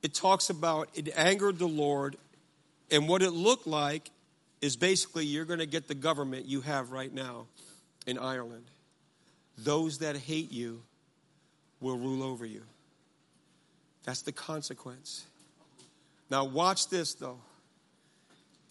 it 0.02 0.14
talks 0.14 0.50
about 0.50 0.88
it 0.94 1.10
angered 1.16 1.58
the 1.58 1.68
Lord, 1.68 2.16
and 2.90 3.08
what 3.08 3.22
it 3.22 3.30
looked 3.30 3.66
like 3.66 4.10
is 4.60 4.76
basically 4.76 5.24
you're 5.24 5.44
going 5.44 5.60
to 5.60 5.66
get 5.66 5.88
the 5.88 5.94
government 5.94 6.46
you 6.46 6.60
have 6.60 6.90
right 6.90 7.12
now 7.12 7.46
in 8.06 8.18
Ireland. 8.18 8.64
Those 9.58 9.98
that 9.98 10.16
hate 10.16 10.52
you 10.52 10.82
will 11.80 11.96
rule 11.96 12.22
over 12.22 12.44
you. 12.44 12.62
That's 14.04 14.22
the 14.22 14.32
consequence. 14.32 15.24
Now, 16.30 16.44
watch 16.44 16.88
this 16.88 17.14
though. 17.14 17.40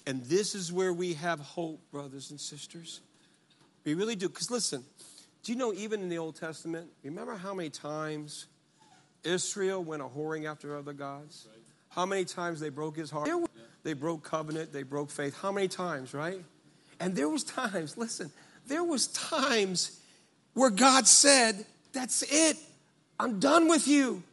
And 0.07 0.23
this 0.25 0.55
is 0.55 0.73
where 0.73 0.93
we 0.93 1.13
have 1.13 1.39
hope, 1.39 1.81
brothers 1.91 2.31
and 2.31 2.39
sisters. 2.39 3.01
We 3.83 3.93
really 3.93 4.15
do. 4.15 4.29
Because 4.29 4.49
listen, 4.49 4.83
do 5.43 5.51
you 5.51 5.57
know, 5.57 5.73
even 5.73 6.01
in 6.01 6.09
the 6.09 6.17
Old 6.17 6.35
Testament, 6.35 6.89
remember 7.03 7.35
how 7.35 7.53
many 7.53 7.69
times 7.69 8.47
Israel 9.23 9.83
went 9.83 10.01
a 10.01 10.05
whoring 10.05 10.49
after 10.49 10.77
other 10.77 10.93
gods? 10.93 11.47
How 11.89 12.05
many 12.05 12.25
times 12.25 12.59
they 12.59 12.69
broke 12.69 12.95
his 12.95 13.11
heart? 13.11 13.29
They 13.83 13.93
broke 13.93 14.23
covenant, 14.23 14.73
they 14.73 14.83
broke 14.83 15.09
faith. 15.09 15.37
How 15.41 15.51
many 15.51 15.67
times, 15.67 16.13
right? 16.13 16.41
And 16.99 17.15
there 17.15 17.29
was 17.29 17.43
times, 17.43 17.97
listen, 17.97 18.31
there 18.67 18.83
was 18.83 19.07
times 19.07 19.99
where 20.53 20.69
God 20.69 21.07
said, 21.07 21.65
That's 21.93 22.23
it. 22.23 22.57
I'm 23.19 23.39
done 23.39 23.67
with 23.67 23.87
you. 23.87 24.23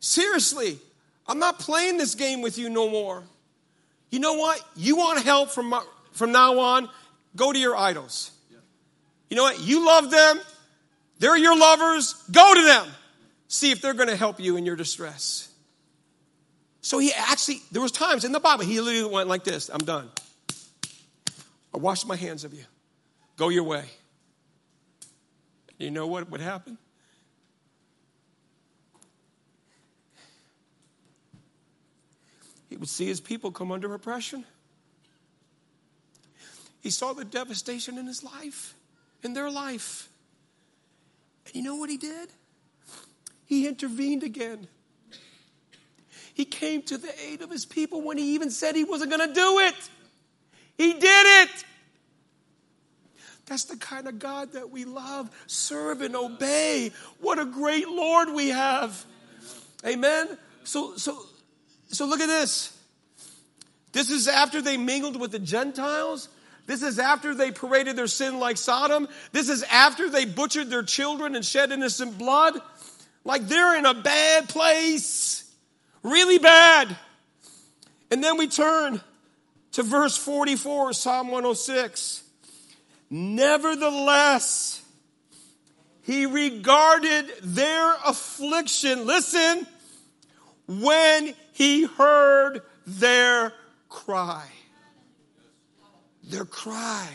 Seriously, 0.00 0.78
I'm 1.26 1.38
not 1.38 1.58
playing 1.58 1.98
this 1.98 2.14
game 2.14 2.42
with 2.42 2.58
you 2.58 2.68
no 2.68 2.88
more. 2.88 3.24
You 4.10 4.20
know 4.20 4.34
what? 4.34 4.60
You 4.76 4.96
want 4.96 5.22
help 5.24 5.50
from, 5.50 5.74
from 6.12 6.32
now 6.32 6.58
on? 6.58 6.88
Go 7.34 7.52
to 7.52 7.58
your 7.58 7.76
idols. 7.76 8.30
You 9.30 9.36
know 9.36 9.44
what? 9.44 9.60
You 9.60 9.84
love 9.86 10.10
them. 10.10 10.40
They're 11.18 11.36
your 11.36 11.58
lovers. 11.58 12.14
Go 12.30 12.54
to 12.54 12.62
them. 12.62 12.86
See 13.48 13.70
if 13.70 13.80
they're 13.80 13.94
going 13.94 14.08
to 14.08 14.16
help 14.16 14.40
you 14.40 14.56
in 14.56 14.66
your 14.66 14.76
distress. 14.76 15.48
So 16.80 16.98
he 16.98 17.12
actually, 17.12 17.62
there 17.72 17.80
was 17.80 17.92
times 17.92 18.24
in 18.24 18.32
the 18.32 18.40
Bible, 18.40 18.64
he 18.64 18.80
literally 18.80 19.12
went 19.12 19.28
like 19.28 19.42
this, 19.42 19.70
I'm 19.70 19.84
done. 19.84 20.10
I 21.72 21.78
wash 21.78 22.04
my 22.04 22.14
hands 22.14 22.44
of 22.44 22.52
you. 22.52 22.64
Go 23.36 23.48
your 23.48 23.64
way. 23.64 23.84
You 25.78 25.90
know 25.90 26.06
what 26.06 26.30
would 26.30 26.40
happen? 26.40 26.78
Would 32.84 32.90
see 32.90 33.06
his 33.06 33.18
people 33.18 33.50
come 33.50 33.72
under 33.72 33.94
oppression. 33.94 34.44
He 36.82 36.90
saw 36.90 37.14
the 37.14 37.24
devastation 37.24 37.96
in 37.96 38.06
his 38.06 38.22
life, 38.22 38.74
in 39.22 39.32
their 39.32 39.50
life. 39.50 40.10
And 41.46 41.54
you 41.54 41.62
know 41.62 41.76
what 41.76 41.88
he 41.88 41.96
did? 41.96 42.28
He 43.46 43.66
intervened 43.66 44.22
again. 44.22 44.68
He 46.34 46.44
came 46.44 46.82
to 46.82 46.98
the 46.98 47.10
aid 47.26 47.40
of 47.40 47.50
his 47.50 47.64
people 47.64 48.02
when 48.02 48.18
he 48.18 48.34
even 48.34 48.50
said 48.50 48.76
he 48.76 48.84
wasn't 48.84 49.10
going 49.10 49.26
to 49.26 49.34
do 49.34 49.60
it. 49.60 49.90
He 50.76 50.92
did 50.92 51.02
it. 51.48 51.64
That's 53.46 53.64
the 53.64 53.78
kind 53.78 54.06
of 54.08 54.18
God 54.18 54.52
that 54.52 54.68
we 54.68 54.84
love, 54.84 55.30
serve, 55.46 56.02
and 56.02 56.14
obey. 56.14 56.92
What 57.18 57.38
a 57.38 57.46
great 57.46 57.88
Lord 57.88 58.28
we 58.34 58.50
have. 58.50 59.06
Amen. 59.86 60.36
So, 60.64 60.98
so, 60.98 61.24
so 61.88 62.04
look 62.04 62.20
at 62.20 62.26
this. 62.26 62.73
This 63.94 64.10
is 64.10 64.28
after 64.28 64.60
they 64.60 64.76
mingled 64.76 65.18
with 65.18 65.32
the 65.32 65.38
Gentiles. 65.38 66.28
This 66.66 66.82
is 66.82 66.98
after 66.98 67.34
they 67.34 67.50
paraded 67.50 67.96
their 67.96 68.06
sin 68.06 68.38
like 68.38 68.58
Sodom. 68.58 69.08
This 69.32 69.48
is 69.48 69.62
after 69.64 70.10
they 70.10 70.26
butchered 70.26 70.68
their 70.68 70.82
children 70.82 71.34
and 71.34 71.44
shed 71.44 71.72
innocent 71.72 72.18
blood. 72.18 72.60
Like 73.24 73.48
they're 73.48 73.78
in 73.78 73.86
a 73.86 73.94
bad 73.94 74.50
place 74.50 75.44
really 76.04 76.38
bad. 76.38 76.96
And 78.10 78.22
then 78.22 78.36
we 78.36 78.46
turn 78.46 79.00
to 79.72 79.82
verse 79.82 80.16
44, 80.16 80.92
Psalm 80.92 81.28
106. 81.28 82.22
Nevertheless, 83.10 84.82
he 86.02 86.26
regarded 86.26 87.26
their 87.42 87.94
affliction. 88.06 89.06
Listen, 89.06 89.66
when 90.68 91.34
he 91.52 91.86
heard 91.86 92.62
their 92.86 93.52
cry. 93.94 94.44
Their 96.24 96.44
cry. 96.44 97.08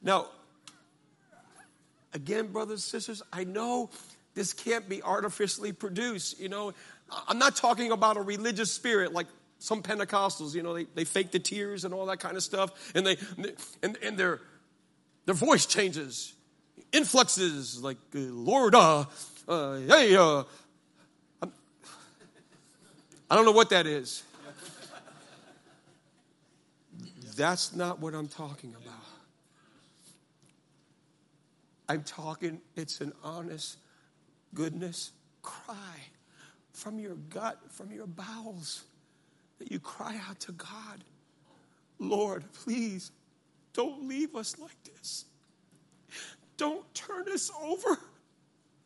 Now, 0.00 0.28
again, 2.14 2.46
brothers 2.46 2.80
and 2.80 2.80
sisters, 2.80 3.22
I 3.32 3.44
know 3.44 3.90
this 4.34 4.52
can't 4.52 4.88
be 4.88 5.02
artificially 5.02 5.72
produced. 5.72 6.40
You 6.40 6.48
know, 6.48 6.72
I'm 7.28 7.38
not 7.38 7.56
talking 7.56 7.92
about 7.92 8.16
a 8.16 8.22
religious 8.22 8.72
spirit 8.72 9.12
like 9.12 9.26
some 9.58 9.82
Pentecostals, 9.82 10.54
you 10.54 10.62
know, 10.62 10.74
they, 10.74 10.84
they 10.94 11.04
fake 11.04 11.30
the 11.30 11.38
tears 11.38 11.84
and 11.84 11.94
all 11.94 12.06
that 12.06 12.20
kind 12.20 12.36
of 12.36 12.42
stuff, 12.42 12.92
and 12.94 13.06
they 13.06 13.16
and, 13.82 13.96
and 14.02 14.18
their 14.18 14.40
their 15.24 15.34
voice 15.34 15.64
changes, 15.64 16.34
influxes 16.92 17.82
like 17.82 17.96
uh, 18.14 18.18
Lord, 18.18 18.74
uh, 18.74 19.04
uh, 19.48 19.76
hey, 19.76 20.14
uh, 20.16 20.42
I'm, 21.40 21.52
I 23.30 23.36
don't 23.36 23.46
know 23.46 23.52
what 23.52 23.70
that 23.70 23.86
is. 23.86 24.22
That's 27.36 27.74
not 27.74 28.00
what 28.00 28.14
I'm 28.14 28.28
talking 28.28 28.74
about. 28.74 28.94
I'm 31.88 32.02
talking, 32.02 32.60
it's 32.76 33.00
an 33.00 33.12
honest 33.22 33.78
goodness 34.54 35.12
cry 35.42 35.96
from 36.72 36.98
your 36.98 37.14
gut, 37.14 37.58
from 37.68 37.92
your 37.92 38.06
bowels, 38.06 38.84
that 39.58 39.70
you 39.70 39.78
cry 39.78 40.20
out 40.28 40.40
to 40.40 40.52
God, 40.52 41.04
Lord, 41.98 42.44
please 42.52 43.10
don't 43.72 44.08
leave 44.08 44.34
us 44.34 44.58
like 44.58 44.76
this. 44.84 45.26
Don't 46.56 46.92
turn 46.94 47.28
us 47.32 47.50
over. 47.62 47.98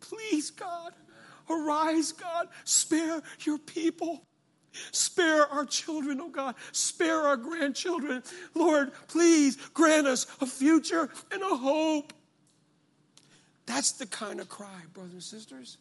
Please, 0.00 0.50
God, 0.50 0.92
arise, 1.48 2.12
God, 2.12 2.48
spare 2.64 3.22
your 3.40 3.58
people. 3.58 4.27
Spare 4.92 5.46
our 5.46 5.64
children, 5.64 6.20
oh 6.20 6.28
God. 6.28 6.54
Spare 6.72 7.20
our 7.22 7.36
grandchildren. 7.36 8.22
Lord, 8.54 8.92
please 9.08 9.56
grant 9.74 10.06
us 10.06 10.26
a 10.40 10.46
future 10.46 11.08
and 11.30 11.42
a 11.42 11.56
hope. 11.56 12.12
That's 13.66 13.92
the 13.92 14.06
kind 14.06 14.40
of 14.40 14.48
cry, 14.48 14.82
brothers 14.94 15.12
and 15.12 15.22
sisters. 15.22 15.78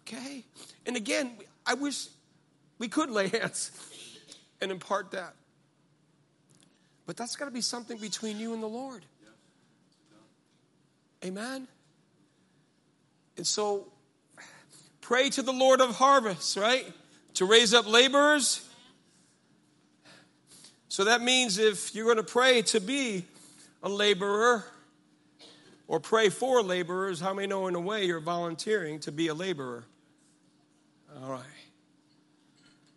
Okay? 0.00 0.44
And 0.86 0.96
again, 0.96 1.32
I 1.66 1.74
wish 1.74 2.08
we 2.78 2.88
could 2.88 3.10
lay 3.10 3.28
hands 3.28 3.70
and 4.60 4.70
impart 4.70 5.12
that. 5.12 5.34
But 7.06 7.16
that's 7.16 7.36
got 7.36 7.44
to 7.44 7.50
be 7.50 7.60
something 7.60 7.98
between 7.98 8.38
you 8.38 8.54
and 8.54 8.62
the 8.62 8.68
Lord. 8.68 9.04
Amen? 11.24 11.68
And 13.36 13.46
so, 13.46 13.88
pray 15.04 15.28
to 15.28 15.42
the 15.42 15.52
Lord 15.52 15.82
of 15.82 15.96
harvests, 15.96 16.56
right? 16.56 16.90
To 17.34 17.44
raise 17.44 17.74
up 17.74 17.86
laborers. 17.86 18.66
So 20.88 21.04
that 21.04 21.20
means 21.20 21.58
if 21.58 21.94
you're 21.94 22.06
going 22.06 22.16
to 22.16 22.22
pray 22.22 22.62
to 22.62 22.80
be 22.80 23.26
a 23.82 23.88
laborer, 23.88 24.64
or 25.86 26.00
pray 26.00 26.30
for 26.30 26.62
laborers, 26.62 27.20
how 27.20 27.34
many 27.34 27.46
know 27.46 27.66
in 27.66 27.74
a 27.74 27.80
way 27.80 28.06
you're 28.06 28.18
volunteering 28.18 28.98
to 29.00 29.12
be 29.12 29.28
a 29.28 29.34
laborer? 29.34 29.84
All 31.22 31.30
right. 31.30 31.42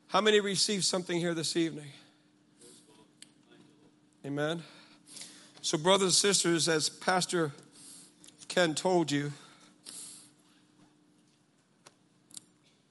How 0.08 0.22
many 0.22 0.40
received 0.40 0.86
something 0.86 1.20
here 1.20 1.34
this 1.34 1.58
evening? 1.58 1.88
Amen. 4.26 4.64
So, 5.62 5.78
brothers 5.78 6.06
and 6.06 6.14
sisters, 6.14 6.70
as 6.70 6.88
Pastor 6.88 7.52
Ken 8.48 8.74
told 8.76 9.12
you, 9.12 9.34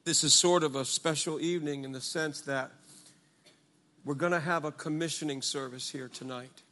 this 0.06 0.22
is 0.22 0.32
sort 0.32 0.62
of 0.62 0.76
a 0.76 0.84
special 0.84 1.40
evening 1.40 1.82
in 1.82 1.90
the 1.90 2.00
sense 2.00 2.42
that 2.42 2.70
we're 4.04 4.14
going 4.14 4.30
to 4.30 4.38
have 4.38 4.64
a 4.64 4.70
commissioning 4.70 5.42
service 5.42 5.90
here 5.90 6.06
tonight. 6.06 6.62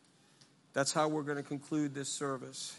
That's 0.72 0.92
how 0.92 1.08
we're 1.08 1.24
going 1.24 1.38
to 1.38 1.42
conclude 1.42 1.96
this 1.96 2.08
service. 2.08 2.76